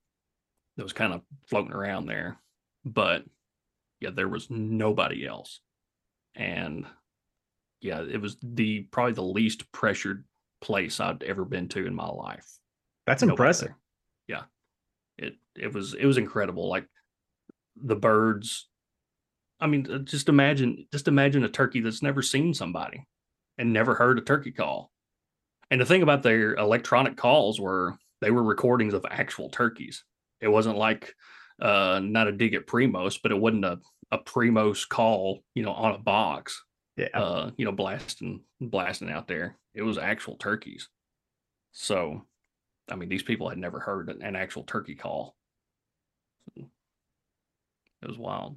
that 0.77 0.83
was 0.83 0.92
kind 0.92 1.12
of 1.12 1.23
floating 1.49 1.73
around 1.73 2.07
there, 2.07 2.38
but 2.85 3.25
yeah, 4.01 4.11
there 4.14 4.29
was 4.29 4.49
nobody 4.49 5.27
else. 5.27 5.61
And 6.35 6.87
yeah, 7.81 8.03
it 8.03 8.21
was 8.21 8.37
the 8.42 8.83
probably 8.90 9.12
the 9.12 9.23
least 9.23 9.71
pressured 9.73 10.25
place 10.61 11.01
I'd 11.01 11.23
ever 11.23 11.44
been 11.44 11.68
to 11.68 11.87
in 11.87 11.94
my 11.94 12.09
life. 12.09 12.47
That's 13.06 13.23
nobody 13.23 13.33
impressive. 13.33 13.69
There. 13.69 13.77
Yeah. 14.29 14.42
It 15.19 15.35
it 15.56 15.73
was 15.73 15.94
it 15.94 16.06
was 16.06 16.19
incredible. 16.19 16.69
Like 16.69 16.87
the 17.77 17.96
birds 17.96 18.67
I 19.61 19.67
mean, 19.67 19.90
uh, 19.90 19.98
just 19.98 20.29
imagine 20.29 20.87
just 20.92 21.09
imagine 21.09 21.44
a 21.44 21.48
turkey 21.48 21.81
that's 21.81 22.02
never 22.02 22.23
seen 22.23 22.54
somebody 22.54 23.06
and 23.56 23.73
never 23.73 23.94
heard 23.94 24.19
a 24.19 24.23
turkey 24.23 24.52
call. 24.52 24.90
And 25.71 25.81
the 25.81 25.85
thing 25.85 26.02
about 26.02 26.23
their 26.23 26.54
electronic 26.54 27.17
calls 27.17 27.61
were 27.61 27.96
they 28.21 28.31
were 28.31 28.42
recordings 28.42 28.94
of 28.94 29.04
actual 29.11 29.50
turkeys. 29.50 30.04
It 30.40 30.48
wasn't 30.48 30.79
like 30.79 31.15
uh 31.61 32.00
not 32.02 32.29
a 32.29 32.33
dig 32.33 32.54
at 32.54 32.67
Primos, 32.67 33.19
but 33.23 33.33
it 33.33 33.38
wasn't 33.38 33.65
a, 33.65 33.79
a 34.13 34.19
Primos 34.19 34.88
call, 34.88 35.42
you 35.54 35.63
know, 35.63 35.73
on 35.73 35.94
a 35.94 35.98
box. 35.98 36.65
Yeah. 36.96 37.09
Uh, 37.15 37.50
you 37.56 37.65
know, 37.65 37.73
blasting 37.73 38.42
blasting 38.61 39.11
out 39.11 39.29
there. 39.29 39.56
It 39.75 39.83
was 39.83 39.98
actual 39.98 40.37
turkeys. 40.37 40.88
So 41.73 42.23
I 42.90 42.96
mean, 42.96 43.09
these 43.09 43.23
people 43.23 43.48
had 43.48 43.59
never 43.59 43.81
heard 43.81 44.09
an 44.09 44.37
actual 44.37 44.63
turkey 44.63 44.94
call. 44.94 45.37
It 46.56 48.06
was 48.06 48.19
wild. 48.19 48.56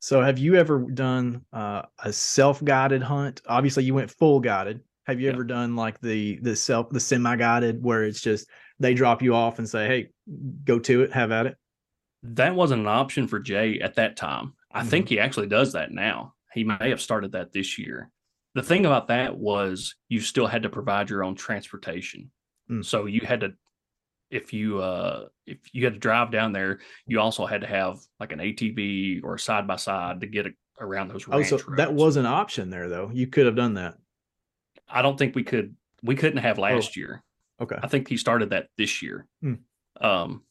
So, 0.00 0.22
have 0.22 0.38
you 0.38 0.54
ever 0.54 0.80
done 0.80 1.44
uh, 1.52 1.82
a 2.02 2.12
self-guided 2.12 3.02
hunt? 3.02 3.42
Obviously, 3.46 3.84
you 3.84 3.94
went 3.94 4.10
full 4.10 4.40
guided. 4.40 4.80
Have 5.06 5.20
you 5.20 5.26
Yeah. 5.26 5.32
ever 5.32 5.44
done 5.44 5.74
like 5.74 6.00
the 6.00 6.38
the 6.42 6.54
self 6.54 6.90
the 6.90 7.00
semi-guided 7.00 7.82
where 7.82 8.04
it's 8.04 8.20
just 8.20 8.48
they 8.78 8.94
drop 8.94 9.22
you 9.22 9.34
off 9.34 9.58
and 9.58 9.68
say, 9.68 9.86
"Hey, 9.86 10.08
go 10.64 10.78
to 10.80 11.02
it, 11.02 11.12
have 11.12 11.32
at 11.32 11.46
it." 11.46 11.56
That 12.22 12.54
wasn't 12.54 12.82
an 12.82 12.88
option 12.88 13.26
for 13.26 13.38
Jay 13.40 13.80
at 13.80 13.94
that 13.94 14.16
time. 14.16 14.54
I 14.70 14.80
Mm-hmm. 14.80 14.88
think 14.90 15.08
he 15.08 15.18
actually 15.18 15.46
does 15.48 15.72
that 15.72 15.90
now. 15.92 16.34
He 16.52 16.62
may 16.64 16.90
have 16.90 17.00
started 17.00 17.32
that 17.32 17.52
this 17.52 17.78
year. 17.78 18.10
The 18.54 18.62
thing 18.62 18.86
about 18.86 19.08
that 19.08 19.36
was 19.36 19.96
you 20.08 20.20
still 20.20 20.46
had 20.46 20.62
to 20.64 20.68
provide 20.70 21.10
your 21.10 21.24
own 21.24 21.34
transportation. 21.34 22.30
Mm. 22.70 22.84
So 22.84 23.06
you 23.06 23.20
had 23.22 23.40
to 23.40 23.52
if 24.30 24.52
you 24.52 24.80
uh 24.80 25.26
if 25.46 25.58
you 25.72 25.84
had 25.84 25.94
to 25.94 25.98
drive 25.98 26.30
down 26.30 26.52
there, 26.52 26.80
you 27.06 27.20
also 27.20 27.46
had 27.46 27.62
to 27.62 27.66
have 27.66 27.98
like 28.20 28.32
an 28.32 28.38
ATV 28.38 29.22
or 29.24 29.38
side 29.38 29.66
by 29.66 29.76
side 29.76 30.20
to 30.20 30.26
get 30.26 30.46
a, 30.46 30.50
around 30.80 31.08
those 31.08 31.26
Oh, 31.30 31.42
so 31.42 31.58
that 31.76 31.94
was 31.94 32.16
an 32.16 32.26
option 32.26 32.70
there, 32.70 32.88
though. 32.88 33.10
You 33.12 33.26
could 33.26 33.46
have 33.46 33.56
done 33.56 33.74
that. 33.74 33.96
I 34.88 35.02
don't 35.02 35.18
think 35.18 35.34
we 35.34 35.44
could 35.44 35.74
we 36.02 36.14
couldn't 36.14 36.38
have 36.38 36.58
last 36.58 36.96
year. 36.96 37.22
Okay. 37.60 37.76
I 37.82 37.88
think 37.88 38.08
he 38.08 38.16
started 38.16 38.50
that 38.50 38.68
this 38.76 39.02
year. 39.02 39.26
Hmm. 39.42 39.54
Um, 40.00 40.42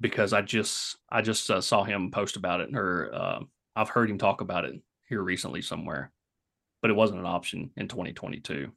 because 0.00 0.32
I 0.32 0.42
just 0.42 0.96
I 1.08 1.22
just 1.22 1.50
uh, 1.50 1.60
saw 1.60 1.84
him 1.84 2.10
post 2.10 2.36
about 2.36 2.60
it, 2.60 2.74
or 2.74 3.14
uh, 3.14 3.40
I've 3.74 3.88
heard 3.88 4.10
him 4.10 4.18
talk 4.18 4.40
about 4.40 4.64
it 4.64 4.74
here 5.08 5.22
recently 5.22 5.62
somewhere, 5.62 6.12
but 6.82 6.90
it 6.90 6.96
wasn't 6.96 7.20
an 7.20 7.26
option 7.26 7.70
in 7.76 7.88
2022. 7.88 8.70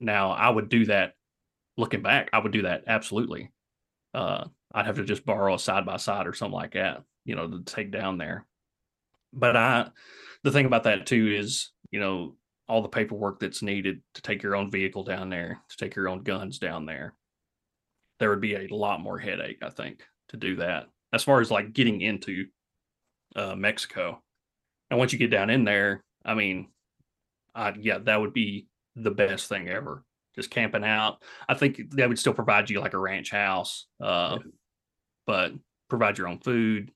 Now 0.00 0.30
I 0.30 0.48
would 0.48 0.68
do 0.68 0.86
that. 0.86 1.14
Looking 1.78 2.00
back, 2.00 2.30
I 2.32 2.38
would 2.38 2.52
do 2.52 2.62
that 2.62 2.84
absolutely. 2.86 3.50
Uh, 4.16 4.46
I'd 4.72 4.86
have 4.86 4.96
to 4.96 5.04
just 5.04 5.26
borrow 5.26 5.54
a 5.54 5.58
side 5.58 5.84
by 5.84 5.98
side 5.98 6.26
or 6.26 6.32
something 6.32 6.54
like 6.54 6.72
that, 6.72 7.02
you 7.26 7.36
know, 7.36 7.46
to 7.46 7.62
take 7.64 7.90
down 7.90 8.16
there. 8.16 8.46
But 9.34 9.56
I, 9.56 9.88
the 10.42 10.50
thing 10.50 10.64
about 10.64 10.84
that 10.84 11.04
too 11.04 11.36
is, 11.38 11.70
you 11.90 12.00
know, 12.00 12.36
all 12.66 12.80
the 12.80 12.88
paperwork 12.88 13.40
that's 13.40 13.60
needed 13.60 14.00
to 14.14 14.22
take 14.22 14.42
your 14.42 14.56
own 14.56 14.70
vehicle 14.70 15.04
down 15.04 15.28
there, 15.28 15.60
to 15.68 15.76
take 15.76 15.94
your 15.94 16.08
own 16.08 16.22
guns 16.22 16.58
down 16.58 16.86
there. 16.86 17.14
There 18.18 18.30
would 18.30 18.40
be 18.40 18.54
a 18.54 18.74
lot 18.74 19.02
more 19.02 19.18
headache, 19.18 19.58
I 19.62 19.68
think, 19.68 20.02
to 20.30 20.38
do 20.38 20.56
that. 20.56 20.86
As 21.12 21.22
far 21.22 21.42
as 21.42 21.50
like 21.50 21.74
getting 21.74 22.00
into 22.00 22.46
uh, 23.36 23.54
Mexico, 23.54 24.22
and 24.90 24.98
once 24.98 25.12
you 25.12 25.18
get 25.18 25.30
down 25.30 25.50
in 25.50 25.64
there, 25.64 26.02
I 26.24 26.34
mean, 26.34 26.68
uh, 27.54 27.72
yeah, 27.78 27.98
that 27.98 28.18
would 28.18 28.32
be 28.32 28.66
the 28.94 29.10
best 29.10 29.50
thing 29.50 29.68
ever. 29.68 30.05
Just 30.36 30.50
camping 30.50 30.84
out. 30.84 31.22
I 31.48 31.54
think 31.54 31.80
they 31.94 32.06
would 32.06 32.18
still 32.18 32.34
provide 32.34 32.68
you 32.68 32.80
like 32.80 32.94
a 32.94 32.98
ranch 32.98 33.30
house, 33.30 33.86
uh, 34.02 34.38
but 35.26 35.52
provide 35.88 36.18
your 36.18 36.28
own 36.28 36.38
food. 36.40 36.90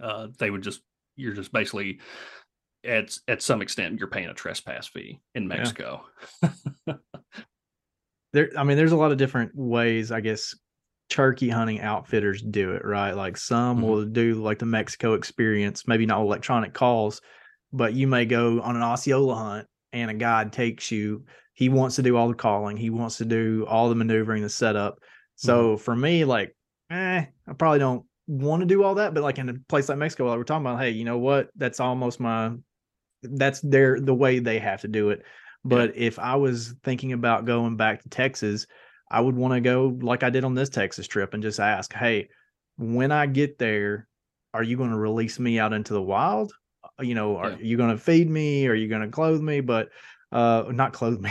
Uh, 0.00 0.28
they 0.38 0.50
would 0.50 0.62
just 0.62 0.82
you're 1.16 1.34
just 1.34 1.52
basically 1.52 2.00
at 2.84 3.16
at 3.28 3.40
some 3.42 3.62
extent 3.62 3.98
you're 3.98 4.08
paying 4.08 4.28
a 4.28 4.34
trespass 4.34 4.86
fee 4.88 5.20
in 5.34 5.46
Mexico. 5.48 6.04
there 8.32 8.50
i 8.56 8.64
mean 8.64 8.76
there's 8.76 8.92
a 8.92 8.96
lot 8.96 9.12
of 9.12 9.18
different 9.18 9.52
ways 9.54 10.10
i 10.10 10.20
guess 10.20 10.54
turkey 11.10 11.50
hunting 11.50 11.80
outfitters 11.80 12.40
do 12.40 12.72
it 12.72 12.84
right 12.84 13.12
like 13.12 13.36
some 13.36 13.78
Mhm. 13.78 13.82
will 13.82 14.04
do 14.06 14.34
like 14.34 14.58
the 14.58 14.64
mexico 14.66 15.12
experience 15.12 15.86
maybe 15.86 16.06
not 16.06 16.20
electronic 16.22 16.72
calls 16.72 17.20
but 17.74 17.92
you 17.92 18.06
may 18.06 18.24
go 18.24 18.60
on 18.62 18.74
an 18.76 18.82
osceola 18.82 19.34
hunt 19.34 19.68
and 19.92 20.10
a 20.10 20.14
guide 20.14 20.50
takes 20.52 20.90
you 20.90 21.24
he 21.54 21.68
wants 21.68 21.96
to 21.96 22.02
do 22.02 22.16
all 22.16 22.28
the 22.28 22.34
calling 22.34 22.76
he 22.76 22.90
wants 22.90 23.18
to 23.18 23.24
do 23.24 23.66
all 23.68 23.88
the 23.88 23.94
maneuvering 23.94 24.42
the 24.42 24.48
setup 24.48 24.98
so 25.36 25.76
for 25.76 25.94
me 25.94 26.24
like 26.24 26.54
eh, 26.90 27.24
i 27.46 27.52
probably 27.58 27.78
don't 27.78 28.04
want 28.26 28.60
to 28.60 28.66
do 28.66 28.82
all 28.82 28.94
that 28.94 29.12
but 29.14 29.22
like 29.22 29.38
in 29.38 29.48
a 29.48 29.54
place 29.68 29.88
like 29.88 29.98
mexico 29.98 30.26
like 30.26 30.38
we're 30.38 30.44
talking 30.44 30.64
about 30.64 30.80
hey 30.80 30.90
you 30.90 31.04
know 31.04 31.18
what 31.18 31.48
that's 31.56 31.80
almost 31.80 32.20
my 32.20 32.52
that's 33.22 33.60
their 33.60 34.00
the 34.00 34.14
way 34.14 34.38
they 34.38 34.58
have 34.58 34.80
to 34.80 34.88
do 34.88 35.10
it 35.10 35.22
but 35.64 35.96
if 35.96 36.18
I 36.18 36.34
was 36.34 36.74
thinking 36.82 37.12
about 37.12 37.44
going 37.44 37.76
back 37.76 38.02
to 38.02 38.08
Texas, 38.08 38.66
I 39.08 39.20
would 39.20 39.36
want 39.36 39.54
to 39.54 39.60
go 39.60 39.96
like 40.02 40.24
I 40.24 40.30
did 40.30 40.42
on 40.42 40.54
this 40.54 40.68
Texas 40.68 41.06
trip 41.06 41.34
and 41.34 41.42
just 41.42 41.60
ask, 41.60 41.92
hey, 41.92 42.30
when 42.78 43.12
I 43.12 43.26
get 43.26 43.58
there, 43.58 44.08
are 44.54 44.64
you 44.64 44.76
going 44.76 44.90
to 44.90 44.96
release 44.96 45.38
me 45.38 45.60
out 45.60 45.72
into 45.72 45.92
the 45.92 46.02
wild? 46.02 46.52
You 46.98 47.14
know, 47.14 47.36
are 47.36 47.50
Yeah. 47.50 47.58
you 47.60 47.76
going 47.76 47.90
to 47.90 48.02
feed 48.02 48.28
me? 48.28 48.66
Are 48.66 48.74
you 48.74 48.88
going 48.88 49.02
to 49.02 49.08
clothe 49.08 49.40
me? 49.40 49.60
But 49.60 49.90
uh, 50.32 50.64
not 50.72 50.92
clothe 50.92 51.20
me. 51.20 51.30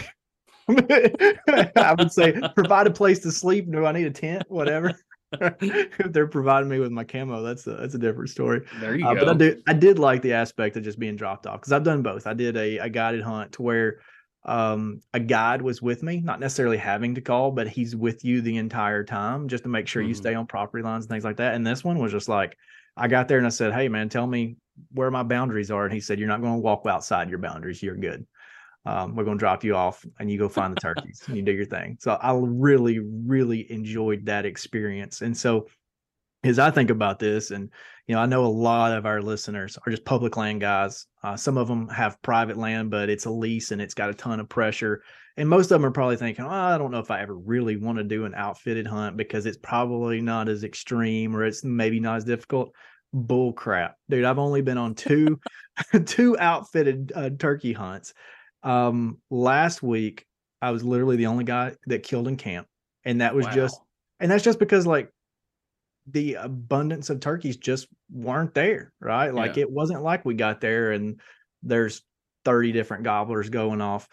I 0.69 1.95
would 1.97 2.11
say 2.11 2.39
provide 2.55 2.87
a 2.87 2.91
place 2.91 3.19
to 3.19 3.31
sleep. 3.31 3.69
Do 3.71 3.85
I 3.85 3.91
need 3.91 4.05
a 4.07 4.11
tent? 4.11 4.45
Whatever. 4.47 4.93
if 5.41 6.11
they're 6.11 6.27
providing 6.27 6.69
me 6.69 6.79
with 6.79 6.91
my 6.91 7.03
camo, 7.03 7.41
that's 7.41 7.65
a 7.67 7.71
that's 7.71 7.95
a 7.95 7.97
different 7.99 8.29
story. 8.29 8.61
There 8.79 8.95
you 8.95 9.05
Uh, 9.05 9.13
go. 9.15 9.19
but 9.25 9.29
I 9.29 9.33
do 9.33 9.61
I 9.67 9.73
did 9.73 9.99
like 9.99 10.21
the 10.21 10.33
aspect 10.33 10.77
of 10.77 10.83
just 10.83 10.99
being 10.99 11.15
dropped 11.15 11.47
off 11.47 11.61
because 11.61 11.71
I've 11.73 11.83
done 11.83 12.01
both. 12.03 12.27
I 12.27 12.33
did 12.33 12.55
a, 12.57 12.77
a 12.79 12.89
guided 12.89 13.21
hunt 13.23 13.53
to 13.53 13.61
where 13.61 13.99
um 14.43 14.99
a 15.13 15.19
guide 15.19 15.61
was 15.61 15.81
with 15.81 16.03
me, 16.03 16.19
not 16.19 16.39
necessarily 16.39 16.77
having 16.77 17.15
to 17.15 17.21
call, 17.21 17.51
but 17.51 17.67
he's 17.67 17.95
with 17.95 18.25
you 18.25 18.41
the 18.41 18.57
entire 18.57 19.03
time 19.03 19.47
just 19.47 19.63
to 19.63 19.69
make 19.69 19.87
sure 19.87 20.01
you 20.01 20.13
Mhm. 20.13 20.17
stay 20.17 20.33
on 20.35 20.47
property 20.47 20.83
lines 20.83 21.05
and 21.05 21.09
things 21.11 21.23
like 21.23 21.37
that. 21.37 21.53
And 21.55 21.65
this 21.65 21.83
one 21.83 21.99
was 21.99 22.11
just 22.11 22.27
like 22.29 22.57
I 22.97 23.07
got 23.07 23.27
there 23.27 23.37
and 23.37 23.47
I 23.47 23.51
said, 23.51 23.73
Hey 23.73 23.87
man, 23.87 24.09
tell 24.09 24.27
me 24.27 24.57
where 24.93 25.11
my 25.11 25.23
boundaries 25.23 25.71
are. 25.71 25.85
And 25.85 25.93
he 25.93 25.99
said, 26.01 26.19
You're 26.19 26.27
not 26.27 26.41
going 26.41 26.53
to 26.55 26.59
walk 26.59 26.85
outside 26.87 27.29
your 27.29 27.39
boundaries. 27.39 27.81
You're 27.83 27.95
good. 27.95 28.25
Um, 28.85 29.15
we're 29.15 29.23
going 29.23 29.37
to 29.37 29.41
drop 29.41 29.63
you 29.63 29.75
off 29.75 30.05
and 30.19 30.31
you 30.31 30.39
go 30.39 30.49
find 30.49 30.75
the 30.75 30.81
turkeys 30.81 31.23
and 31.27 31.37
you 31.37 31.43
do 31.43 31.51
your 31.51 31.65
thing. 31.65 31.97
So 31.99 32.13
I 32.13 32.33
really, 32.33 32.99
really 32.99 33.71
enjoyed 33.71 34.25
that 34.25 34.45
experience. 34.45 35.21
And 35.21 35.35
so 35.35 35.67
as 36.43 36.59
I 36.59 36.71
think 36.71 36.89
about 36.89 37.19
this, 37.19 37.51
and 37.51 37.69
you 38.07 38.15
know, 38.15 38.21
I 38.21 38.25
know 38.25 38.45
a 38.45 38.47
lot 38.47 38.93
of 38.93 39.05
our 39.05 39.21
listeners 39.21 39.77
are 39.85 39.91
just 39.91 40.05
public 40.05 40.37
land 40.37 40.61
guys. 40.61 41.05
Uh, 41.23 41.37
some 41.37 41.57
of 41.57 41.67
them 41.67 41.87
have 41.89 42.21
private 42.21 42.57
land, 42.57 42.89
but 42.89 43.09
it's 43.09 43.25
a 43.25 43.31
lease 43.31 43.71
and 43.71 43.81
it's 43.81 43.93
got 43.93 44.09
a 44.09 44.13
ton 44.13 44.39
of 44.39 44.49
pressure. 44.49 45.03
And 45.37 45.47
most 45.47 45.65
of 45.65 45.79
them 45.79 45.85
are 45.85 45.91
probably 45.91 46.17
thinking, 46.17 46.43
oh, 46.43 46.49
I 46.49 46.77
don't 46.77 46.91
know 46.91 46.99
if 46.99 47.11
I 47.11 47.21
ever 47.21 47.35
really 47.35 47.77
want 47.77 47.99
to 47.99 48.03
do 48.03 48.25
an 48.25 48.33
outfitted 48.35 48.87
hunt 48.87 49.17
because 49.17 49.45
it's 49.45 49.57
probably 49.57 50.19
not 50.19 50.49
as 50.49 50.63
extreme 50.63 51.35
or 51.35 51.45
it's 51.45 51.63
maybe 51.63 51.99
not 51.99 52.17
as 52.17 52.25
difficult. 52.25 52.73
Bull 53.13 53.51
crap, 53.51 53.97
dude! 54.09 54.23
I've 54.23 54.39
only 54.39 54.61
been 54.61 54.77
on 54.77 54.95
two, 54.95 55.37
two 56.05 56.37
outfitted 56.39 57.11
uh, 57.13 57.29
turkey 57.37 57.73
hunts. 57.73 58.13
Um, 58.63 59.19
last 59.29 59.81
week, 59.81 60.25
I 60.61 60.71
was 60.71 60.83
literally 60.83 61.15
the 61.15 61.27
only 61.27 61.43
guy 61.43 61.75
that 61.87 62.03
killed 62.03 62.27
in 62.27 62.37
camp, 62.37 62.67
and 63.03 63.21
that 63.21 63.33
was 63.35 63.47
just 63.47 63.79
and 64.19 64.29
that's 64.29 64.43
just 64.43 64.59
because 64.59 64.85
like 64.85 65.11
the 66.07 66.35
abundance 66.35 67.09
of 67.09 67.19
turkeys 67.19 67.57
just 67.57 67.87
weren't 68.11 68.53
there 68.55 68.91
right 68.99 69.33
like 69.33 69.55
Yeah. 69.55 69.63
it 69.63 69.71
wasn't 69.71 70.01
like 70.01 70.25
we 70.25 70.33
got 70.33 70.59
there 70.59 70.91
and 70.91 71.21
there's 71.61 72.01
30 72.43 72.71
different 72.71 73.03
gobblers 73.03 73.49
going 73.49 73.81
off 73.81 74.07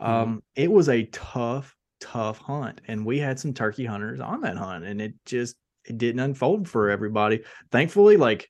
Mhm. 0.00 0.06
um 0.06 0.42
it 0.56 0.72
was 0.72 0.88
a 0.88 1.04
tough 1.04 1.76
tough 2.00 2.38
hunt 2.38 2.80
and 2.88 3.04
we 3.04 3.18
had 3.18 3.38
some 3.38 3.52
turkey 3.52 3.84
hunters 3.84 4.20
on 4.20 4.40
that 4.40 4.56
hunt 4.56 4.84
and 4.84 5.02
it 5.02 5.14
just 5.26 5.56
it 5.84 5.98
didn't 5.98 6.20
unfold 6.20 6.66
for 6.68 6.88
everybody 6.88 7.42
thankfully 7.70 8.16
like 8.16 8.48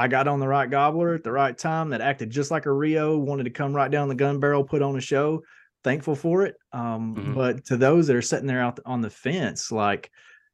i 0.00 0.08
got 0.08 0.26
on 0.28 0.40
the 0.40 0.48
right 0.48 0.70
gobbler 0.70 1.14
at 1.14 1.22
the 1.24 1.32
right 1.32 1.56
time 1.58 1.90
that 1.90 2.00
acted 2.00 2.30
just 2.30 2.50
like 2.50 2.66
a 2.66 2.72
rio 2.72 3.18
wanted 3.18 3.44
to 3.44 3.50
come 3.50 3.74
right 3.74 3.90
down 3.90 4.08
the 4.08 4.14
gun 4.14 4.40
barrel 4.40 4.64
put 4.64 4.82
on 4.82 4.96
a 4.96 5.00
show 5.00 5.42
thankful 5.84 6.14
for 6.14 6.44
it 6.44 6.56
um 6.72 7.16
Mhm. 7.16 7.34
but 7.34 7.64
to 7.66 7.76
those 7.76 8.06
that 8.06 8.16
are 8.16 8.22
sitting 8.22 8.46
there 8.46 8.60
out 8.60 8.80
on 8.86 9.00
the 9.00 9.10
fence 9.10 9.70
like 9.70 10.10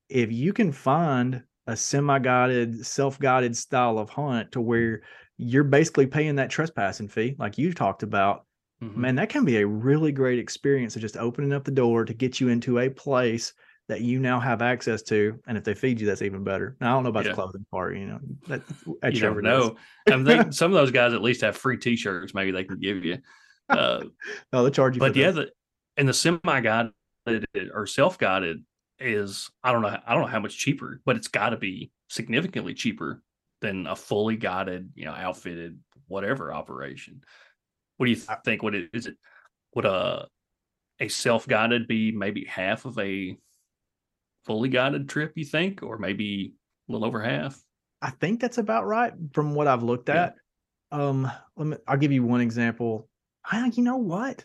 if 0.08 0.30
you 0.32 0.52
can 0.52 0.72
find 0.72 1.42
a 1.66 1.76
semi-guided 1.76 2.84
self-guided 2.86 3.56
style 3.56 3.98
of 3.98 4.08
hunt 4.10 4.52
to 4.52 4.60
where 4.60 5.02
you're 5.36 5.64
basically 5.64 6.06
paying 6.06 6.36
that 6.36 6.50
trespassing 6.50 7.08
fee 7.08 7.34
like 7.38 7.58
you 7.58 7.72
talked 7.72 8.02
about 8.02 8.46
Mhm. 8.82 8.96
man 8.96 9.14
that 9.16 9.28
can 9.28 9.44
be 9.44 9.58
a 9.58 9.66
really 9.66 10.12
great 10.12 10.38
experience 10.38 10.96
of 10.96 11.02
just 11.02 11.16
opening 11.16 11.52
up 11.52 11.64
the 11.64 11.70
door 11.70 12.04
to 12.04 12.14
get 12.14 12.40
you 12.40 12.48
into 12.48 12.78
a 12.78 12.88
place 12.90 13.52
that 13.88 14.00
you 14.00 14.18
now 14.18 14.40
have 14.40 14.62
access 14.62 15.00
to 15.02 15.38
and 15.46 15.56
if 15.56 15.62
they 15.64 15.74
feed 15.74 16.00
you 16.00 16.06
that's 16.06 16.22
even 16.22 16.42
better 16.42 16.76
now 16.80 16.90
i 16.90 16.94
don't 16.94 17.04
know 17.04 17.10
about 17.10 17.24
Yeah. 17.24 17.30
the 17.30 17.34
clothing 17.36 17.66
part 17.70 17.96
you 17.96 18.06
know 18.06 18.18
that, 18.48 18.62
at 19.02 19.14
you 19.14 19.20
never 19.20 19.40
know. 19.42 19.76
I 20.08 20.22
think 20.24 20.52
some 20.52 20.72
of 20.72 20.76
those 20.76 20.90
guys 20.90 21.12
at 21.12 21.22
least 21.22 21.40
have 21.42 21.56
free 21.56 21.76
T-shirts. 21.78 22.34
Maybe 22.34 22.50
they 22.50 22.64
can 22.64 22.78
give 22.78 23.04
you. 23.04 23.18
Uh, 23.68 24.04
oh 24.52 24.64
they 24.64 24.70
charge 24.70 24.94
you 24.96 25.00
but 25.00 25.12
for 25.12 25.18
yeah, 25.18 25.30
that. 25.30 25.46
the 25.46 25.52
and 25.96 26.08
the 26.08 26.14
semi-guided 26.14 26.92
or 27.72 27.86
self-guided 27.86 28.64
is 28.98 29.50
I 29.62 29.72
don't 29.72 29.82
know 29.82 29.96
I 30.06 30.12
don't 30.14 30.22
know 30.22 30.28
how 30.28 30.40
much 30.40 30.56
cheaper, 30.58 31.00
but 31.04 31.16
it's 31.16 31.28
got 31.28 31.50
to 31.50 31.56
be 31.56 31.90
significantly 32.08 32.74
cheaper 32.74 33.22
than 33.60 33.86
a 33.86 33.96
fully 33.96 34.36
guided, 34.36 34.90
you 34.94 35.04
know, 35.06 35.12
outfitted 35.12 35.78
whatever 36.08 36.52
operation. 36.52 37.22
What 37.96 38.06
do 38.06 38.10
you 38.12 38.20
think? 38.44 38.62
Would 38.62 38.74
it 38.74 38.90
is 38.92 39.06
it 39.06 39.16
would 39.74 39.84
a 39.86 40.26
a 41.00 41.08
self-guided 41.08 41.86
be 41.88 42.12
maybe 42.12 42.44
half 42.44 42.84
of 42.84 42.98
a 42.98 43.36
fully 44.46 44.68
guided 44.68 45.08
trip? 45.08 45.32
You 45.34 45.44
think, 45.44 45.82
or 45.82 45.98
maybe 45.98 46.54
a 46.88 46.92
little 46.92 47.06
over 47.06 47.20
half? 47.22 47.60
I 48.00 48.10
think 48.10 48.40
that's 48.40 48.58
about 48.58 48.86
right 48.86 49.12
from 49.32 49.54
what 49.54 49.66
I've 49.66 49.82
looked 49.82 50.08
Yeah. 50.08 50.26
at. 50.26 50.34
Um, 50.92 51.30
let 51.56 51.66
me, 51.66 51.76
I'll 51.88 51.96
give 51.96 52.12
you 52.12 52.22
one 52.22 52.40
example. 52.40 53.08
I, 53.50 53.70
you 53.74 53.82
know 53.82 53.96
what? 53.96 54.44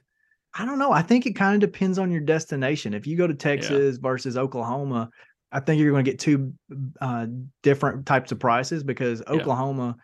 I 0.53 0.65
don't 0.65 0.79
know. 0.79 0.91
I 0.91 1.01
think 1.01 1.25
it 1.25 1.33
kind 1.33 1.61
of 1.63 1.71
depends 1.71 1.97
on 1.99 2.11
your 2.11 2.21
destination. 2.21 2.93
If 2.93 3.05
you 3.07 3.15
go 3.17 3.27
to 3.27 3.33
Texas 3.33 3.97
versus 3.97 4.37
Oklahoma, 4.37 5.09
I 5.51 5.59
think 5.59 5.79
you're 5.79 5.91
going 5.91 6.03
to 6.03 6.11
get 6.11 6.19
two 6.19 6.53
uh, 6.99 7.27
different 7.61 8.05
types 8.05 8.31
of 8.31 8.39
prices 8.39 8.83
because 8.83 9.21
Yeah. 9.27 9.33
Oklahoma, 9.35 9.95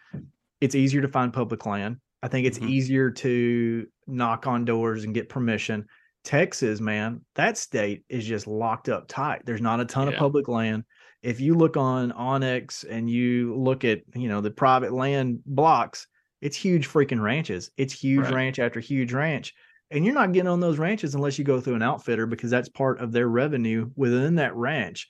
it's 0.61 0.75
easier 0.75 1.01
to 1.01 1.07
find 1.07 1.33
public 1.33 1.65
land. 1.65 1.97
I 2.23 2.27
think 2.27 2.45
it's 2.47 2.59
Mhm. 2.59 2.69
easier 2.69 3.11
to 3.11 3.87
knock 4.07 4.47
on 4.47 4.63
doors 4.65 5.03
and 5.03 5.13
get 5.13 5.29
permission. 5.29 5.85
Texas, 6.23 6.81
man, 6.81 7.21
that 7.35 7.57
state 7.57 8.03
is 8.09 8.25
just 8.25 8.47
locked 8.47 8.89
up 8.89 9.07
tight. 9.07 9.41
There's 9.45 9.61
not 9.61 9.79
a 9.79 9.85
ton 9.85 10.07
of 10.07 10.15
public 10.15 10.47
land. 10.47 10.83
If 11.23 11.39
you 11.39 11.55
look 11.55 11.77
on 11.77 12.11
onX 12.11 12.85
and 12.89 13.09
you 13.09 13.55
look 13.55 13.85
at, 13.85 14.01
you 14.13 14.27
know, 14.29 14.41
the 14.41 14.51
private 14.51 14.91
land 14.93 15.39
blocks, 15.45 16.07
it's 16.41 16.55
huge 16.57 16.87
freaking 16.87 17.21
ranches. 17.21 17.71
It's 17.77 17.93
huge 17.93 18.25
Right. 18.25 18.33
ranch 18.33 18.59
after 18.59 18.79
huge 18.79 19.13
ranch. 19.13 19.53
And 19.89 20.03
you're 20.05 20.13
not 20.13 20.33
getting 20.33 20.49
on 20.49 20.59
those 20.59 20.77
ranches 20.77 21.15
unless 21.15 21.39
you 21.39 21.45
go 21.45 21.61
through 21.61 21.75
an 21.75 21.81
outfitter 21.81 22.27
because 22.27 22.51
that's 22.51 22.69
part 22.69 22.99
of 22.99 23.11
their 23.13 23.27
revenue 23.29 23.89
within 23.95 24.35
that 24.35 24.53
ranch. 24.55 25.07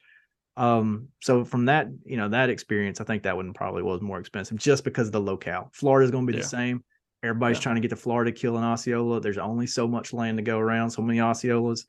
Um, 0.55 1.09
so 1.21 1.43
from 1.43 1.65
that, 1.65 1.87
you 2.05 2.17
know, 2.17 2.29
that 2.29 2.49
experience, 2.49 3.01
I 3.01 3.03
think 3.03 3.23
that 3.23 3.35
one 3.35 3.53
probably 3.53 3.83
was 3.83 4.01
more 4.01 4.19
expensive 4.19 4.57
just 4.57 4.83
because 4.83 5.07
of 5.07 5.13
the 5.13 5.21
locale. 5.21 5.69
Florida's 5.73 6.11
going 6.11 6.25
to 6.27 6.31
be 6.31 6.37
Yeah. 6.37 6.43
the 6.43 6.49
same. 6.49 6.83
Everybody's 7.23 7.57
Yeah. 7.57 7.61
trying 7.63 7.75
to 7.75 7.81
get 7.81 7.89
to 7.89 7.95
Florida 7.95 8.31
to 8.31 8.37
kill 8.39 8.57
an 8.57 8.63
Osceola. 8.63 9.19
There's 9.19 9.37
only 9.37 9.67
so 9.67 9.87
much 9.87 10.13
land 10.13 10.37
to 10.37 10.43
go 10.43 10.59
around, 10.59 10.89
so 10.91 11.01
many 11.01 11.19
Osceolas. 11.19 11.85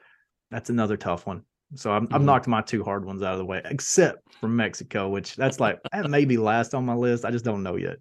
That's 0.50 0.70
another 0.70 0.96
tough 0.96 1.26
one. 1.26 1.44
So 1.74 1.92
I'm, 1.92 2.04
I've 2.10 2.22
Mhm. 2.22 2.24
knocked 2.24 2.48
my 2.48 2.62
two 2.62 2.82
hard 2.82 3.04
ones 3.04 3.22
out 3.22 3.32
of 3.32 3.38
the 3.38 3.44
way, 3.44 3.60
except 3.66 4.32
for 4.40 4.48
Mexico, 4.48 5.10
which 5.10 5.36
that's 5.36 5.60
like 5.60 5.78
that 5.92 6.08
may 6.08 6.24
be 6.24 6.38
last 6.38 6.74
on 6.74 6.86
my 6.86 6.94
list. 6.94 7.26
I 7.26 7.30
just 7.30 7.44
don't 7.44 7.62
know 7.62 7.76
yet. 7.76 7.98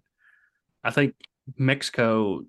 I 0.82 0.90
think 0.90 1.14
Mexico, 1.58 2.42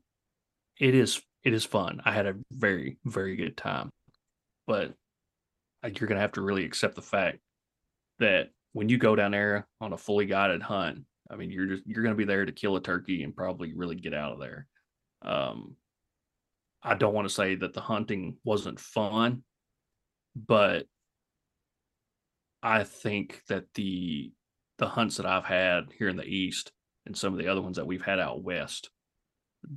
it 0.79 0.95
is 0.95 1.21
it 1.43 1.53
is 1.53 1.65
fun. 1.65 2.01
I 2.05 2.11
had 2.13 2.25
a 2.25 2.35
very 2.51 2.97
very 3.05 3.35
good 3.35 3.57
time, 3.57 3.91
but 4.65 4.93
you're 5.83 6.07
gonna 6.07 6.19
have 6.21 6.33
to 6.33 6.41
really 6.41 6.63
accept 6.65 6.95
the 6.95 7.01
fact 7.01 7.39
that 8.19 8.51
when 8.73 8.87
you 8.87 8.97
go 8.97 9.15
down 9.15 9.31
there 9.31 9.67
on 9.81 9.91
a 9.93 9.97
fully 9.97 10.25
guided 10.25 10.61
hunt, 10.61 11.05
I 11.29 11.35
mean 11.35 11.51
you're 11.51 11.67
just 11.67 11.83
you're 11.85 12.03
gonna 12.03 12.15
be 12.15 12.25
there 12.25 12.45
to 12.45 12.51
kill 12.51 12.75
a 12.75 12.81
turkey 12.81 13.23
and 13.23 13.35
probably 13.35 13.73
really 13.73 13.95
get 13.95 14.13
out 14.13 14.33
of 14.33 14.39
there. 14.39 14.67
Um, 15.21 15.75
I 16.81 16.95
don't 16.95 17.13
want 17.13 17.27
to 17.27 17.33
say 17.33 17.55
that 17.55 17.73
the 17.73 17.81
hunting 17.81 18.37
wasn't 18.43 18.79
fun, 18.79 19.43
but 20.35 20.85
I 22.63 22.83
think 22.83 23.41
that 23.49 23.65
the 23.73 24.31
the 24.77 24.87
hunts 24.87 25.17
that 25.17 25.25
I've 25.25 25.45
had 25.45 25.89
here 25.97 26.07
in 26.07 26.15
the 26.15 26.23
east 26.25 26.71
and 27.05 27.15
some 27.15 27.33
of 27.33 27.39
the 27.39 27.47
other 27.47 27.61
ones 27.61 27.77
that 27.77 27.87
we've 27.87 28.01
had 28.01 28.19
out 28.19 28.43
west, 28.43 28.89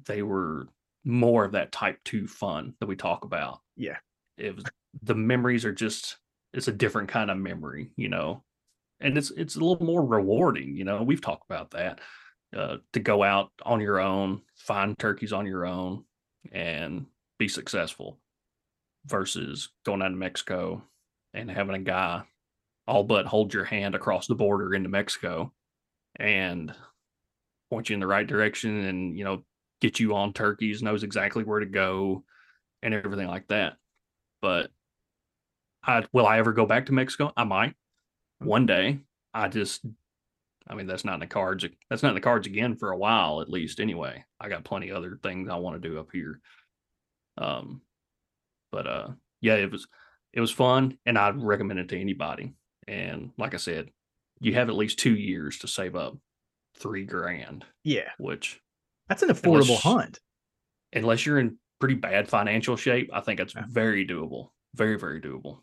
they 0.06 0.22
were 0.22 0.68
more 1.04 1.44
of 1.44 1.52
that 1.52 1.72
type 1.72 1.98
two 2.04 2.26
fun 2.26 2.74
that 2.80 2.86
we 2.86 2.96
talk 2.96 3.24
about. 3.24 3.60
Yeah. 3.76 3.96
It 4.38 4.54
was 4.54 4.64
the 5.02 5.14
memories 5.14 5.64
are 5.64 5.72
just 5.72 6.18
it's 6.52 6.68
a 6.68 6.72
different 6.72 7.08
kind 7.08 7.30
of 7.30 7.38
memory, 7.38 7.90
you 7.96 8.08
know. 8.08 8.44
And 9.02 9.18
it's 9.18 9.30
it's 9.32 9.56
a 9.56 9.60
little 9.60 9.84
more 9.84 10.04
rewarding, 10.04 10.76
you 10.76 10.84
know. 10.84 11.02
We've 11.02 11.20
talked 11.20 11.44
about 11.50 11.72
that. 11.72 12.00
Uh, 12.56 12.76
to 12.92 13.00
go 13.00 13.22
out 13.22 13.50
on 13.64 13.80
your 13.80 13.98
own, 13.98 14.42
find 14.56 14.98
turkeys 14.98 15.32
on 15.32 15.46
your 15.46 15.66
own, 15.66 16.04
and 16.52 17.06
be 17.38 17.48
successful 17.48 18.18
versus 19.06 19.70
going 19.84 20.02
out 20.02 20.08
to 20.08 20.14
Mexico 20.14 20.82
and 21.34 21.50
having 21.50 21.74
a 21.74 21.80
guy 21.80 22.22
all 22.86 23.04
but 23.04 23.26
hold 23.26 23.54
your 23.54 23.64
hand 23.64 23.94
across 23.94 24.26
the 24.26 24.34
border 24.34 24.74
into 24.74 24.88
Mexico 24.88 25.52
and 26.16 26.74
point 27.70 27.88
you 27.88 27.94
in 27.94 28.00
the 28.00 28.06
right 28.06 28.26
direction 28.26 28.84
and 28.84 29.16
you 29.16 29.24
know 29.24 29.42
get 29.80 29.98
you 29.98 30.14
on 30.14 30.32
turkeys 30.32 30.82
knows 30.82 31.02
exactly 31.02 31.42
where 31.42 31.60
to 31.60 31.66
go 31.66 32.22
and 32.82 32.92
everything 32.92 33.28
like 33.28 33.46
that 33.48 33.74
but 34.40 34.70
I 35.84 36.04
will 36.12 36.26
I 36.26 36.38
ever 36.38 36.52
go 36.52 36.66
back 36.66 36.86
to 36.86 36.92
Mexico 36.92 37.32
I 37.36 37.44
might 37.44 37.74
one 38.44 38.66
day 38.66 39.00
I 39.34 39.48
just 39.48 39.84
I 40.68 40.74
mean 40.74 40.86
that's 40.86 41.04
not 41.04 41.14
in 41.14 41.20
the 41.20 41.26
cards 41.26 41.64
that's 41.90 42.02
not 42.02 42.10
in 42.10 42.14
the 42.14 42.20
cards 42.20 42.46
again 42.46 42.76
for 42.76 42.90
a 42.90 42.96
while 42.98 43.40
at 43.40 43.48
least 43.50 43.80
anyway 43.80 44.24
I 44.40 44.48
got 44.48 44.64
plenty 44.64 44.90
of 44.90 44.96
other 44.96 45.18
things 45.22 45.48
I 45.48 45.56
want 45.56 45.80
to 45.82 45.88
do 45.88 45.98
up 45.98 46.08
here 46.12 46.40
um 47.38 47.80
but 48.70 48.86
uh 48.86 49.08
yeah 49.40 49.54
it 49.54 49.70
was 49.70 49.86
it 50.32 50.40
was 50.40 50.50
fun 50.50 50.96
and 51.06 51.18
I'd 51.18 51.42
recommend 51.42 51.80
it 51.80 51.88
to 51.90 52.00
anybody 52.00 52.54
and 52.88 53.30
like 53.38 53.54
I 53.54 53.58
said, 53.58 53.90
you 54.40 54.54
have 54.54 54.68
at 54.68 54.74
least 54.74 54.98
two 54.98 55.14
years 55.14 55.58
to 55.58 55.68
save 55.68 55.94
up 55.94 56.16
three 56.76 57.04
grand, 57.04 57.64
Yeah. 57.84 58.08
which 58.18 58.60
That's 59.08 59.22
an 59.22 59.28
affordable 59.28 59.62
Unless- 59.68 59.82
hunt. 59.82 60.20
unless 60.92 61.24
you're 61.24 61.38
in 61.38 61.58
pretty 61.78 61.94
bad 61.94 62.28
financial 62.28 62.76
shape, 62.76 63.10
I 63.12 63.20
think 63.20 63.38
it's 63.40 63.54
Yeah. 63.54 63.64
very 63.68 64.04
doable. 64.06 64.50
Very, 64.74 64.98
very 64.98 65.20
doable. 65.20 65.60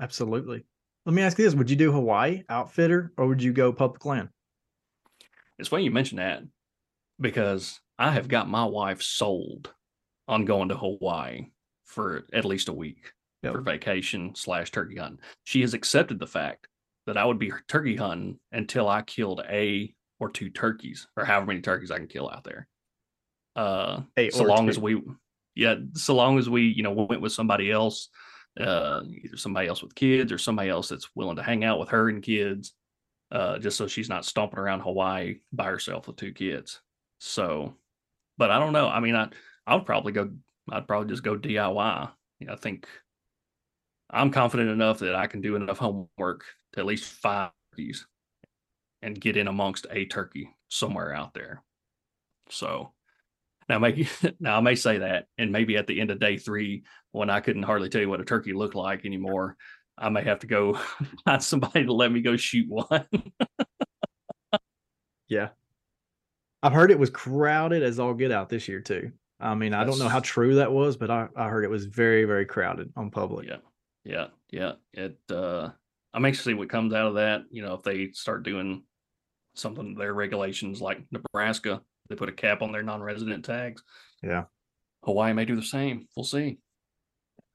Absolutely. 0.00 0.64
Let 1.10 1.14
me 1.16 1.22
ask 1.22 1.36
you 1.38 1.44
this. 1.44 1.56
Would 1.56 1.68
you 1.68 1.74
do 1.74 1.90
Hawaii 1.90 2.44
outfitter 2.48 3.12
or 3.16 3.26
would 3.26 3.42
you 3.42 3.52
go 3.52 3.72
public 3.72 4.04
land? 4.04 4.28
It's 5.58 5.68
funny 5.68 5.82
you 5.82 5.90
mention 5.90 6.18
that 6.18 6.44
because 7.20 7.80
I 7.98 8.12
have 8.12 8.28
got 8.28 8.48
my 8.48 8.64
wife 8.64 9.02
sold 9.02 9.74
on 10.28 10.44
going 10.44 10.68
to 10.68 10.76
Hawaii 10.76 11.48
for 11.84 12.26
at 12.32 12.44
least 12.44 12.68
a 12.68 12.72
week 12.72 13.10
Yep. 13.42 13.54
for 13.54 13.60
vacation 13.60 14.36
slash 14.36 14.70
turkey 14.70 14.98
hunting. 14.98 15.18
She 15.42 15.62
has 15.62 15.74
accepted 15.74 16.20
the 16.20 16.28
fact 16.28 16.68
that 17.08 17.16
I 17.16 17.24
would 17.24 17.40
be 17.40 17.50
turkey 17.66 17.96
hunting 17.96 18.38
until 18.52 18.88
I 18.88 19.02
killed 19.02 19.40
a 19.50 19.92
or 20.20 20.30
two 20.30 20.48
turkeys 20.48 21.08
or 21.16 21.24
however 21.24 21.46
many 21.46 21.60
turkeys 21.60 21.90
I 21.90 21.98
can 21.98 22.06
kill 22.06 22.30
out 22.30 22.44
there. 22.44 22.68
Uh, 23.56 24.02
so 24.30 24.44
long 24.44 24.66
two. 24.66 24.70
as 24.70 24.78
we, 24.78 25.02
yeah, 25.56 25.74
so 25.94 26.14
long 26.14 26.38
as 26.38 26.48
we, 26.48 26.68
you 26.68 26.84
know, 26.84 26.92
went 26.92 27.20
with 27.20 27.32
somebody 27.32 27.72
else, 27.72 28.10
uh, 28.58 29.02
either 29.06 29.36
somebody 29.36 29.68
else 29.68 29.82
with 29.82 29.94
kids 29.94 30.32
or 30.32 30.38
somebody 30.38 30.68
else 30.68 30.88
that's 30.88 31.14
willing 31.14 31.36
to 31.36 31.42
hang 31.42 31.64
out 31.64 31.78
with 31.78 31.90
her 31.90 32.08
and 32.08 32.22
kids, 32.22 32.74
uh, 33.30 33.58
just 33.58 33.76
so 33.76 33.86
she's 33.86 34.08
not 34.08 34.24
stomping 34.24 34.58
around 34.58 34.80
Hawaii 34.80 35.36
by 35.52 35.64
herself 35.64 36.06
with 36.06 36.16
two 36.16 36.32
kids. 36.32 36.80
So, 37.18 37.74
but 38.38 38.50
I 38.50 38.58
don't 38.58 38.72
know. 38.72 38.88
I 38.88 39.00
mean, 39.00 39.14
I 39.14 39.28
I 39.66 39.74
would 39.74 39.86
probably 39.86 40.12
go. 40.12 40.30
I'd 40.70 40.88
probably 40.88 41.08
just 41.08 41.22
go 41.22 41.36
DIY. 41.36 42.10
You 42.40 42.46
know, 42.46 42.54
I 42.54 42.56
think 42.56 42.88
I'm 44.10 44.30
confident 44.30 44.70
enough 44.70 44.98
that 45.00 45.14
I 45.14 45.26
can 45.26 45.40
do 45.40 45.56
enough 45.56 45.78
homework 45.78 46.44
to 46.72 46.80
at 46.80 46.86
least 46.86 47.04
five 47.04 47.50
turkeys 47.70 48.06
and 49.02 49.20
get 49.20 49.36
in 49.36 49.48
amongst 49.48 49.86
a 49.90 50.04
turkey 50.06 50.50
somewhere 50.68 51.14
out 51.14 51.34
there. 51.34 51.62
So 52.48 52.92
now, 53.70 53.78
maybe 53.78 54.08
now 54.40 54.58
I 54.58 54.60
may 54.60 54.74
say 54.74 54.98
that, 54.98 55.26
and 55.38 55.52
maybe 55.52 55.76
at 55.76 55.86
the 55.86 56.00
end 56.00 56.10
of 56.10 56.18
day 56.18 56.36
three, 56.36 56.82
when 57.12 57.30
I 57.30 57.38
couldn't 57.40 57.62
hardly 57.62 57.88
tell 57.88 58.00
you 58.00 58.08
what 58.08 58.20
a 58.20 58.24
turkey 58.24 58.52
looked 58.52 58.74
like 58.74 59.06
anymore, 59.06 59.56
I 59.96 60.08
may 60.08 60.24
have 60.24 60.40
to 60.40 60.48
go 60.48 60.74
find 61.24 61.42
somebody 61.42 61.84
to 61.84 61.92
let 61.92 62.10
me 62.10 62.20
go 62.20 62.36
shoot 62.36 62.68
one. 62.68 63.06
Yeah. 65.28 65.50
I've 66.60 66.72
heard 66.72 66.90
it 66.90 66.98
was 66.98 67.08
crowded 67.08 67.84
as 67.84 68.00
all 68.00 68.14
get 68.14 68.32
out 68.32 68.48
this 68.48 68.66
year 68.66 68.80
too. 68.80 69.12
I 69.38 69.54
mean, 69.54 69.72
I 69.72 69.84
don't 69.84 70.00
know 70.00 70.08
how 70.08 70.18
true 70.18 70.56
that 70.56 70.72
was, 70.72 70.96
but 70.96 71.08
I, 71.08 71.28
I 71.36 71.48
heard 71.48 71.62
it 71.62 71.70
was 71.70 71.84
very, 71.84 72.24
very 72.24 72.44
crowded 72.44 72.92
on 72.96 73.12
public. 73.12 73.46
Yeah. 73.46 73.58
Yeah. 74.02 74.26
Yeah. 74.50 74.72
It 74.92 75.16
uh 75.30 75.68
I'm 76.12 76.24
anxious 76.24 76.42
to 76.42 76.50
see 76.50 76.54
what 76.54 76.68
comes 76.68 76.92
out 76.92 77.06
of 77.06 77.14
that. 77.14 77.42
You 77.52 77.62
know, 77.62 77.74
if 77.74 77.84
they 77.84 78.10
start 78.10 78.42
doing 78.42 78.82
something 79.54 79.94
their 79.94 80.14
regulations 80.14 80.80
like 80.80 81.00
Nebraska, 81.12 81.80
they 82.10 82.16
put 82.16 82.28
a 82.28 82.32
cap 82.32 82.60
on 82.60 82.72
their 82.72 82.82
non-resident 82.82 83.44
tags. 83.44 83.82
Yeah. 84.22 84.44
Hawaii 85.04 85.32
may 85.32 85.46
do 85.46 85.56
the 85.56 85.62
same. 85.62 86.08
We'll 86.14 86.24
see. 86.24 86.58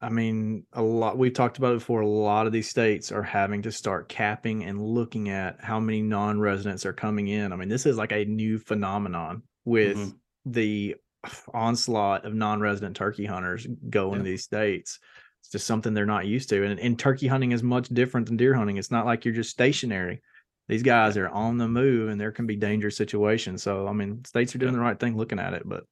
I 0.02 0.10
mean, 0.10 0.66
a 0.74 0.82
lot 0.82 1.18
we've 1.18 1.34
talked 1.34 1.58
about 1.58 1.74
it 1.74 1.80
before. 1.80 2.02
A 2.02 2.08
lot 2.08 2.48
of 2.48 2.54
these 2.54 2.70
states 2.70 3.12
are 3.12 3.22
having 3.24 3.62
to 3.64 3.72
start 3.72 4.10
capping 4.10 4.64
and 4.64 4.82
looking 4.82 5.30
at 5.30 5.64
how 5.64 5.80
many 5.80 6.02
non-residents 6.02 6.86
are 6.86 6.94
coming 6.94 7.28
in. 7.28 7.52
I 7.52 7.56
mean, 7.56 7.70
this 7.70 7.86
is 7.86 7.98
like 7.98 8.12
a 8.12 8.26
new 8.26 8.58
phenomenon 8.58 9.44
with 9.66 9.98
Mhm. 9.98 10.16
the 10.46 10.96
onslaught 11.54 12.26
of 12.26 12.34
non-resident 12.34 12.96
turkey 12.96 13.26
hunters 13.26 13.68
going 13.90 14.14
Yeah. 14.14 14.18
to 14.20 14.24
these 14.24 14.44
states. 14.44 15.00
It's 15.42 15.50
just 15.50 15.68
something 15.68 15.94
they're 15.94 16.06
not 16.06 16.28
used 16.28 16.50
to. 16.50 16.64
And, 16.64 16.80
and 16.80 16.98
turkey 16.98 17.28
hunting 17.28 17.52
is 17.52 17.64
much 17.64 17.90
different 17.90 18.28
than 18.28 18.38
deer 18.38 18.54
hunting. 18.54 18.78
It's 18.78 18.92
not 18.92 19.06
like 19.06 19.26
you're 19.26 19.34
just 19.34 19.50
stationary. 19.52 20.22
These 20.68 20.84
guys 20.84 21.16
are 21.18 21.30
on 21.30 21.58
the 21.58 21.68
move 21.68 22.10
and 22.10 22.20
there 22.20 22.32
can 22.32 22.48
be 22.48 22.56
dangerous 22.56 22.98
situations. 22.98 23.62
So 23.64 23.88
I 23.88 23.94
mean, 23.94 24.24
states 24.26 24.56
are 24.56 24.58
doing 24.58 24.74
Yeah. 24.74 24.80
the 24.80 24.84
right 24.84 25.00
thing 25.00 25.16
looking 25.18 25.40
at 25.40 25.54
it, 25.54 25.64
but 25.66 25.86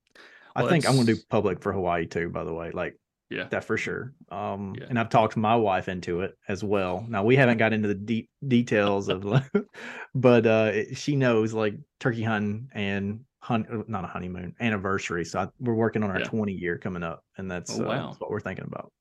I 0.55 0.67
think 0.67 0.87
I'm 0.87 0.95
gonna 0.95 1.05
do 1.13 1.17
public 1.29 1.61
for 1.61 1.73
Hawaii 1.73 2.05
too, 2.05 2.29
by 2.29 2.43
the 2.43 2.53
way. 2.53 2.71
Like 2.71 2.97
Yeah. 3.29 3.47
that 3.49 3.63
for 3.63 3.77
sure. 3.77 4.13
Um, 4.29 4.75
Yeah. 4.79 4.85
and 4.89 4.99
I've 4.99 5.09
talked 5.09 5.35
my 5.37 5.55
wife 5.55 5.89
into 5.89 6.21
it 6.21 6.37
as 6.47 6.63
well. 6.63 7.05
Now 7.07 7.23
we 7.23 7.35
haven't 7.35 7.57
got 7.57 7.73
into 7.73 7.87
the 7.87 7.95
deep 7.95 8.29
details 8.47 9.09
of, 9.09 9.23
but 10.15 10.45
uh, 10.45 10.71
it- 10.73 10.97
she 10.97 11.15
knows 11.15 11.53
like 11.53 11.75
turkey 11.99 12.23
hunting 12.23 12.69
and 12.73 13.21
hunt, 13.39 13.67
uh, 13.71 13.83
not 13.87 14.03
a 14.05 14.07
honeymoon 14.07 14.55
anniversary. 14.59 15.25
So 15.25 15.39
I, 15.39 15.47
we're 15.59 15.73
working 15.73 16.03
on 16.03 16.11
our 16.11 16.19
Yeah. 16.19 16.25
20 16.25 16.53
year 16.53 16.77
coming 16.77 17.03
up, 17.03 17.23
and 17.37 17.49
that's, 17.49 17.77
Oh, 17.79 17.85
uh, 17.85 18.07
that's 18.07 18.19
what 18.19 18.29
we're 18.31 18.39
thinking 18.39 18.65
about. 18.65 18.91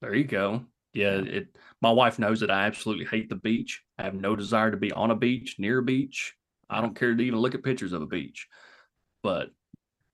There 0.00 0.14
you 0.14 0.24
go. 0.24 0.64
Yeah, 0.94 1.20
it 1.24 1.56
my 1.80 1.90
wife 1.90 2.18
knows 2.18 2.40
that 2.40 2.50
I 2.50 2.64
absolutely 2.66 3.06
hate 3.06 3.28
the 3.30 3.36
beach. 3.36 3.82
I 4.02 4.06
have 4.06 4.14
no 4.14 4.34
desire 4.34 4.72
to 4.72 4.76
be 4.76 4.90
on 4.90 5.12
a 5.12 5.16
beach, 5.16 5.56
near 5.60 5.78
a 5.78 5.82
beach. 5.82 6.34
I 6.68 6.80
don't 6.80 6.96
care 6.96 7.14
to 7.14 7.22
even 7.22 7.38
look 7.38 7.54
at 7.54 7.62
pictures 7.62 7.92
of 7.92 8.02
a 8.02 8.06
beach. 8.06 8.48
But 9.22 9.50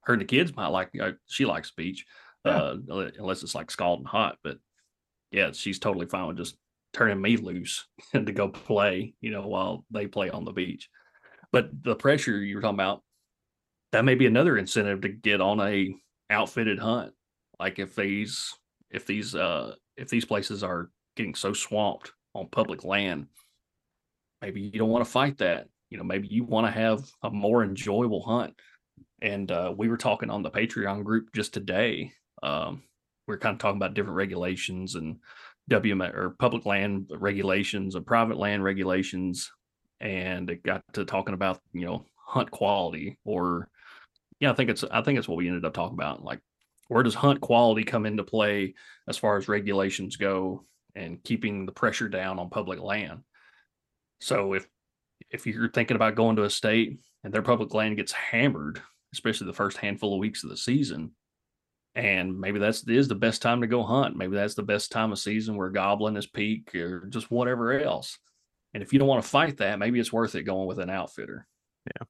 her 0.03 0.13
and 0.13 0.21
the 0.21 0.27
kids 0.27 0.55
might 0.55 0.67
like 0.67 0.91
uh, 1.01 1.13
she 1.27 1.47
likes 1.47 1.71
beach. 1.71 2.05
Yeah. 2.45 2.75
Uh 2.91 3.11
unless 3.19 3.43
it's 3.43 3.55
like 3.55 3.71
scalding 3.71 4.05
hot. 4.05 4.37
But 4.45 4.59
yeah, 5.31 5.53
she's 5.53 5.79
totally 5.79 6.05
fine 6.05 6.27
with 6.27 6.37
just 6.37 6.57
turning 6.93 7.21
me 7.21 7.39
loose 7.39 7.87
and 8.13 8.27
to 8.27 8.33
go 8.33 8.49
play, 8.49 9.15
you 9.23 9.31
know, 9.31 9.47
while 9.47 9.87
they 9.91 10.07
play 10.07 10.29
on 10.29 10.45
the 10.45 10.53
beach. 10.53 10.91
But 11.51 11.71
the 11.83 11.97
pressure 11.97 12.39
you 12.39 12.57
were 12.57 12.61
talking 12.61 12.77
about, 12.77 13.03
that 13.93 14.05
may 14.05 14.17
be 14.17 14.27
another 14.27 14.59
incentive 14.59 15.01
to 15.01 15.09
get 15.09 15.41
on 15.41 15.61
a 15.61 15.95
outfitted 16.29 16.79
hunt. 16.79 17.15
Like 17.59 17.79
if 17.79 17.95
these 17.97 18.53
if 18.91 19.07
these 19.07 19.35
uh 19.35 19.77
if 19.97 20.11
these 20.11 20.27
places 20.27 20.63
are 20.63 20.91
getting 21.17 21.35
so 21.35 21.55
swamped 21.55 22.13
on 22.35 22.49
public 22.49 22.85
land, 22.85 23.29
maybe 24.43 24.61
you 24.61 24.79
don't 24.79 24.91
want 24.91 25.05
to 25.05 25.11
fight 25.11 25.39
that. 25.39 25.69
You 25.91 25.99
know, 25.99 26.05
maybe 26.05 26.29
you 26.29 26.45
want 26.45 26.67
to 26.67 26.71
have 26.71 27.11
a 27.23 27.31
more 27.31 27.65
enjoyable 27.65 28.23
hunt. 28.23 28.55
And 29.23 29.51
uh, 29.51 29.73
we 29.77 29.89
were 29.89 29.97
talking 29.97 30.31
on 30.31 30.43
the 30.43 30.51
Patreon 30.51 31.03
group 31.05 31.31
just 31.35 31.55
today. 31.55 32.13
Um, 32.43 32.83
we 33.27 33.35
are 33.35 33.39
kind 33.39 33.55
of 33.55 33.59
talking 33.59 33.79
about 33.79 33.95
different 33.95 34.17
regulations 34.17 34.95
and 34.95 35.19
WM 35.69 36.03
or 36.03 36.37
public 36.39 36.67
land 36.67 37.11
regulations 37.15 37.95
and 37.95 38.07
private 38.07 38.39
land 38.39 38.65
regulations, 38.65 39.51
and 40.01 40.49
it 40.51 40.63
got 40.63 40.83
to 40.95 41.05
talking 41.05 41.35
about 41.35 41.61
you 41.73 41.85
know 41.85 42.07
hunt 42.17 42.51
quality 42.51 43.19
or 43.25 43.69
yeah, 44.41 44.51
I 44.51 44.55
think 44.55 44.71
it's 44.71 44.85
I 44.85 45.03
think 45.03 45.19
it's 45.19 45.29
what 45.29 45.37
we 45.37 45.49
ended 45.49 45.65
up 45.65 45.75
talking 45.75 45.99
about. 45.99 46.25
Like, 46.25 46.41
where 46.89 47.03
does 47.03 47.15
hunt 47.15 47.41
quality 47.41 47.85
come 47.85 48.07
into 48.07 48.23
play 48.23 48.75
as 49.09 49.19
far 49.19 49.37
as 49.37 49.49
regulations 49.49 50.17
go 50.17 50.65
and 50.95 51.23
keeping 51.23 51.67
the 51.67 51.73
pressure 51.73 52.09
down 52.09 52.39
on 52.39 52.51
public 52.51 52.81
land? 52.81 53.21
So 54.21 54.55
if 54.55 54.67
if 55.31 55.47
you're 55.47 55.71
thinking 55.71 55.97
about 55.97 56.15
going 56.15 56.37
to 56.37 56.45
a 56.45 56.51
state 56.51 57.01
and 57.25 57.33
their 57.33 57.43
public 57.43 57.75
land 57.75 57.97
gets 57.97 58.13
hammered, 58.13 58.81
especially 59.13 59.47
the 59.47 59.53
first 59.53 59.79
handful 59.79 60.15
of 60.15 60.21
weeks 60.21 60.45
of 60.45 60.51
the 60.51 60.57
season, 60.57 61.13
and 61.95 62.39
maybe 62.39 62.59
that's 62.59 62.87
is 62.87 63.09
the 63.09 63.15
best 63.15 63.43
time 63.43 63.61
to 63.61 63.67
go 63.67 63.83
hunt. 63.83 64.17
Maybe 64.17 64.37
that's 64.37 64.55
the 64.55 64.63
best 64.63 64.93
time 64.93 65.13
of 65.13 65.19
season 65.19 65.57
where 65.57 65.71
goblin 65.71 66.17
is 66.17 66.27
peak 66.27 66.75
or 66.75 67.07
just 67.07 67.31
whatever 67.31 67.79
else. 67.81 68.19
And 68.75 68.83
if 68.83 68.93
you 68.93 68.99
don't 68.99 69.09
want 69.09 69.23
to 69.23 69.29
fight 69.29 69.57
that, 69.59 69.79
maybe 69.79 69.99
it's 69.99 70.13
worth 70.13 70.35
it 70.35 70.43
going 70.43 70.69
with 70.69 70.79
an 70.79 70.91
outfitter. 70.91 71.47
Yeah. 71.87 72.07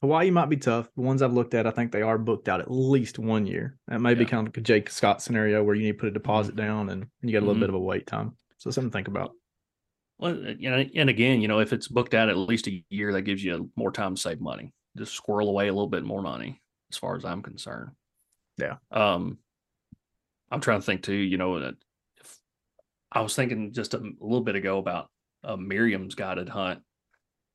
Hawaii 0.00 0.30
might 0.30 0.50
be 0.50 0.58
tough. 0.58 0.88
The 0.94 1.02
ones 1.02 1.22
I've 1.22 1.32
looked 1.32 1.54
at, 1.54 1.66
I 1.66 1.70
think 1.70 1.90
they 1.90 2.02
are 2.02 2.18
booked 2.18 2.48
out 2.48 2.60
at 2.60 2.70
least 2.70 3.18
one 3.18 3.46
year. 3.46 3.78
That 3.88 4.00
may 4.00 4.10
yeah. 4.10 4.16
be 4.16 4.26
kind 4.26 4.46
of 4.46 4.52
like 4.52 4.58
a 4.58 4.60
Jay 4.60 4.84
Scott 4.86 5.22
scenario 5.22 5.64
where 5.64 5.74
you 5.74 5.84
need 5.84 5.92
to 5.92 5.98
put 5.98 6.08
a 6.08 6.12
deposit 6.12 6.54
mm-hmm. 6.54 6.66
down 6.66 6.90
and 6.90 7.06
you 7.22 7.30
get 7.30 7.38
a 7.38 7.40
little 7.40 7.54
mm-hmm. 7.54 7.60
bit 7.60 7.68
of 7.70 7.76
a 7.76 7.80
wait 7.80 8.06
time. 8.06 8.36
So 8.58 8.70
something 8.70 8.90
to 8.90 8.94
think 8.94 9.08
about. 9.08 9.32
Well, 10.18 10.32
uh, 10.32 10.52
you 10.58 10.70
know, 10.70 10.84
and 10.94 11.10
again, 11.10 11.40
you 11.40 11.48
know, 11.48 11.60
if 11.60 11.72
it's 11.72 11.88
booked 11.88 12.14
out 12.14 12.28
at 12.28 12.36
least 12.36 12.68
a 12.68 12.84
year, 12.88 13.12
that 13.12 13.22
gives 13.22 13.42
you 13.42 13.70
more 13.76 13.92
time 13.92 14.14
to 14.14 14.20
save 14.20 14.40
money. 14.40 14.72
Just 14.96 15.14
squirrel 15.14 15.48
away 15.48 15.68
a 15.68 15.72
little 15.72 15.88
bit 15.88 16.04
more 16.04 16.22
money, 16.22 16.60
as 16.92 16.98
far 16.98 17.16
as 17.16 17.24
I'm 17.24 17.42
concerned. 17.42 17.90
Yeah. 18.56 18.76
Um, 18.90 19.38
I'm 20.50 20.60
trying 20.60 20.80
to 20.80 20.86
think 20.86 21.02
too. 21.02 21.14
You 21.14 21.36
know, 21.36 21.60
that 21.60 21.74
I 23.10 23.20
was 23.20 23.34
thinking 23.34 23.72
just 23.72 23.94
a, 23.94 23.98
a 23.98 24.24
little 24.24 24.44
bit 24.44 24.56
ago 24.56 24.78
about 24.78 25.10
a 25.42 25.56
Merriam's 25.56 26.14
guided 26.14 26.48
hunt. 26.48 26.80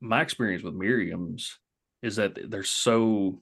My 0.00 0.22
experience 0.22 0.62
with 0.62 0.74
Merriam's 0.74 1.58
is 2.02 2.16
that 2.16 2.50
they're 2.50 2.62
so 2.62 3.40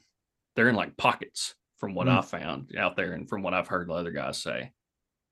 they're 0.57 0.69
in 0.69 0.75
like 0.75 0.97
pockets 0.97 1.55
from 1.79 1.95
what 1.95 2.09
mm. 2.09 2.19
I 2.19 2.23
found 2.23 2.75
out 2.77 2.97
there 2.97 3.13
and 3.13 3.29
from 3.29 3.43
what 3.43 3.55
I've 3.55 3.69
heard 3.69 3.89
the 3.89 3.95
other 3.95 4.11
guys 4.11 4.43
say. 4.43 4.73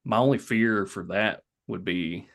My 0.04 0.18
only 0.18 0.38
fear 0.38 0.86
for 0.86 1.04
that 1.10 1.40
would 1.66 1.84
be 1.84 2.28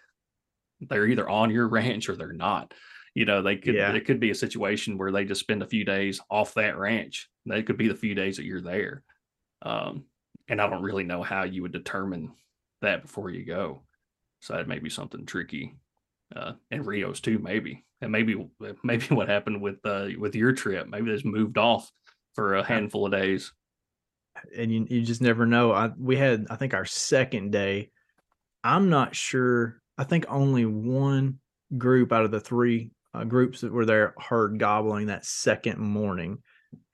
they're 0.89 1.07
either 1.07 1.29
on 1.29 1.51
your 1.51 1.67
ranch 1.67 2.09
or 2.09 2.15
they're 2.15 2.33
not. 2.33 2.73
You 3.13 3.25
know, 3.25 3.41
they 3.41 3.57
could 3.57 3.75
yeah. 3.75 3.91
it 3.91 4.05
could 4.05 4.19
be 4.19 4.31
a 4.31 4.35
situation 4.35 4.97
where 4.97 5.11
they 5.11 5.25
just 5.25 5.41
spend 5.41 5.61
a 5.61 5.67
few 5.67 5.83
days 5.83 6.21
off 6.29 6.53
that 6.53 6.77
ranch. 6.77 7.29
They 7.45 7.63
could 7.63 7.77
be 7.77 7.87
the 7.87 7.95
few 7.95 8.15
days 8.15 8.37
that 8.37 8.45
you're 8.45 8.61
there. 8.61 9.03
Um, 9.61 10.05
and 10.47 10.61
I 10.61 10.69
don't 10.69 10.83
really 10.83 11.03
know 11.03 11.21
how 11.21 11.43
you 11.43 11.61
would 11.61 11.73
determine 11.73 12.31
that 12.81 13.01
before 13.01 13.29
you 13.29 13.45
go. 13.45 13.83
So 14.39 14.53
that 14.53 14.67
may 14.67 14.79
be 14.79 14.89
something 14.89 15.25
tricky. 15.25 15.75
Uh, 16.35 16.53
and 16.71 16.85
Rios 16.85 17.19
too, 17.19 17.39
maybe 17.39 17.85
and 18.01 18.11
maybe 18.11 18.47
maybe 18.83 19.05
what 19.07 19.29
happened 19.29 19.61
with 19.61 19.77
uh, 19.85 20.07
with 20.17 20.35
your 20.35 20.53
trip. 20.53 20.87
Maybe 20.87 21.07
they 21.07 21.15
just 21.15 21.25
moved 21.25 21.57
off 21.57 21.91
for 22.33 22.55
a 22.55 22.63
handful 22.63 23.05
of 23.05 23.11
days. 23.11 23.53
And 24.57 24.71
you 24.71 24.85
you 24.89 25.01
just 25.01 25.21
never 25.21 25.45
know. 25.45 25.71
I 25.71 25.91
we 25.97 26.15
had 26.15 26.47
I 26.49 26.55
think 26.55 26.73
our 26.73 26.85
second 26.85 27.51
day. 27.51 27.91
I'm 28.63 28.89
not 28.89 29.15
sure. 29.15 29.80
I 30.01 30.03
think 30.03 30.25
only 30.29 30.65
one 30.65 31.37
group 31.77 32.11
out 32.11 32.25
of 32.25 32.31
the 32.31 32.39
three 32.39 32.89
uh, 33.13 33.23
groups 33.23 33.61
that 33.61 33.71
were 33.71 33.85
there 33.85 34.15
heard 34.17 34.57
gobbling 34.57 35.05
that 35.05 35.27
second 35.27 35.77
morning, 35.77 36.39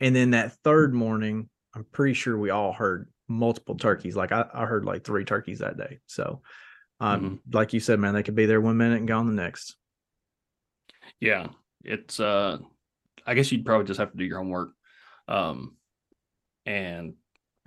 and 0.02 0.14
then 0.14 0.32
that 0.32 0.58
third 0.62 0.94
morning, 0.94 1.48
I'm 1.74 1.86
pretty 1.94 2.16
sure 2.16 2.38
we 2.38 2.50
all 2.50 2.74
heard 2.74 3.10
multiple 3.30 3.78
turkeys. 3.78 4.18
Like 4.18 4.34
I, 4.34 4.46
I 4.54 4.66
heard 4.66 4.84
like 4.84 5.06
three 5.06 5.24
turkeys 5.24 5.60
that 5.60 5.78
day. 5.78 6.00
So, 6.06 6.42
um, 7.00 7.22
mm-hmm. 7.22 7.36
like 7.54 7.72
you 7.72 7.80
said, 7.80 7.98
man, 7.98 8.14
they 8.14 8.24
could 8.24 8.36
be 8.36 8.46
there 8.46 8.60
one 8.60 8.76
minute 8.76 8.98
and 8.98 9.08
gone 9.08 9.28
the 9.28 9.42
next. 9.42 9.78
Yeah, 11.22 11.48
it's 11.86 12.20
uh 12.20 12.58
I 13.26 13.36
guess 13.36 13.50
you'd 13.54 13.66
probably 13.66 13.88
just 13.88 14.02
have 14.02 14.12
to 14.12 14.18
do 14.18 14.26
your 14.26 14.40
homework 14.40 14.72
um 15.30 15.78
and 16.66 17.14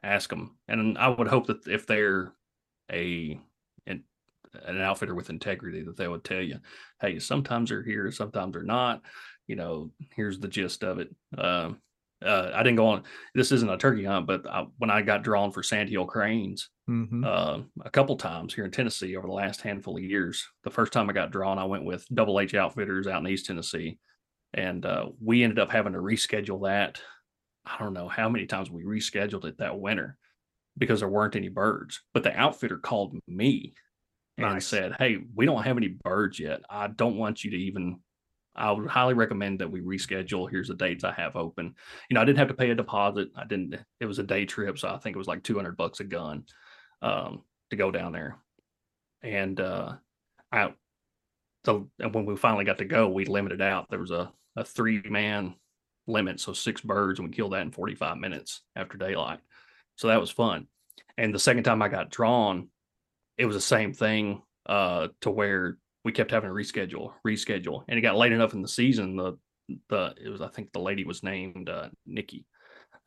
ask 0.02 0.28
them. 0.28 0.58
And 0.68 0.98
I 0.98 1.08
would 1.08 1.28
hope 1.28 1.46
that 1.46 1.66
if 1.66 1.86
they're 1.86 2.34
a 2.92 3.40
an, 4.54 4.80
outfitter 4.80 5.14
with 5.14 5.30
integrity 5.30 5.82
that 5.82 5.96
they 5.96 6.08
would 6.08 6.24
tell 6.24 6.42
you, 6.42 6.58
"Hey, 7.00 7.18
sometimes 7.18 7.70
they're 7.70 7.82
here, 7.82 8.10
sometimes 8.10 8.54
they're 8.54 8.62
not." 8.62 9.02
You 9.46 9.56
know, 9.56 9.90
here's 10.14 10.38
the 10.38 10.48
gist 10.48 10.84
of 10.84 10.98
it. 10.98 11.14
Um 11.36 11.80
uh, 12.24 12.50
I 12.54 12.62
didn't 12.62 12.76
go 12.76 12.88
on. 12.88 13.04
This 13.34 13.50
isn't 13.52 13.70
a 13.70 13.78
turkey 13.78 14.04
hunt, 14.04 14.26
but 14.26 14.46
I, 14.46 14.66
when 14.78 14.90
I 14.90 15.02
got 15.02 15.22
drawn 15.22 15.52
for 15.52 15.62
sandhill 15.62 16.04
cranes 16.04 16.68
mm-hmm. 16.88 17.24
uh, 17.24 17.60
a 17.82 17.90
couple 17.90 18.16
times 18.16 18.52
here 18.52 18.64
in 18.66 18.70
Tennessee 18.70 19.16
over 19.16 19.26
the 19.26 19.32
last 19.32 19.62
handful 19.62 19.96
of 19.96 20.02
years, 20.02 20.46
the 20.62 20.70
first 20.70 20.92
time 20.92 21.08
I 21.08 21.14
got 21.14 21.30
drawn, 21.30 21.58
I 21.58 21.64
went 21.64 21.84
with 21.84 22.06
Double 22.12 22.38
H 22.38 22.54
Outfitters 22.54 23.06
out 23.06 23.22
in 23.22 23.28
East 23.28 23.46
Tennessee, 23.46 23.98
and 24.52 24.84
uh, 24.84 25.06
we 25.22 25.42
ended 25.42 25.58
up 25.58 25.72
having 25.72 25.94
to 25.94 25.98
reschedule 25.98 26.66
that. 26.66 27.00
I 27.64 27.78
don't 27.78 27.94
know 27.94 28.08
how 28.08 28.28
many 28.28 28.46
times 28.46 28.70
we 28.70 28.84
rescheduled 28.84 29.46
it 29.46 29.58
that 29.58 29.78
winter 29.78 30.18
because 30.76 31.00
there 31.00 31.08
weren't 31.08 31.36
any 31.36 31.48
birds. 31.48 32.02
But 32.12 32.22
the 32.22 32.38
outfitter 32.38 32.78
called 32.78 33.16
me 33.26 33.74
and 34.42 34.54
nice. 34.54 34.66
said, 34.66 34.94
"Hey, 34.98 35.18
we 35.34 35.46
don't 35.46 35.62
have 35.62 35.76
any 35.76 35.88
birds 35.88 36.38
yet. 36.38 36.62
I 36.68 36.88
don't 36.88 37.16
want 37.16 37.44
you 37.44 37.50
to 37.52 37.56
even 37.56 38.00
I 38.54 38.72
would 38.72 38.88
highly 38.88 39.14
recommend 39.14 39.60
that 39.60 39.70
we 39.70 39.80
reschedule. 39.80 40.50
Here's 40.50 40.68
the 40.68 40.74
dates 40.74 41.04
I 41.04 41.12
have 41.12 41.36
open. 41.36 41.74
You 42.08 42.14
know, 42.14 42.20
I 42.20 42.24
didn't 42.24 42.38
have 42.38 42.48
to 42.48 42.54
pay 42.54 42.70
a 42.70 42.74
deposit. 42.74 43.28
I 43.36 43.44
didn't. 43.44 43.76
It 44.00 44.06
was 44.06 44.18
a 44.18 44.24
day 44.24 44.44
trip, 44.44 44.78
so 44.78 44.88
I 44.88 44.98
think 44.98 45.14
it 45.14 45.18
was 45.18 45.28
like 45.28 45.42
200 45.42 45.76
bucks 45.76 46.00
a 46.00 46.04
gun 46.04 46.44
um, 47.00 47.42
to 47.70 47.76
go 47.76 47.90
down 47.90 48.12
there. 48.12 48.38
And 49.22 49.60
uh, 49.60 49.94
I 50.50 50.74
so 51.64 51.90
when 51.98 52.26
we 52.26 52.36
finally 52.36 52.64
got 52.64 52.78
to 52.78 52.84
go, 52.84 53.08
we 53.08 53.24
limited 53.24 53.62
out. 53.62 53.86
There 53.90 53.98
was 53.98 54.10
a 54.10 54.32
a 54.56 54.64
three 54.64 55.00
man 55.08 55.54
limit, 56.06 56.40
so 56.40 56.52
six 56.52 56.80
birds, 56.80 57.18
and 57.18 57.28
we 57.28 57.34
killed 57.34 57.52
that 57.52 57.62
in 57.62 57.70
45 57.70 58.18
minutes 58.18 58.62
after 58.74 58.98
daylight. 58.98 59.38
So 59.96 60.08
that 60.08 60.20
was 60.20 60.30
fun. 60.30 60.66
And 61.16 61.32
the 61.32 61.38
second 61.38 61.62
time 61.64 61.82
I 61.82 61.88
got 61.88 62.10
drawn, 62.10 62.68
it 63.40 63.46
was 63.46 63.56
the 63.56 63.60
same 63.60 63.94
thing 63.94 64.42
uh, 64.66 65.08
to 65.22 65.30
where 65.30 65.78
we 66.04 66.12
kept 66.12 66.30
having 66.30 66.50
to 66.50 66.54
reschedule, 66.54 67.14
reschedule, 67.26 67.84
and 67.88 67.98
it 67.98 68.02
got 68.02 68.16
late 68.16 68.32
enough 68.32 68.52
in 68.52 68.60
the 68.60 68.68
season. 68.68 69.16
The 69.16 69.38
the 69.88 70.14
it 70.22 70.28
was 70.28 70.42
I 70.42 70.48
think 70.48 70.72
the 70.72 70.78
lady 70.78 71.04
was 71.04 71.22
named 71.22 71.70
uh, 71.70 71.88
Nikki 72.06 72.44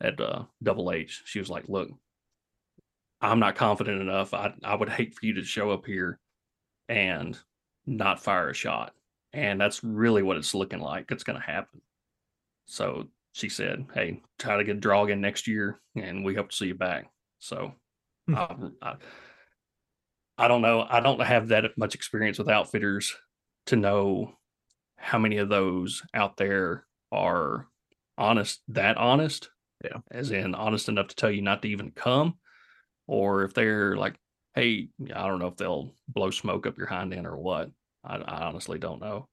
at 0.00 0.20
uh, 0.20 0.42
Double 0.60 0.90
H. 0.90 1.22
She 1.24 1.38
was 1.38 1.48
like, 1.48 1.68
"Look, 1.68 1.88
I'm 3.20 3.38
not 3.38 3.54
confident 3.54 4.00
enough. 4.00 4.34
I 4.34 4.52
I 4.64 4.74
would 4.74 4.88
hate 4.88 5.14
for 5.14 5.24
you 5.24 5.34
to 5.34 5.44
show 5.44 5.70
up 5.70 5.86
here 5.86 6.18
and 6.88 7.38
not 7.86 8.20
fire 8.20 8.50
a 8.50 8.54
shot." 8.54 8.92
And 9.32 9.60
that's 9.60 9.84
really 9.84 10.22
what 10.22 10.36
it's 10.36 10.54
looking 10.54 10.80
like. 10.80 11.12
It's 11.12 11.24
going 11.24 11.40
to 11.40 11.46
happen. 11.46 11.80
So 12.66 13.04
she 13.34 13.48
said, 13.48 13.86
"Hey, 13.94 14.20
try 14.40 14.56
to 14.56 14.64
get 14.64 14.76
a 14.78 14.80
draw 14.80 15.04
again 15.04 15.20
next 15.20 15.46
year, 15.46 15.80
and 15.94 16.24
we 16.24 16.34
hope 16.34 16.50
to 16.50 16.56
see 16.56 16.66
you 16.66 16.74
back." 16.74 17.06
So 17.38 17.72
hmm. 18.26 18.34
I, 18.34 18.56
I, 18.82 18.94
I 20.36 20.48
don't 20.48 20.62
know. 20.62 20.86
I 20.88 21.00
don't 21.00 21.20
have 21.20 21.48
that 21.48 21.76
much 21.76 21.94
experience 21.94 22.38
with 22.38 22.48
outfitters 22.48 23.14
to 23.66 23.76
know 23.76 24.32
how 24.96 25.18
many 25.18 25.38
of 25.38 25.48
those 25.48 26.02
out 26.12 26.36
there 26.36 26.86
are 27.12 27.68
honest, 28.18 28.60
that 28.68 28.96
honest. 28.96 29.50
Yeah. 29.82 29.98
As 30.10 30.30
in 30.30 30.54
honest 30.54 30.88
enough 30.88 31.08
to 31.08 31.16
tell 31.16 31.30
you 31.30 31.42
not 31.42 31.62
to 31.62 31.68
even 31.68 31.90
come. 31.90 32.38
Or 33.06 33.44
if 33.44 33.52
they're 33.52 33.96
like, 33.96 34.16
hey, 34.54 34.88
I 35.14 35.26
don't 35.26 35.40
know 35.40 35.48
if 35.48 35.56
they'll 35.56 35.94
blow 36.08 36.30
smoke 36.30 36.66
up 36.66 36.78
your 36.78 36.86
hind 36.86 37.12
end 37.12 37.26
or 37.26 37.36
what. 37.36 37.70
I, 38.02 38.16
I 38.16 38.46
honestly 38.46 38.78
don't 38.78 39.00
know. 39.00 39.28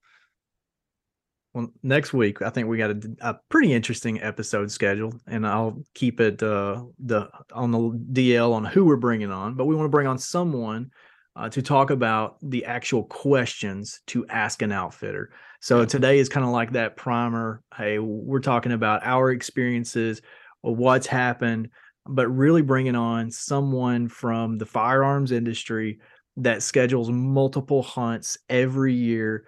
Well, 1.54 1.72
next 1.84 2.14
week 2.14 2.42
I 2.42 2.50
think 2.50 2.68
we 2.68 2.78
got 2.78 2.92
a, 2.92 3.02
a, 3.22 3.40
pretty 3.50 3.74
interesting 3.74 4.22
episode 4.22 4.72
scheduled, 4.72 5.20
and 5.28 5.46
I'll 5.46 5.84
keep 5.94 6.22
it 6.22 6.42
uh, 6.42 6.84
the 7.00 7.30
on 7.54 7.72
the 7.72 7.78
DL 7.78 8.54
on 8.54 8.64
who 8.64 8.86
we're 8.86 8.96
bringing 8.96 9.32
on. 9.32 9.56
But 9.56 9.66
we 9.66 9.76
want 9.76 9.86
to 9.86 9.92
bring 9.92 10.08
on 10.08 10.18
someone 10.18 10.92
uh, 11.36 11.50
to 11.50 11.62
talk 11.62 11.90
about 11.90 12.38
the 12.42 12.66
actual 12.66 13.04
questions 13.04 14.02
to 14.08 14.26
ask 14.28 14.62
an 14.62 14.72
outfitter. 14.72 15.32
So 15.60 15.84
today 15.84 16.20
is 16.20 16.30
kind 16.30 16.46
of 16.46 16.52
like 16.52 16.72
that 16.72 16.96
primer. 16.96 17.62
Hey, 17.76 18.00
we're 18.00 18.40
talking 18.40 18.72
about 18.72 19.06
our 19.06 19.32
experiences, 19.32 20.22
what's 20.62 21.08
happened, 21.08 21.70
but 22.06 22.28
really 22.30 22.62
bringing 22.62 22.96
on 22.96 23.30
someone 23.30 24.08
from 24.08 24.58
the 24.58 24.66
firearms 24.66 25.32
industry 25.32 26.00
that 26.38 26.64
schedules 26.64 27.10
multiple 27.10 27.84
hunts 27.84 28.38
every 28.50 28.94
year 28.94 29.46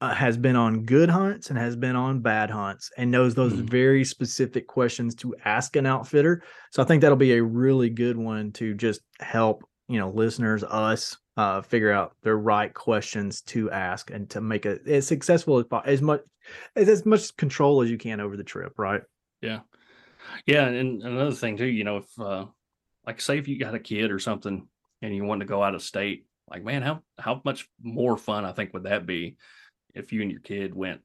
uh, 0.00 0.14
has 0.14 0.36
been 0.36 0.56
on 0.56 0.84
good 0.84 1.10
hunts 1.10 1.50
and 1.50 1.58
has 1.58 1.76
been 1.76 1.96
on 1.96 2.20
bad 2.20 2.50
hunts 2.50 2.90
and 2.96 3.10
knows 3.10 3.34
those 3.34 3.52
Mhm. 3.52 3.68
very 3.68 4.04
specific 4.04 4.66
questions 4.66 5.14
to 5.16 5.34
ask 5.44 5.76
an 5.76 5.84
outfitter. 5.86 6.42
So 6.70 6.82
I 6.82 6.86
think 6.86 7.02
that'll 7.02 7.16
be 7.16 7.34
a 7.34 7.42
really 7.42 7.90
good 7.90 8.16
one 8.16 8.52
to 8.52 8.74
just 8.74 9.02
help, 9.20 9.64
you 9.88 9.98
know, 9.98 10.08
listeners, 10.10 10.64
us, 10.64 11.18
uh, 11.36 11.60
figure 11.60 11.92
out 11.92 12.16
the 12.22 12.34
right 12.34 12.72
questions 12.72 13.42
to 13.42 13.70
ask 13.70 14.10
and 14.10 14.30
to 14.30 14.40
make 14.40 14.64
it 14.64 14.86
as 14.88 15.06
successful 15.06 15.58
as 15.58 15.66
as 15.84 16.00
much 16.00 16.22
as 16.74 16.88
as 16.88 17.04
much 17.04 17.36
control 17.36 17.82
as 17.82 17.90
you 17.90 17.98
can 17.98 18.20
over 18.20 18.36
the 18.36 18.44
trip, 18.44 18.78
right? 18.78 19.02
Yeah. 19.42 19.60
Yeah. 20.46 20.68
And 20.68 21.02
another 21.02 21.32
thing 21.32 21.58
too, 21.58 21.66
you 21.66 21.84
know, 21.84 21.98
if 21.98 22.18
uh 22.18 22.46
like 23.06 23.20
say 23.20 23.36
if 23.38 23.46
you 23.46 23.58
got 23.58 23.74
a 23.74 23.78
kid 23.78 24.10
or 24.10 24.18
something 24.18 24.66
and 25.02 25.14
you 25.14 25.24
want 25.24 25.40
to 25.40 25.46
go 25.46 25.62
out 25.62 25.74
of 25.74 25.82
state, 25.82 26.26
like 26.48 26.64
man, 26.64 26.80
how 26.80 27.02
how 27.18 27.42
much 27.44 27.68
more 27.82 28.16
fun 28.16 28.46
I 28.46 28.52
think 28.52 28.72
would 28.72 28.84
that 28.84 29.04
be 29.04 29.36
if 29.96 30.12
you 30.12 30.22
and 30.22 30.30
your 30.30 30.40
kid 30.40 30.74
went 30.74 31.00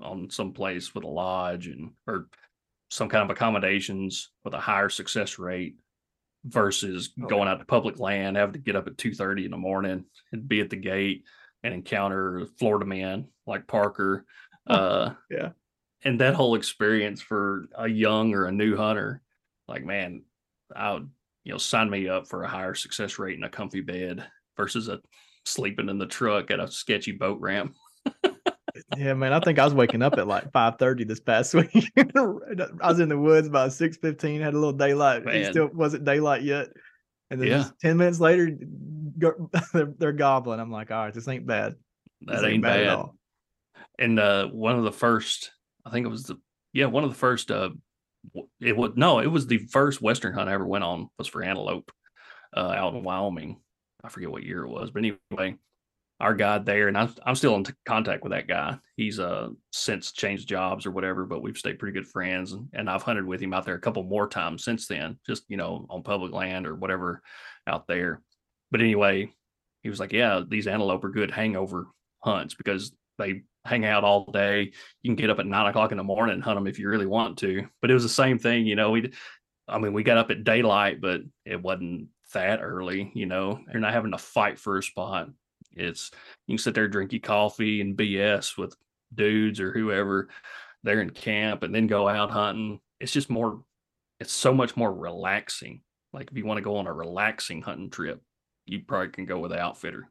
on 0.00 0.30
some 0.30 0.52
place 0.52 0.94
with 0.94 1.04
a 1.04 1.08
lodge 1.08 1.66
and 1.66 1.90
or 2.06 2.28
some 2.90 3.08
kind 3.08 3.22
of 3.24 3.30
accommodations 3.30 4.30
with 4.44 4.54
a 4.54 4.60
higher 4.60 4.88
success 4.88 5.38
rate 5.38 5.76
versus 6.44 7.10
Oh, 7.22 7.26
going 7.26 7.48
out 7.48 7.58
to 7.58 7.64
public 7.64 7.98
land, 7.98 8.36
having 8.36 8.54
to 8.54 8.58
get 8.58 8.76
up 8.76 8.86
at 8.86 8.96
two 8.96 9.12
thirty 9.14 9.44
in 9.44 9.50
the 9.50 9.56
morning 9.56 10.04
and 10.32 10.48
be 10.48 10.60
at 10.60 10.70
the 10.70 10.76
gate 10.76 11.24
and 11.62 11.74
encounter 11.74 12.46
Florida 12.58 12.86
man 12.86 13.28
like 13.46 13.66
Parker. 13.66 14.24
Uh 14.66 15.14
Yeah. 15.30 15.52
and 16.04 16.20
that 16.20 16.34
whole 16.34 16.54
experience 16.54 17.22
for 17.22 17.68
a 17.74 17.88
young 17.88 18.34
or 18.34 18.44
a 18.44 18.52
new 18.52 18.76
hunter, 18.76 19.22
like 19.66 19.82
man, 19.82 20.24
I 20.76 20.92
would 20.92 21.08
you 21.44 21.52
know 21.52 21.58
sign 21.58 21.88
me 21.88 22.06
up 22.06 22.28
for 22.28 22.42
a 22.42 22.48
higher 22.48 22.74
success 22.74 23.18
rate 23.18 23.38
in 23.38 23.44
a 23.44 23.48
comfy 23.48 23.80
bed 23.80 24.26
versus 24.58 24.88
a 24.88 25.00
sleeping 25.46 25.88
in 25.88 25.96
the 25.96 26.04
truck 26.06 26.50
at 26.50 26.60
a 26.60 26.70
sketchy 26.70 27.12
boat 27.12 27.40
ramp. 27.40 27.74
Yeah, 28.96 29.14
man. 29.14 29.32
I 29.32 29.40
think 29.40 29.58
I 29.58 29.64
was 29.64 29.74
waking 29.74 30.02
up 30.02 30.18
at 30.18 30.26
like 30.26 30.50
five 30.52 30.78
thirty 30.78 31.04
this 31.04 31.20
past 31.20 31.54
week. 31.54 31.90
I 31.96 32.88
was 32.88 33.00
in 33.00 33.08
the 33.08 33.18
woods 33.18 33.48
by 33.48 33.68
six 33.68 33.96
fifteen. 33.96 34.40
Had 34.40 34.54
a 34.54 34.58
little 34.58 34.72
daylight. 34.72 35.26
It 35.26 35.50
still 35.50 35.68
wasn't 35.68 36.04
daylight 36.04 36.42
yet. 36.42 36.68
And 37.30 37.40
then 37.40 37.48
Yeah. 37.48 37.64
ten 37.80 37.96
minutes 37.96 38.20
later, 38.20 38.50
they're, 39.16 39.36
they're 39.98 40.12
gobbling. 40.12 40.60
I'm 40.60 40.70
like, 40.70 40.90
all 40.90 41.04
right, 41.04 41.14
this 41.14 41.28
ain't 41.28 41.46
bad. 41.46 41.74
This 42.20 42.40
That 42.40 42.48
ain't 42.48 42.64
at 42.64 42.68
bad. 42.84 42.88
all. 42.88 43.16
And 43.98 44.18
uh, 44.18 44.46
one 44.48 44.76
of 44.76 44.84
the 44.84 44.92
first, 44.92 45.50
I 45.84 45.90
think 45.90 46.06
it 46.06 46.10
was 46.10 46.24
the 46.24 46.36
yeah 46.72 46.86
one 46.86 47.04
of 47.04 47.10
the 47.10 47.16
first. 47.16 47.50
Uh, 47.50 47.70
it 48.60 48.76
was 48.76 48.92
no, 48.96 49.20
it 49.20 49.26
was 49.26 49.46
the 49.46 49.58
first 49.58 50.02
western 50.02 50.32
hunt 50.34 50.48
I 50.48 50.52
ever 50.54 50.66
went 50.66 50.84
on 50.84 51.08
was 51.18 51.28
for 51.28 51.42
antelope, 51.42 51.90
uh, 52.56 52.60
out 52.76 52.94
in 52.94 53.02
Wyoming. 53.02 53.60
I 54.02 54.08
forget 54.08 54.30
what 54.30 54.42
year 54.42 54.64
it 54.64 54.68
was, 54.68 54.90
but 54.90 55.00
anyway, 55.00 55.56
our 56.20 56.34
guy 56.34 56.58
there, 56.58 56.88
and 56.88 56.98
I'm 56.98 57.14
I'm 57.24 57.34
still 57.34 57.54
in 57.54 57.64
contact 57.86 58.22
with 58.22 58.32
that 58.32 58.48
guy. 58.48 58.76
He's 58.96 59.20
uh 59.20 59.50
since 59.72 60.12
changed 60.12 60.48
jobs 60.48 60.84
or 60.84 60.90
whatever, 60.90 61.24
but 61.24 61.42
we've 61.42 61.56
stayed 61.56 61.78
pretty 61.78 61.92
good 61.92 62.08
friends, 62.08 62.52
and, 62.52 62.68
and 62.72 62.90
I've 62.90 63.02
hunted 63.02 63.24
with 63.24 63.40
him 63.40 63.54
out 63.54 63.64
there 63.64 63.76
a 63.76 63.80
couple 63.80 64.02
more 64.02 64.28
times 64.28 64.64
since 64.64 64.86
then, 64.86 65.18
just 65.26 65.44
you 65.48 65.56
know 65.56 65.86
on 65.88 66.02
public 66.02 66.32
land 66.32 66.66
or 66.66 66.74
whatever 66.74 67.22
out 67.66 67.86
there. 67.86 68.22
But 68.70 68.80
anyway, 68.80 69.32
he 69.82 69.88
was 69.88 70.00
like, 70.00 70.12
"Yeah, 70.12 70.42
these 70.46 70.66
antelope 70.66 71.04
are 71.04 71.10
good 71.10 71.30
hangover 71.30 71.86
hunts 72.20 72.54
because 72.54 72.92
they 73.18 73.42
hang 73.64 73.84
out 73.84 74.04
all 74.04 74.30
day. 74.32 74.72
You 75.02 75.10
can 75.10 75.16
get 75.16 75.30
up 75.30 75.38
at 75.38 75.46
nine 75.46 75.66
o'clock 75.66 75.92
in 75.92 75.98
the 75.98 76.04
morning 76.04 76.34
and 76.34 76.42
hunt 76.42 76.56
them 76.56 76.66
if 76.66 76.80
you 76.80 76.88
really 76.88 77.06
want 77.06 77.38
to." 77.38 77.66
But 77.80 77.90
it 77.92 77.94
was 77.94 78.02
the 78.02 78.08
same 78.08 78.40
thing, 78.40 78.66
you 78.66 78.74
know. 78.74 78.90
We, 78.90 79.12
I 79.68 79.78
mean, 79.78 79.92
we 79.92 80.02
got 80.02 80.18
up 80.18 80.32
at 80.32 80.42
daylight, 80.42 81.00
but 81.00 81.20
it 81.44 81.62
wasn't 81.62 82.08
that 82.34 82.60
early. 82.60 83.12
You 83.14 83.26
know, 83.26 83.60
you're 83.72 83.80
not 83.80 83.92
having 83.94 84.12
to 84.12 84.18
fight 84.18 84.58
for 84.58 84.78
a 84.78 84.82
spot. 84.82 85.28
It's 85.78 86.10
you 86.46 86.54
can 86.54 86.62
sit 86.62 86.74
there 86.74 86.88
drink 86.88 87.12
your 87.12 87.20
coffee 87.20 87.80
and 87.80 87.96
BS 87.96 88.56
with 88.56 88.76
dudes 89.14 89.60
or 89.60 89.72
whoever 89.72 90.28
there 90.82 91.00
in 91.00 91.10
camp, 91.10 91.62
and 91.62 91.74
then 91.74 91.86
go 91.86 92.08
out 92.08 92.30
hunting. 92.30 92.80
It's 93.00 93.12
just 93.12 93.30
more. 93.30 93.62
It's 94.20 94.32
so 94.32 94.52
much 94.52 94.76
more 94.76 94.92
relaxing. 94.92 95.82
Like 96.12 96.30
if 96.30 96.36
you 96.36 96.46
want 96.46 96.58
to 96.58 96.62
go 96.62 96.76
on 96.76 96.86
a 96.86 96.92
relaxing 96.92 97.62
hunting 97.62 97.90
trip, 97.90 98.20
you 98.66 98.80
probably 98.80 99.10
can 99.10 99.26
go 99.26 99.38
with 99.38 99.52
an 99.52 99.58
outfitter. 99.58 100.08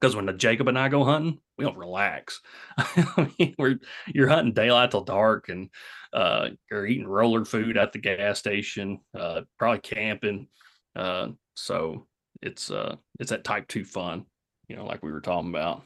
Because 0.00 0.16
when 0.16 0.26
the 0.26 0.32
Jacob 0.32 0.66
and 0.68 0.78
I 0.78 0.88
go 0.88 1.04
hunting, 1.04 1.38
we 1.56 1.64
don't 1.64 1.78
relax. 1.78 2.40
I 2.76 3.32
mean, 3.38 3.54
we're 3.58 3.78
you're 4.08 4.28
hunting 4.28 4.52
daylight 4.52 4.90
till 4.90 5.04
dark, 5.04 5.48
and 5.48 5.70
uh, 6.12 6.48
you're 6.70 6.86
eating 6.86 7.06
roller 7.06 7.44
food 7.44 7.76
at 7.76 7.92
the 7.92 7.98
gas 7.98 8.38
station, 8.38 9.00
uh, 9.18 9.42
probably 9.58 9.80
camping. 9.80 10.48
Uh, 10.96 11.28
so 11.54 12.06
it's 12.40 12.70
uh, 12.70 12.96
it's 13.20 13.30
that 13.30 13.44
type 13.44 13.68
two 13.68 13.84
fun, 13.84 14.26
you 14.68 14.76
know, 14.76 14.84
like 14.86 15.02
we 15.02 15.12
were 15.12 15.20
talking 15.20 15.50
about. 15.50 15.82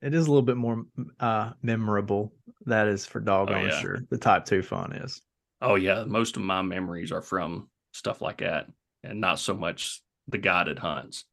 It 0.00 0.14
is 0.14 0.26
a 0.26 0.30
little 0.30 0.42
bit 0.42 0.56
more 0.56 0.84
uh 1.18 1.52
memorable. 1.62 2.32
That 2.66 2.88
is 2.88 3.04
for 3.04 3.20
doggone 3.20 3.64
Oh, 3.64 3.66
yeah. 3.66 3.80
sure. 3.80 3.98
The 4.10 4.18
type 4.18 4.44
two 4.44 4.62
fun 4.62 4.92
is. 4.92 5.20
Oh 5.60 5.74
yeah, 5.74 6.04
most 6.04 6.36
of 6.36 6.42
my 6.42 6.62
memories 6.62 7.10
are 7.10 7.22
from 7.22 7.68
stuff 7.92 8.20
like 8.22 8.38
that, 8.38 8.68
and 9.02 9.20
not 9.20 9.40
so 9.40 9.54
much 9.54 10.00
the 10.28 10.38
guided 10.38 10.78
hunts. 10.78 11.24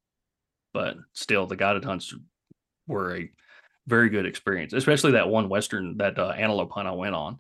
But 0.73 0.97
still, 1.13 1.45
the 1.45 1.55
guided 1.55 1.85
hunts 1.85 2.13
were 2.87 3.17
a 3.17 3.31
very 3.87 4.09
good 4.09 4.25
experience, 4.25 4.73
especially 4.73 5.11
that 5.11 5.29
one 5.29 5.47
western 5.47 5.97
that 5.97 6.17
uh, 6.17 6.29
antelope 6.29 6.71
hunt 6.71 6.87
I 6.87 6.91
went 6.91 7.15
on. 7.15 7.39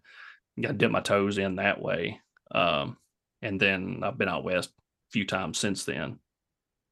Got 0.61 0.69
to 0.69 0.73
dip 0.75 0.91
my 0.91 1.01
toes 1.01 1.37
in 1.37 1.55
that 1.55 1.81
way, 1.81 2.21
um, 2.51 2.97
and 3.41 3.59
then 3.59 4.01
I've 4.03 4.17
been 4.17 4.29
out 4.29 4.43
west 4.43 4.69
a 4.69 5.11
few 5.11 5.25
times 5.25 5.57
since 5.57 5.85
then. 5.85 6.19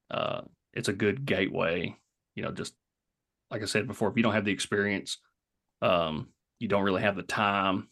Uh, 0.09 0.41
it's 0.73 0.89
a 0.89 0.93
good 0.93 1.23
gateway, 1.25 1.95
you 2.35 2.43
know. 2.43 2.51
Just 2.51 2.73
like 3.51 3.61
I 3.61 3.65
said 3.65 3.87
before, 3.87 4.09
if 4.09 4.17
you 4.17 4.23
don't 4.23 4.33
have 4.33 4.45
the 4.45 4.51
experience, 4.51 5.19
um, 5.81 6.29
you 6.59 6.67
don't 6.67 6.83
really 6.83 7.01
have 7.01 7.15
the 7.15 7.23
time 7.23 7.89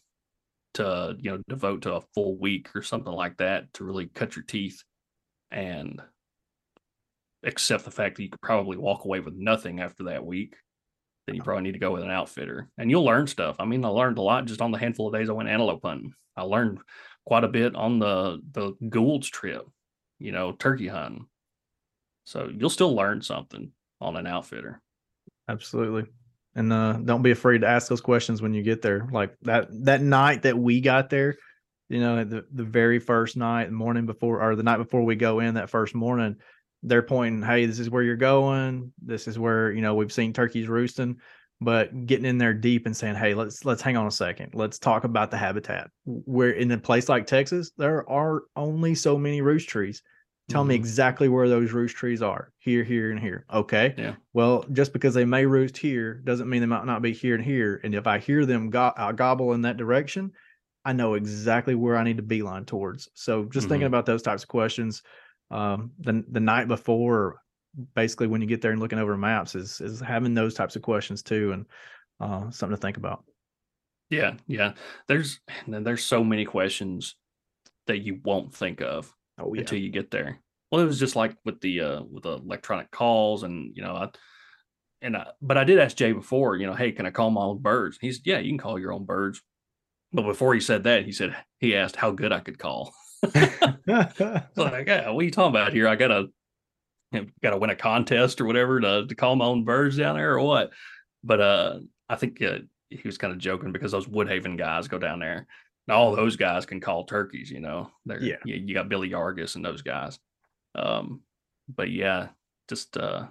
to 0.75 1.15
you 1.19 1.31
know 1.31 1.41
devote 1.49 1.83
to 1.83 1.95
a 1.95 2.01
full 2.13 2.37
week 2.37 2.69
or 2.75 2.81
something 2.81 3.13
like 3.13 3.37
that 3.37 3.73
to 3.73 3.83
really 3.83 4.07
cut 4.07 4.35
your 4.35 4.45
teeth 4.45 4.83
and 5.51 6.01
accept 7.43 7.83
the 7.83 7.91
fact 7.91 8.15
that 8.15 8.23
you 8.23 8.29
could 8.29 8.41
probably 8.41 8.77
walk 8.77 9.03
away 9.03 9.19
with 9.19 9.33
nothing 9.33 9.81
after 9.81 10.03
that 10.03 10.25
week 10.25 10.55
then 11.27 11.35
you 11.35 11.43
probably 11.43 11.63
need 11.63 11.73
to 11.73 11.79
go 11.79 11.91
with 11.91 12.03
an 12.03 12.11
outfitter. 12.11 12.69
And 12.77 12.89
you'll 12.89 13.05
learn 13.05 13.27
stuff. 13.27 13.57
I 13.59 13.65
mean 13.65 13.85
i 13.85 13.87
learned 13.87 14.17
a 14.17 14.21
lot 14.21 14.45
just 14.45 14.61
on 14.61 14.71
the 14.71 14.77
handful 14.77 15.07
of 15.07 15.13
days 15.13 15.29
i 15.29 15.33
went 15.33 15.49
antelope 15.49 15.81
hunting. 15.83 16.13
I 16.35 16.43
learned 16.43 16.79
quite 17.25 17.43
a 17.43 17.49
bit 17.49 17.75
on 17.75 17.99
the 17.99 18.39
the 18.51 18.73
Gould's 18.89 19.29
trip 19.29 19.67
you 20.19 20.31
know 20.31 20.53
turkey 20.53 20.87
hunting. 20.87 21.27
So 22.23 22.49
you'll 22.55 22.69
still 22.69 22.95
learn 22.95 23.21
something 23.21 23.71
on 24.01 24.17
an 24.17 24.27
outfitter 24.27 24.81
Absolutely. 25.51 26.05
And 26.55 26.71
uh 26.71 26.93
don't 26.93 27.21
be 27.21 27.31
afraid 27.31 27.61
to 27.61 27.67
ask 27.67 27.87
those 27.87 28.01
questions 28.01 28.41
when 28.41 28.53
you 28.53 28.63
get 28.63 28.81
there. 28.81 29.07
Like 29.11 29.35
that 29.43 29.67
that 29.85 30.01
night 30.01 30.43
that 30.43 30.57
we 30.57 30.81
got 30.81 31.09
there, 31.09 31.35
you 31.89 31.99
know, 31.99 32.23
the 32.23 32.45
the 32.51 32.63
very 32.63 32.99
first 32.99 33.37
night, 33.37 33.65
the 33.65 33.71
morning 33.71 34.05
before 34.05 34.41
or 34.41 34.55
the 34.55 34.63
night 34.63 34.77
before 34.77 35.03
we 35.03 35.15
go 35.15 35.39
in 35.39 35.55
that 35.55 35.69
first 35.69 35.95
morning, 35.95 36.37
they're 36.83 37.01
pointing, 37.01 37.41
hey, 37.41 37.65
this 37.65 37.79
is 37.79 37.89
where 37.89 38.03
you're 38.03 38.15
going. 38.15 38.91
This 39.01 39.27
is 39.27 39.39
where, 39.39 39.71
you 39.71 39.81
know, 39.81 39.95
we've 39.95 40.11
seen 40.11 40.33
turkeys 40.33 40.67
roosting, 40.67 41.17
but 41.61 42.05
getting 42.05 42.25
in 42.25 42.37
there 42.37 42.53
deep 42.53 42.85
and 42.85 42.95
saying, 42.95 43.15
hey, 43.15 43.33
let's 43.33 43.63
let's 43.63 43.81
hang 43.81 43.95
on 43.95 44.07
a 44.07 44.11
second. 44.11 44.53
Let's 44.53 44.79
talk 44.79 45.05
about 45.05 45.31
the 45.31 45.37
habitat. 45.37 45.89
Where 46.05 46.51
in 46.51 46.71
a 46.71 46.77
place 46.77 47.07
like 47.07 47.27
Texas, 47.27 47.71
there 47.77 48.09
are 48.09 48.43
only 48.57 48.95
so 48.95 49.17
many 49.17 49.41
roost 49.41 49.69
trees. 49.69 50.03
Tell 50.51 50.63
me 50.63 50.75
Mhm. 50.75 50.79
exactly 50.79 51.29
where 51.29 51.47
those 51.49 51.71
roost 51.71 51.95
trees 51.95 52.21
are. 52.21 52.51
Here, 52.59 52.83
here, 52.83 53.11
and 53.11 53.19
here. 53.19 53.45
Okay. 53.51 53.93
Yeah. 53.97 54.15
Well, 54.33 54.65
just 54.71 54.93
because 54.93 55.13
they 55.13 55.25
may 55.25 55.45
roost 55.45 55.77
here 55.77 56.15
doesn't 56.15 56.49
mean 56.49 56.61
they 56.61 56.67
might 56.67 56.85
not 56.85 57.01
be 57.01 57.13
here 57.13 57.35
and 57.35 57.43
here. 57.43 57.79
And 57.83 57.95
if 57.95 58.07
I 58.07 58.19
hear 58.19 58.45
them 58.45 58.69
go- 58.69 58.93
uh, 58.97 59.11
gobble 59.11 59.53
in 59.53 59.61
that 59.61 59.77
direction, 59.77 60.31
I 60.83 60.93
know 60.93 61.13
exactly 61.13 61.75
where 61.75 61.95
I 61.97 62.03
need 62.03 62.17
to 62.17 62.23
beeline 62.23 62.65
towards. 62.65 63.09
So 63.13 63.45
just 63.45 63.69
thinking 63.69 63.85
Mhm. 63.85 63.87
about 63.87 64.05
those 64.05 64.21
types 64.23 64.43
of 64.43 64.49
questions, 64.49 65.03
um, 65.51 65.91
the 65.99 66.23
the 66.29 66.39
night 66.39 66.67
before, 66.67 67.37
basically 67.95 68.27
when 68.27 68.41
you 68.41 68.47
get 68.47 68.61
there 68.61 68.71
and 68.71 68.79
looking 68.81 68.99
over 68.99 69.15
maps, 69.17 69.55
is 69.55 69.79
is 69.81 69.99
having 69.99 70.33
those 70.33 70.53
types 70.53 70.75
of 70.75 70.81
questions 70.81 71.21
too, 71.23 71.51
and 71.53 71.65
uh, 72.19 72.49
something 72.51 72.75
to 72.75 72.81
think 72.81 72.97
about. 72.97 73.23
Yeah, 74.09 74.35
yeah. 74.47 74.73
There's 75.07 75.39
there's 75.67 76.03
so 76.03 76.23
many 76.23 76.45
questions 76.45 77.15
that 77.87 77.99
you 77.99 78.19
won't 78.23 78.53
think 78.53 78.81
of 78.81 79.15
Oh 79.41 79.53
yeah, 79.53 79.61
until 79.61 79.79
you 79.79 79.89
get 79.89 80.11
there. 80.11 80.39
Well, 80.71 80.81
it 80.81 80.85
was 80.85 80.99
just 80.99 81.15
like 81.15 81.35
with 81.43 81.59
the 81.61 81.81
uh 81.81 82.01
with 82.03 82.23
the 82.23 82.37
electronic 82.37 82.91
calls 82.91 83.43
and 83.43 83.75
you 83.75 83.83
know, 83.83 83.95
I 83.95 84.09
and 85.01 85.17
I, 85.17 85.27
but 85.41 85.57
I 85.57 85.63
did 85.63 85.79
ask 85.79 85.97
Jay 85.97 86.11
before, 86.11 86.55
you 86.55 86.67
know, 86.67 86.73
hey, 86.73 86.91
can 86.91 87.05
I 87.05 87.11
call 87.11 87.31
my 87.31 87.41
own 87.41 87.59
birds? 87.59 87.97
He's 87.99 88.21
yeah, 88.23 88.39
you 88.39 88.51
can 88.51 88.57
call 88.57 88.79
your 88.79 88.93
own 88.93 89.05
birds. 89.05 89.41
But 90.13 90.23
before 90.23 90.53
he 90.53 90.59
said 90.59 90.83
that, 90.83 91.05
he 91.05 91.11
said 91.11 91.35
he 91.59 91.75
asked 91.75 91.95
how 91.95 92.11
good 92.11 92.31
I 92.31 92.39
could 92.39 92.59
call. 92.59 92.93
So 93.87 94.07
like, 94.55 94.87
yeah, 94.87 95.09
what 95.09 95.21
are 95.21 95.23
you 95.23 95.31
talking 95.31 95.55
about 95.55 95.73
here? 95.73 95.87
I 95.87 95.95
gotta 95.95 96.27
you 97.11 97.21
know, 97.21 97.27
gotta 97.43 97.57
win 97.57 97.69
a 97.69 97.75
contest 97.75 98.41
or 98.41 98.45
whatever 98.45 98.79
to 98.79 99.05
to 99.05 99.15
call 99.15 99.35
my 99.35 99.45
own 99.45 99.63
birds 99.63 99.97
down 99.97 100.15
there 100.15 100.33
or 100.33 100.41
what? 100.41 100.71
But 101.23 101.41
uh, 101.41 101.79
I 102.09 102.15
think 102.15 102.41
uh, 102.41 102.59
he 102.89 103.01
was 103.05 103.17
kind 103.17 103.33
of 103.33 103.39
joking 103.39 103.71
because 103.71 103.91
those 103.91 104.07
Woodhaven 104.07 104.57
guys 104.57 104.87
go 104.87 104.97
down 104.97 105.19
there. 105.19 105.47
All 105.89 106.15
those 106.15 106.35
guys 106.35 106.65
can 106.65 106.79
call 106.79 107.05
turkeys, 107.05 107.49
you 107.51 107.59
know. 107.59 107.91
They're, 108.05 108.21
Yeah. 108.21 108.37
you, 108.45 108.55
you 108.55 108.73
got 108.73 108.89
Billy 108.89 109.09
Yargis 109.09 109.55
and 109.55 109.65
those 109.65 109.81
guys. 109.81 110.19
Um, 110.75 111.21
but 111.67 111.89
yeah, 111.91 112.29
just 112.69 112.95
uh, 112.97 113.27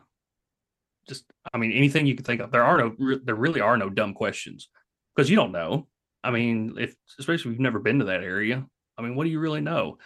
just 1.09 1.25
I 1.53 1.59
mean 1.59 1.73
anything 1.73 2.07
you 2.07 2.15
can 2.15 2.25
think 2.25 2.41
of. 2.41 2.51
There 2.51 2.65
are 2.65 2.79
no 2.79 3.19
there 3.25 3.35
really 3.35 3.61
are 3.61 3.77
no 3.77 3.89
dumb 3.89 4.15
questions 4.15 4.69
because 5.15 5.31
you 5.31 5.37
don't 5.37 5.53
know. 5.53 5.87
I 6.23 6.31
mean, 6.31 6.75
if 6.79 6.95
especially 7.19 7.51
if 7.51 7.55
you've 7.55 7.61
never 7.61 7.79
been 7.79 7.99
to 8.01 8.05
that 8.07 8.23
area, 8.23 8.67
I 8.99 9.03
mean, 9.03 9.15
what 9.15 9.25
do 9.25 9.31
you 9.31 9.41
really 9.41 9.63
know, 9.63 9.99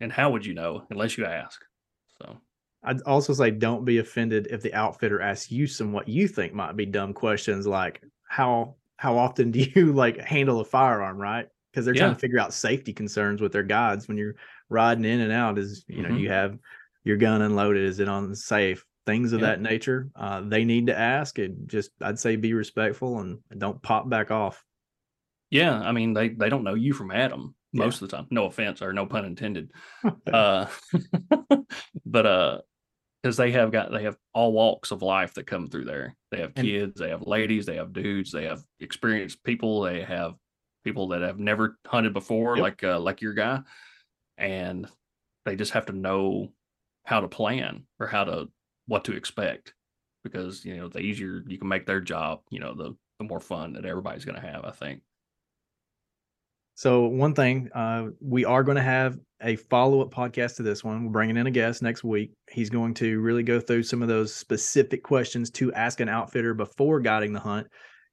and 0.00 0.12
how 0.12 0.30
would 0.30 0.44
you 0.44 0.54
know 0.54 0.84
unless 0.90 1.16
you 1.16 1.26
ask? 1.26 1.60
So 2.20 2.38
I'd 2.82 3.02
also 3.02 3.32
say 3.34 3.50
don't 3.52 3.84
be 3.84 3.98
offended 3.98 4.48
if 4.50 4.62
the 4.62 4.74
outfitter 4.74 5.20
asks 5.20 5.50
you 5.50 5.66
some 5.66 5.92
what 5.92 6.08
you 6.08 6.26
think 6.26 6.54
might 6.54 6.76
be 6.76 6.86
dumb 6.86 7.12
questions 7.12 7.66
like 7.66 8.02
how 8.26 8.76
how 8.96 9.16
often 9.16 9.50
do 9.52 9.60
you 9.60 9.92
like 9.92 10.18
handle 10.18 10.60
a 10.60 10.64
firearm, 10.64 11.18
right? 11.18 11.46
Because 11.70 11.84
they're 11.84 11.94
yeah. 11.94 12.02
trying 12.02 12.14
to 12.14 12.20
figure 12.20 12.40
out 12.40 12.52
safety 12.52 12.92
concerns 12.92 13.40
with 13.40 13.52
their 13.52 13.62
guides 13.62 14.08
when 14.08 14.16
you're 14.16 14.34
riding 14.68 15.04
in 15.04 15.20
and 15.20 15.32
out. 15.32 15.58
Is 15.58 15.84
you 15.88 16.02
know 16.02 16.08
mm-hmm. 16.08 16.18
you 16.18 16.30
have 16.30 16.58
your 17.04 17.16
gun 17.16 17.42
unloaded? 17.42 17.84
Is 17.84 18.00
it 18.00 18.08
on 18.08 18.34
safe? 18.34 18.84
Things 19.06 19.32
of 19.32 19.40
yeah. 19.40 19.48
that 19.48 19.60
nature. 19.60 20.10
Uh, 20.14 20.42
they 20.42 20.64
need 20.64 20.88
to 20.88 20.98
ask. 20.98 21.38
And 21.38 21.68
just 21.68 21.90
I'd 22.00 22.18
say 22.18 22.36
be 22.36 22.54
respectful 22.54 23.20
and 23.20 23.38
don't 23.56 23.82
pop 23.82 24.08
back 24.08 24.30
off. 24.30 24.64
Yeah, 25.50 25.80
I 25.80 25.92
mean 25.92 26.12
they 26.12 26.28
they 26.28 26.48
don't 26.48 26.64
know 26.64 26.74
you 26.74 26.92
from 26.92 27.10
Adam 27.10 27.54
most 27.72 28.00
yeah. 28.00 28.04
of 28.04 28.10
the 28.10 28.16
time. 28.16 28.26
No 28.30 28.46
offense 28.46 28.82
or 28.82 28.92
no 28.92 29.06
pun 29.06 29.24
intended. 29.24 29.70
uh, 30.32 30.66
but 32.04 32.26
uh, 32.26 32.58
because 33.22 33.36
they 33.36 33.52
have 33.52 33.70
got 33.70 33.92
they 33.92 34.04
have 34.04 34.16
all 34.32 34.52
walks 34.52 34.90
of 34.90 35.02
life 35.02 35.34
that 35.34 35.46
come 35.46 35.68
through 35.68 35.84
there. 35.84 36.16
They 36.30 36.40
have 36.40 36.54
kids, 36.54 36.98
they 37.00 37.10
have 37.10 37.26
ladies, 37.26 37.66
they 37.66 37.76
have 37.76 37.92
dudes, 37.92 38.32
they 38.32 38.44
have 38.44 38.62
experienced 38.80 39.42
people, 39.44 39.82
they 39.82 40.02
have 40.02 40.34
people 40.84 41.08
that 41.08 41.22
have 41.22 41.38
never 41.38 41.78
hunted 41.86 42.12
before, 42.12 42.56
yep. 42.56 42.62
like 42.62 42.84
uh, 42.84 42.98
like 42.98 43.20
your 43.20 43.34
guy, 43.34 43.60
and 44.38 44.88
they 45.44 45.56
just 45.56 45.72
have 45.72 45.86
to 45.86 45.92
know 45.92 46.48
how 47.04 47.20
to 47.20 47.28
plan 47.28 47.84
or 47.98 48.06
how 48.06 48.24
to 48.24 48.48
what 48.86 49.04
to 49.04 49.12
expect 49.12 49.74
because 50.24 50.64
you 50.64 50.76
know 50.76 50.88
the 50.88 51.00
easier 51.00 51.42
you 51.46 51.58
can 51.58 51.68
make 51.68 51.86
their 51.86 52.00
job, 52.00 52.40
you 52.50 52.60
know 52.60 52.74
the 52.74 52.94
the 53.18 53.24
more 53.24 53.40
fun 53.40 53.74
that 53.74 53.84
everybody's 53.84 54.24
going 54.24 54.40
to 54.40 54.46
have. 54.46 54.64
I 54.64 54.70
think. 54.70 55.02
So 56.74 57.04
one 57.08 57.34
thing, 57.34 57.68
uh, 57.74 58.06
we 58.22 58.46
are 58.46 58.62
going 58.62 58.78
to 58.78 58.82
have 58.82 59.18
a 59.42 59.56
follow-up 59.56 60.10
podcast 60.10 60.56
to 60.56 60.62
this 60.62 60.82
one. 60.82 61.04
We're 61.04 61.10
bringing 61.10 61.36
in 61.36 61.46
a 61.46 61.50
guest 61.50 61.82
next 61.82 62.02
week. 62.04 62.32
He's 62.50 62.70
going 62.70 62.94
to 62.94 63.20
really 63.20 63.42
go 63.42 63.60
through 63.60 63.82
some 63.82 64.00
of 64.00 64.08
those 64.08 64.34
specific 64.34 65.02
questions 65.02 65.50
to 65.50 65.70
ask 65.74 66.00
an 66.00 66.08
outfitter 66.08 66.54
before 66.54 66.98
guiding 67.00 67.34
the 67.34 67.40
hunt. 67.40 67.66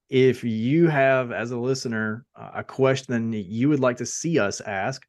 If 0.09 0.43
you 0.43 0.87
have, 0.87 1.31
as 1.31 1.51
a 1.51 1.57
listener, 1.57 2.25
uh, 2.35 2.51
a 2.55 2.63
question 2.63 3.33
you 3.33 3.69
would 3.69 3.79
like 3.79 3.97
to 3.97 4.05
see 4.05 4.39
us 4.39 4.61
ask, 4.61 5.05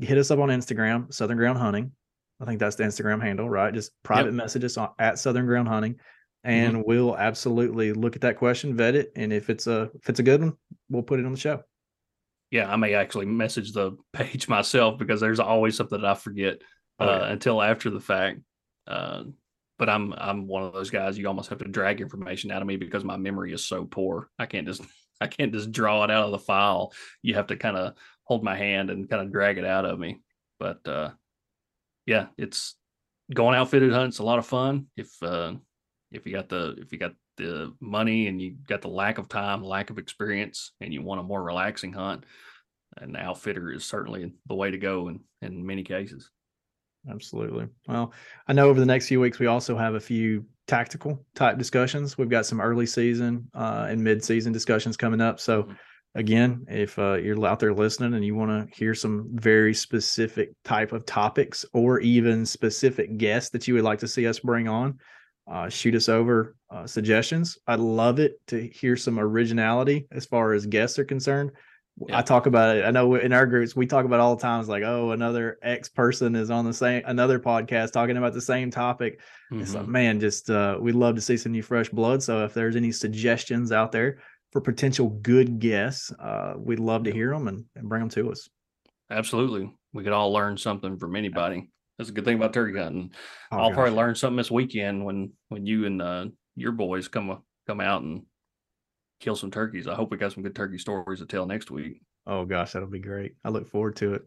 hit 0.00 0.18
us 0.18 0.30
up 0.30 0.38
on 0.38 0.48
Instagram, 0.48 1.12
Southern 1.12 1.36
Ground 1.36 1.58
Hunting. 1.58 1.92
I 2.40 2.44
think 2.44 2.60
that's 2.60 2.76
the 2.76 2.84
Instagram 2.84 3.22
handle, 3.22 3.48
right? 3.48 3.74
Just 3.74 3.92
private 4.02 4.30
yep. 4.30 4.34
messages 4.34 4.76
on, 4.76 4.90
at 4.98 5.18
Southern 5.18 5.46
Ground 5.46 5.68
Hunting, 5.68 5.96
and 6.44 6.74
mm-hmm. 6.74 6.82
we'll 6.86 7.16
absolutely 7.16 7.92
look 7.92 8.14
at 8.16 8.22
that 8.22 8.38
question, 8.38 8.76
vet 8.76 8.94
it, 8.94 9.12
and 9.16 9.32
if 9.32 9.50
it's 9.50 9.66
a 9.66 9.90
if 9.94 10.08
it's 10.08 10.20
a 10.20 10.24
good 10.24 10.40
one, 10.40 10.52
we'll 10.88 11.02
put 11.02 11.20
it 11.20 11.26
on 11.26 11.32
the 11.32 11.38
show 11.38 11.62
yeah, 12.52 12.70
I 12.70 12.76
may 12.76 12.92
actually 12.94 13.26
message 13.26 13.72
the 13.72 13.96
page 14.12 14.46
myself 14.46 14.98
because 14.98 15.20
there's 15.20 15.40
always 15.40 15.76
something 15.76 16.00
that 16.00 16.08
I 16.08 16.14
forget 16.14 16.60
oh, 17.00 17.08
uh, 17.08 17.26
until 17.28 17.60
after 17.60 17.90
the 17.90 17.98
fact. 17.98 18.38
Uh, 18.86 19.24
but 19.82 19.90
I'm 19.90 20.14
I'm 20.16 20.46
one 20.46 20.62
of 20.62 20.72
those 20.72 20.90
guys 20.90 21.18
you 21.18 21.26
almost 21.26 21.50
have 21.50 21.58
to 21.58 21.64
drag 21.64 22.00
information 22.00 22.52
out 22.52 22.62
of 22.62 22.68
me 22.68 22.76
because 22.76 23.02
my 23.02 23.16
memory 23.16 23.52
is 23.52 23.66
so 23.66 23.84
poor. 23.84 24.30
I 24.38 24.46
can't 24.46 24.64
just 24.64 24.80
I 25.20 25.26
can't 25.26 25.52
just 25.52 25.72
draw 25.72 26.04
it 26.04 26.10
out 26.10 26.24
of 26.24 26.30
the 26.30 26.38
file. 26.38 26.92
You 27.20 27.34
have 27.34 27.48
to 27.48 27.56
kind 27.56 27.76
of 27.76 27.94
hold 28.22 28.44
my 28.44 28.56
hand 28.56 28.90
and 28.90 29.10
kind 29.10 29.20
of 29.20 29.32
drag 29.32 29.58
it 29.58 29.64
out 29.64 29.84
of 29.84 29.98
me. 29.98 30.20
But 30.60 30.86
uh, 30.86 31.10
yeah, 32.06 32.26
it's 32.38 32.76
going 33.34 33.56
outfitted 33.56 33.92
hunts 33.92 34.20
a 34.20 34.22
lot 34.22 34.38
of 34.38 34.46
fun 34.46 34.86
if 34.96 35.20
uh, 35.20 35.54
if 36.12 36.26
you 36.26 36.32
got 36.32 36.48
the 36.48 36.76
if 36.78 36.92
you 36.92 36.98
got 36.98 37.14
the 37.36 37.74
money 37.80 38.28
and 38.28 38.40
you 38.40 38.54
got 38.68 38.82
the 38.82 38.88
lack 38.88 39.18
of 39.18 39.28
time, 39.28 39.64
lack 39.64 39.90
of 39.90 39.98
experience, 39.98 40.74
and 40.80 40.94
you 40.94 41.02
want 41.02 41.18
a 41.18 41.24
more 41.24 41.42
relaxing 41.42 41.92
hunt, 41.92 42.22
an 42.98 43.16
outfitter 43.16 43.72
is 43.72 43.84
certainly 43.84 44.32
the 44.46 44.54
way 44.54 44.70
to 44.70 44.78
go 44.78 45.08
in, 45.08 45.18
in 45.40 45.66
many 45.66 45.82
cases. 45.82 46.30
Absolutely. 47.10 47.66
Well, 47.88 48.12
I 48.46 48.52
know 48.52 48.68
over 48.68 48.78
the 48.78 48.86
next 48.86 49.08
few 49.08 49.20
weeks, 49.20 49.38
we 49.38 49.46
also 49.46 49.76
have 49.76 49.94
a 49.94 50.00
few 50.00 50.44
tactical 50.66 51.24
type 51.34 51.58
discussions. 51.58 52.16
We've 52.16 52.28
got 52.28 52.46
some 52.46 52.60
early 52.60 52.86
season 52.86 53.48
uh, 53.54 53.86
and 53.88 54.02
mid 54.02 54.24
season 54.24 54.52
discussions 54.52 54.96
coming 54.96 55.20
up. 55.20 55.40
So, 55.40 55.64
mm-hmm. 55.64 55.72
again, 56.14 56.64
if 56.68 56.98
uh, 56.98 57.14
you're 57.14 57.44
out 57.44 57.58
there 57.58 57.74
listening 57.74 58.14
and 58.14 58.24
you 58.24 58.36
want 58.36 58.70
to 58.70 58.76
hear 58.76 58.94
some 58.94 59.28
very 59.32 59.74
specific 59.74 60.50
type 60.64 60.92
of 60.92 61.04
topics 61.04 61.64
or 61.74 61.98
even 62.00 62.46
specific 62.46 63.16
guests 63.16 63.50
that 63.50 63.66
you 63.66 63.74
would 63.74 63.84
like 63.84 63.98
to 63.98 64.08
see 64.08 64.26
us 64.26 64.38
bring 64.38 64.68
on, 64.68 64.98
uh, 65.50 65.68
shoot 65.68 65.96
us 65.96 66.08
over 66.08 66.54
uh, 66.70 66.86
suggestions. 66.86 67.58
I'd 67.66 67.80
love 67.80 68.20
it 68.20 68.34
to 68.46 68.68
hear 68.68 68.96
some 68.96 69.18
originality 69.18 70.06
as 70.12 70.24
far 70.24 70.52
as 70.52 70.66
guests 70.66 71.00
are 71.00 71.04
concerned. 71.04 71.50
Yeah. 71.98 72.18
I 72.18 72.22
talk 72.22 72.46
about 72.46 72.76
it. 72.76 72.84
I 72.84 72.90
know 72.90 73.14
in 73.16 73.32
our 73.32 73.46
groups 73.46 73.76
we 73.76 73.86
talk 73.86 74.04
about 74.04 74.18
all 74.18 74.34
the 74.34 74.42
time. 74.42 74.60
It's 74.60 74.68
like, 74.68 74.82
oh, 74.82 75.10
another 75.10 75.58
X 75.62 75.88
person 75.88 76.34
is 76.34 76.50
on 76.50 76.64
the 76.64 76.72
same 76.72 77.02
another 77.06 77.38
podcast 77.38 77.92
talking 77.92 78.16
about 78.16 78.32
the 78.32 78.40
same 78.40 78.70
topic. 78.70 79.20
Mm-hmm. 79.52 79.62
It's 79.62 79.74
like, 79.74 79.84
mm-hmm. 79.84 79.92
man, 79.92 80.20
just 80.20 80.48
uh, 80.48 80.78
we'd 80.80 80.94
love 80.94 81.14
to 81.16 81.20
see 81.20 81.36
some 81.36 81.52
new 81.52 81.62
fresh 81.62 81.90
blood. 81.90 82.22
So 82.22 82.44
if 82.44 82.54
there's 82.54 82.76
any 82.76 82.92
suggestions 82.92 83.72
out 83.72 83.92
there 83.92 84.18
for 84.52 84.60
potential 84.60 85.10
good 85.10 85.58
guests, 85.58 86.10
uh, 86.12 86.54
we'd 86.56 86.80
love 86.80 87.04
to 87.04 87.12
hear 87.12 87.30
them 87.30 87.48
and, 87.48 87.64
and 87.76 87.88
bring 87.88 88.00
them 88.00 88.10
to 88.10 88.32
us. 88.32 88.48
Absolutely, 89.10 89.70
we 89.92 90.02
could 90.02 90.14
all 90.14 90.32
learn 90.32 90.56
something 90.56 90.96
from 90.98 91.14
anybody. 91.14 91.70
That's 91.98 92.08
a 92.08 92.12
good 92.14 92.24
thing 92.24 92.36
about 92.36 92.54
turkey 92.54 92.78
hunting. 92.78 93.12
Oh, 93.52 93.58
I'll 93.58 93.68
gosh. 93.68 93.74
probably 93.74 93.94
learn 93.94 94.14
something 94.14 94.38
this 94.38 94.50
weekend 94.50 95.04
when 95.04 95.32
when 95.50 95.66
you 95.66 95.84
and 95.84 96.00
uh, 96.00 96.26
your 96.56 96.72
boys 96.72 97.08
come 97.08 97.42
come 97.66 97.80
out 97.80 98.02
and 98.02 98.22
kill 99.22 99.36
some 99.36 99.50
turkeys. 99.50 99.86
I 99.86 99.94
hope 99.94 100.10
we 100.10 100.16
got 100.16 100.32
some 100.32 100.42
good 100.42 100.54
turkey 100.54 100.78
stories 100.78 101.20
to 101.20 101.26
tell 101.26 101.46
next 101.46 101.70
week. 101.70 102.02
Oh 102.26 102.44
gosh, 102.44 102.72
that'll 102.72 102.88
be 102.88 102.98
great. 102.98 103.34
I 103.44 103.48
look 103.48 103.68
forward 103.68 103.96
to 103.96 104.14
it. 104.14 104.22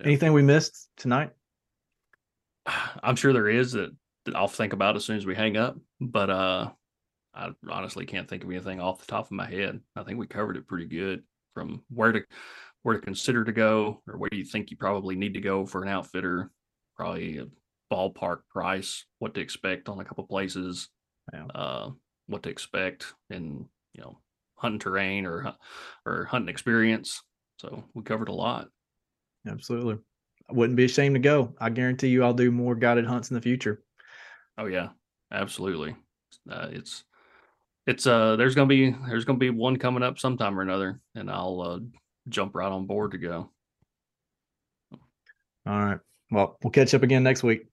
Yeah. 0.00 0.06
Anything 0.06 0.32
we 0.32 0.42
missed 0.42 0.88
tonight? 0.96 1.30
I'm 3.02 3.16
sure 3.16 3.32
there 3.32 3.48
is 3.48 3.72
that, 3.72 3.94
that 4.26 4.36
I'll 4.36 4.48
think 4.48 4.72
about 4.72 4.96
as 4.96 5.04
soon 5.04 5.16
as 5.16 5.26
we 5.26 5.34
hang 5.34 5.56
up, 5.56 5.76
but 6.00 6.30
uh 6.30 6.70
I 7.36 7.50
honestly 7.68 8.06
can't 8.06 8.28
think 8.28 8.44
of 8.44 8.50
anything 8.50 8.80
off 8.80 9.00
the 9.00 9.06
top 9.06 9.26
of 9.26 9.32
my 9.32 9.50
head. 9.50 9.80
I 9.96 10.04
think 10.04 10.18
we 10.18 10.26
covered 10.26 10.56
it 10.56 10.68
pretty 10.68 10.86
good 10.86 11.24
from 11.52 11.82
where 11.88 12.12
to 12.12 12.22
where 12.82 12.94
to 12.94 13.00
consider 13.00 13.44
to 13.44 13.52
go 13.52 14.02
or 14.06 14.18
where 14.18 14.30
you 14.32 14.44
think 14.44 14.70
you 14.70 14.76
probably 14.76 15.16
need 15.16 15.34
to 15.34 15.40
go 15.40 15.66
for 15.66 15.82
an 15.82 15.88
outfitter 15.88 16.50
probably 16.96 17.38
a 17.38 17.46
ballpark 17.92 18.40
price, 18.50 19.04
what 19.18 19.34
to 19.34 19.40
expect 19.40 19.88
on 19.88 20.00
a 20.00 20.04
couple 20.04 20.24
places, 20.26 20.88
uh, 21.54 21.90
what 22.26 22.42
to 22.42 22.48
expect 22.48 23.14
and 23.30 23.66
you 23.94 24.02
know 24.02 24.18
hunting 24.64 24.80
terrain 24.80 25.26
or 25.26 25.54
or 26.06 26.24
hunting 26.24 26.48
experience. 26.48 27.22
So 27.58 27.84
we 27.94 28.02
covered 28.02 28.28
a 28.28 28.32
lot. 28.32 28.68
Absolutely, 29.46 29.98
I 30.48 30.54
wouldn't 30.54 30.76
be 30.76 30.86
ashamed 30.86 31.14
to 31.14 31.20
go. 31.20 31.54
I 31.60 31.70
guarantee 31.70 32.08
you, 32.08 32.24
I'll 32.24 32.34
do 32.34 32.50
more 32.50 32.74
guided 32.74 33.06
hunts 33.06 33.30
in 33.30 33.34
the 33.34 33.42
future. 33.42 33.82
Oh 34.56 34.66
yeah, 34.66 34.88
absolutely. 35.30 35.94
Uh, 36.50 36.68
it's 36.72 37.04
it's 37.86 38.06
uh 38.06 38.36
there's 38.36 38.54
gonna 38.54 38.66
be 38.66 38.90
there's 39.06 39.24
gonna 39.24 39.38
be 39.38 39.50
one 39.50 39.76
coming 39.76 40.02
up 40.02 40.18
sometime 40.18 40.58
or 40.58 40.62
another, 40.62 41.00
and 41.14 41.30
I'll 41.30 41.60
uh, 41.60 41.78
jump 42.28 42.54
right 42.54 42.72
on 42.72 42.86
board 42.86 43.12
to 43.12 43.18
go. 43.18 43.50
All 45.66 45.84
right. 45.84 45.98
Well, 46.30 46.58
we'll 46.62 46.70
catch 46.70 46.94
up 46.94 47.02
again 47.02 47.22
next 47.22 47.42
week. 47.42 47.66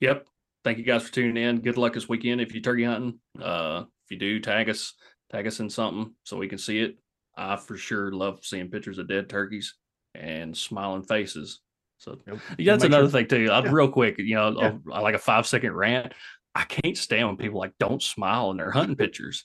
Yep. 0.00 0.26
Thank 0.64 0.78
you 0.78 0.84
guys 0.84 1.04
for 1.04 1.12
tuning 1.12 1.42
in. 1.42 1.60
Good 1.60 1.78
luck 1.78 1.94
this 1.94 2.08
weekend 2.08 2.40
if 2.40 2.54
you 2.54 2.60
turkey 2.60 2.84
hunting. 2.84 3.20
Uh, 3.40 3.84
if 4.04 4.10
you 4.10 4.18
do, 4.18 4.40
tag 4.40 4.68
us, 4.68 4.94
tag 5.30 5.46
us 5.46 5.60
in 5.60 5.70
something 5.70 6.12
so 6.24 6.36
we 6.36 6.48
can 6.48 6.58
see 6.58 6.80
it. 6.80 6.96
I 7.36 7.56
for 7.56 7.76
sure 7.76 8.12
love 8.12 8.40
seeing 8.42 8.70
pictures 8.70 8.98
of 8.98 9.08
dead 9.08 9.28
turkeys 9.28 9.74
and 10.14 10.56
smiling 10.56 11.02
faces. 11.02 11.60
So 11.98 12.18
yep. 12.26 12.38
yeah, 12.58 12.72
that's 12.72 12.84
another 12.84 13.04
sure. 13.04 13.10
thing 13.10 13.28
too. 13.28 13.52
I'd 13.52 13.64
yeah. 13.64 13.70
real 13.72 13.88
quick, 13.88 14.18
you 14.18 14.34
know, 14.34 14.54
yeah. 14.58 15.00
like 15.00 15.14
a 15.14 15.18
five 15.18 15.46
second 15.46 15.72
rant. 15.72 16.12
I 16.54 16.64
can't 16.64 16.96
stand 16.96 17.26
when 17.26 17.36
people 17.36 17.60
like 17.60 17.74
don't 17.78 18.02
smile 18.02 18.50
in 18.50 18.56
their 18.56 18.70
hunting 18.70 18.96
pictures. 18.96 19.44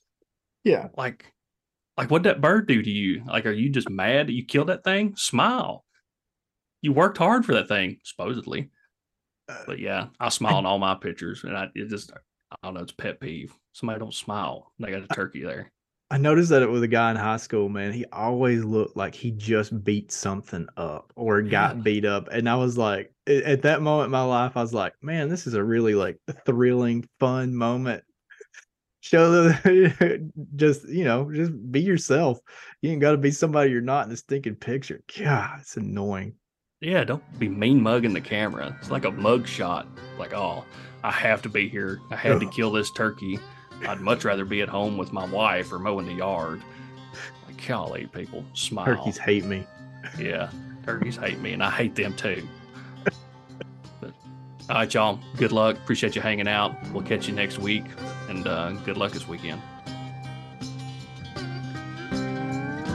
Yeah. 0.63 0.87
Like, 0.95 1.25
like 1.97 2.09
what 2.09 2.23
that 2.23 2.39
bird 2.39 2.67
do 2.67 2.81
to 2.81 2.89
you? 2.89 3.23
Like, 3.25 3.45
are 3.45 3.51
you 3.51 3.69
just 3.69 3.89
mad 3.89 4.27
that 4.27 4.33
you 4.33 4.45
killed 4.45 4.69
that 4.69 4.83
thing? 4.83 5.15
Smile 5.17 5.83
you 6.81 6.93
worked 6.93 7.17
hard 7.17 7.45
for 7.45 7.53
that 7.53 7.67
thing, 7.67 7.99
supposedly. 8.03 8.69
Uh, 9.47 9.63
but 9.65 9.79
yeah, 9.79 10.07
I 10.19 10.29
smile 10.29 10.59
in 10.59 10.65
all 10.65 10.79
my 10.79 10.95
pictures, 10.95 11.43
and 11.43 11.55
I 11.55 11.67
it 11.75 11.89
just 11.89 12.11
I 12.51 12.55
don't 12.63 12.73
know, 12.73 12.81
it's 12.81 12.91
pet 12.91 13.19
peeve. 13.19 13.53
Somebody 13.73 13.99
don't 13.99 14.13
smile. 14.13 14.71
They 14.79 14.91
got 14.91 15.03
a 15.03 15.07
turkey 15.07 15.41
there. 15.41 15.71
I 16.11 16.17
noticed 16.17 16.49
that 16.49 16.61
it 16.61 16.69
was 16.69 16.81
a 16.81 16.89
guy 16.89 17.09
in 17.09 17.15
high 17.15 17.37
school, 17.37 17.69
man. 17.69 17.93
He 17.93 18.03
always 18.11 18.65
looked 18.65 18.97
like 18.97 19.15
he 19.15 19.31
just 19.31 19.81
beat 19.85 20.11
something 20.11 20.67
up 20.75 21.13
or 21.15 21.41
got 21.41 21.77
yeah. 21.77 21.81
beat 21.81 22.05
up. 22.05 22.27
And 22.29 22.49
I 22.49 22.55
was 22.55 22.77
like, 22.77 23.13
at 23.27 23.61
that 23.61 23.81
moment 23.81 24.07
in 24.07 24.11
my 24.11 24.23
life, 24.23 24.57
I 24.57 24.61
was 24.61 24.73
like, 24.73 24.93
man, 25.01 25.29
this 25.29 25.47
is 25.47 25.53
a 25.53 25.63
really 25.63 25.95
like 25.95 26.17
thrilling, 26.45 27.07
fun 27.21 27.55
moment. 27.55 28.03
Show 28.99 29.31
the 29.31 30.31
just, 30.57 30.87
you 30.89 31.05
know, 31.05 31.31
just 31.33 31.53
be 31.71 31.81
yourself. 31.81 32.39
You 32.81 32.91
ain't 32.91 33.01
got 33.01 33.11
to 33.11 33.17
be 33.17 33.31
somebody 33.31 33.71
you're 33.71 33.79
not 33.79 34.03
in 34.03 34.09
the 34.09 34.17
stinking 34.17 34.55
picture. 34.55 35.01
God, 35.17 35.59
it's 35.61 35.77
annoying. 35.77 36.35
Yeah, 36.81 37.03
don't 37.05 37.23
be 37.39 37.47
mean 37.47 37.81
mugging 37.81 38.13
the 38.13 38.21
camera. 38.21 38.75
It's 38.79 38.91
like 38.91 39.05
a 39.05 39.11
mug 39.11 39.47
shot. 39.47 39.87
Like, 40.17 40.33
oh, 40.33 40.65
I 41.03 41.11
have 41.11 41.41
to 41.43 41.49
be 41.49 41.67
here. 41.67 41.99
I 42.09 42.15
had 42.15 42.39
to 42.39 42.45
kill 42.51 42.71
this 42.71 42.91
turkey. 42.91 43.39
I'd 43.87 43.99
much 44.01 44.25
rather 44.25 44.45
be 44.45 44.61
at 44.61 44.69
home 44.69 44.97
with 44.97 45.11
my 45.11 45.25
wife 45.25 45.71
or 45.71 45.79
mowing 45.79 46.05
the 46.05 46.13
yard. 46.13 46.61
Like, 47.47 47.65
golly, 47.67 48.07
people, 48.07 48.45
smile. 48.53 48.85
Turkeys 48.85 49.17
hate 49.17 49.45
me. 49.45 49.65
Yeah, 50.19 50.49
turkeys 50.85 51.17
hate 51.17 51.39
me, 51.39 51.53
and 51.53 51.63
I 51.63 51.69
hate 51.71 51.95
them 51.95 52.13
too. 52.15 52.47
but, 53.99 54.13
all 54.69 54.75
right, 54.75 54.93
y'all. 54.93 55.19
Good 55.37 55.51
luck. 55.51 55.77
Appreciate 55.77 56.15
you 56.15 56.21
hanging 56.21 56.47
out. 56.47 56.75
We'll 56.91 57.03
catch 57.03 57.27
you 57.27 57.33
next 57.33 57.57
week, 57.59 57.83
and 58.29 58.47
uh, 58.47 58.71
good 58.85 58.97
luck 58.97 59.11
this 59.11 59.27
weekend. 59.27 59.61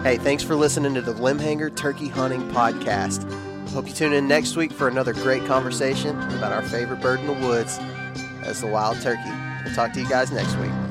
Hey, 0.07 0.19
thanks 0.19 0.45
for 0.45 0.55
listening 0.55 0.95
to 0.95 1.03
the 1.03 1.15
Limbhanger 1.15 1.75
Turkey 1.75 2.07
Hunting 2.07 2.43
Podcast. 2.51 3.29
Hope 3.71 3.89
you 3.89 3.93
tune 3.93 4.13
in 4.13 4.29
next 4.29 4.55
week 4.55 4.71
for 4.71 4.87
another 4.87 5.13
great 5.13 5.45
conversation 5.47 6.17
about 6.35 6.53
our 6.53 6.63
favorite 6.63 7.01
bird 7.01 7.19
in 7.19 7.27
the 7.27 7.33
woods, 7.33 7.79
as 8.47 8.61
the 8.61 8.67
wild 8.67 9.01
turkey. 9.01 9.33
We'll 9.65 9.75
talk 9.75 9.93
to 9.95 10.01
you 10.01 10.09
guys 10.09 10.31
next 10.31 10.57
week. 10.57 10.86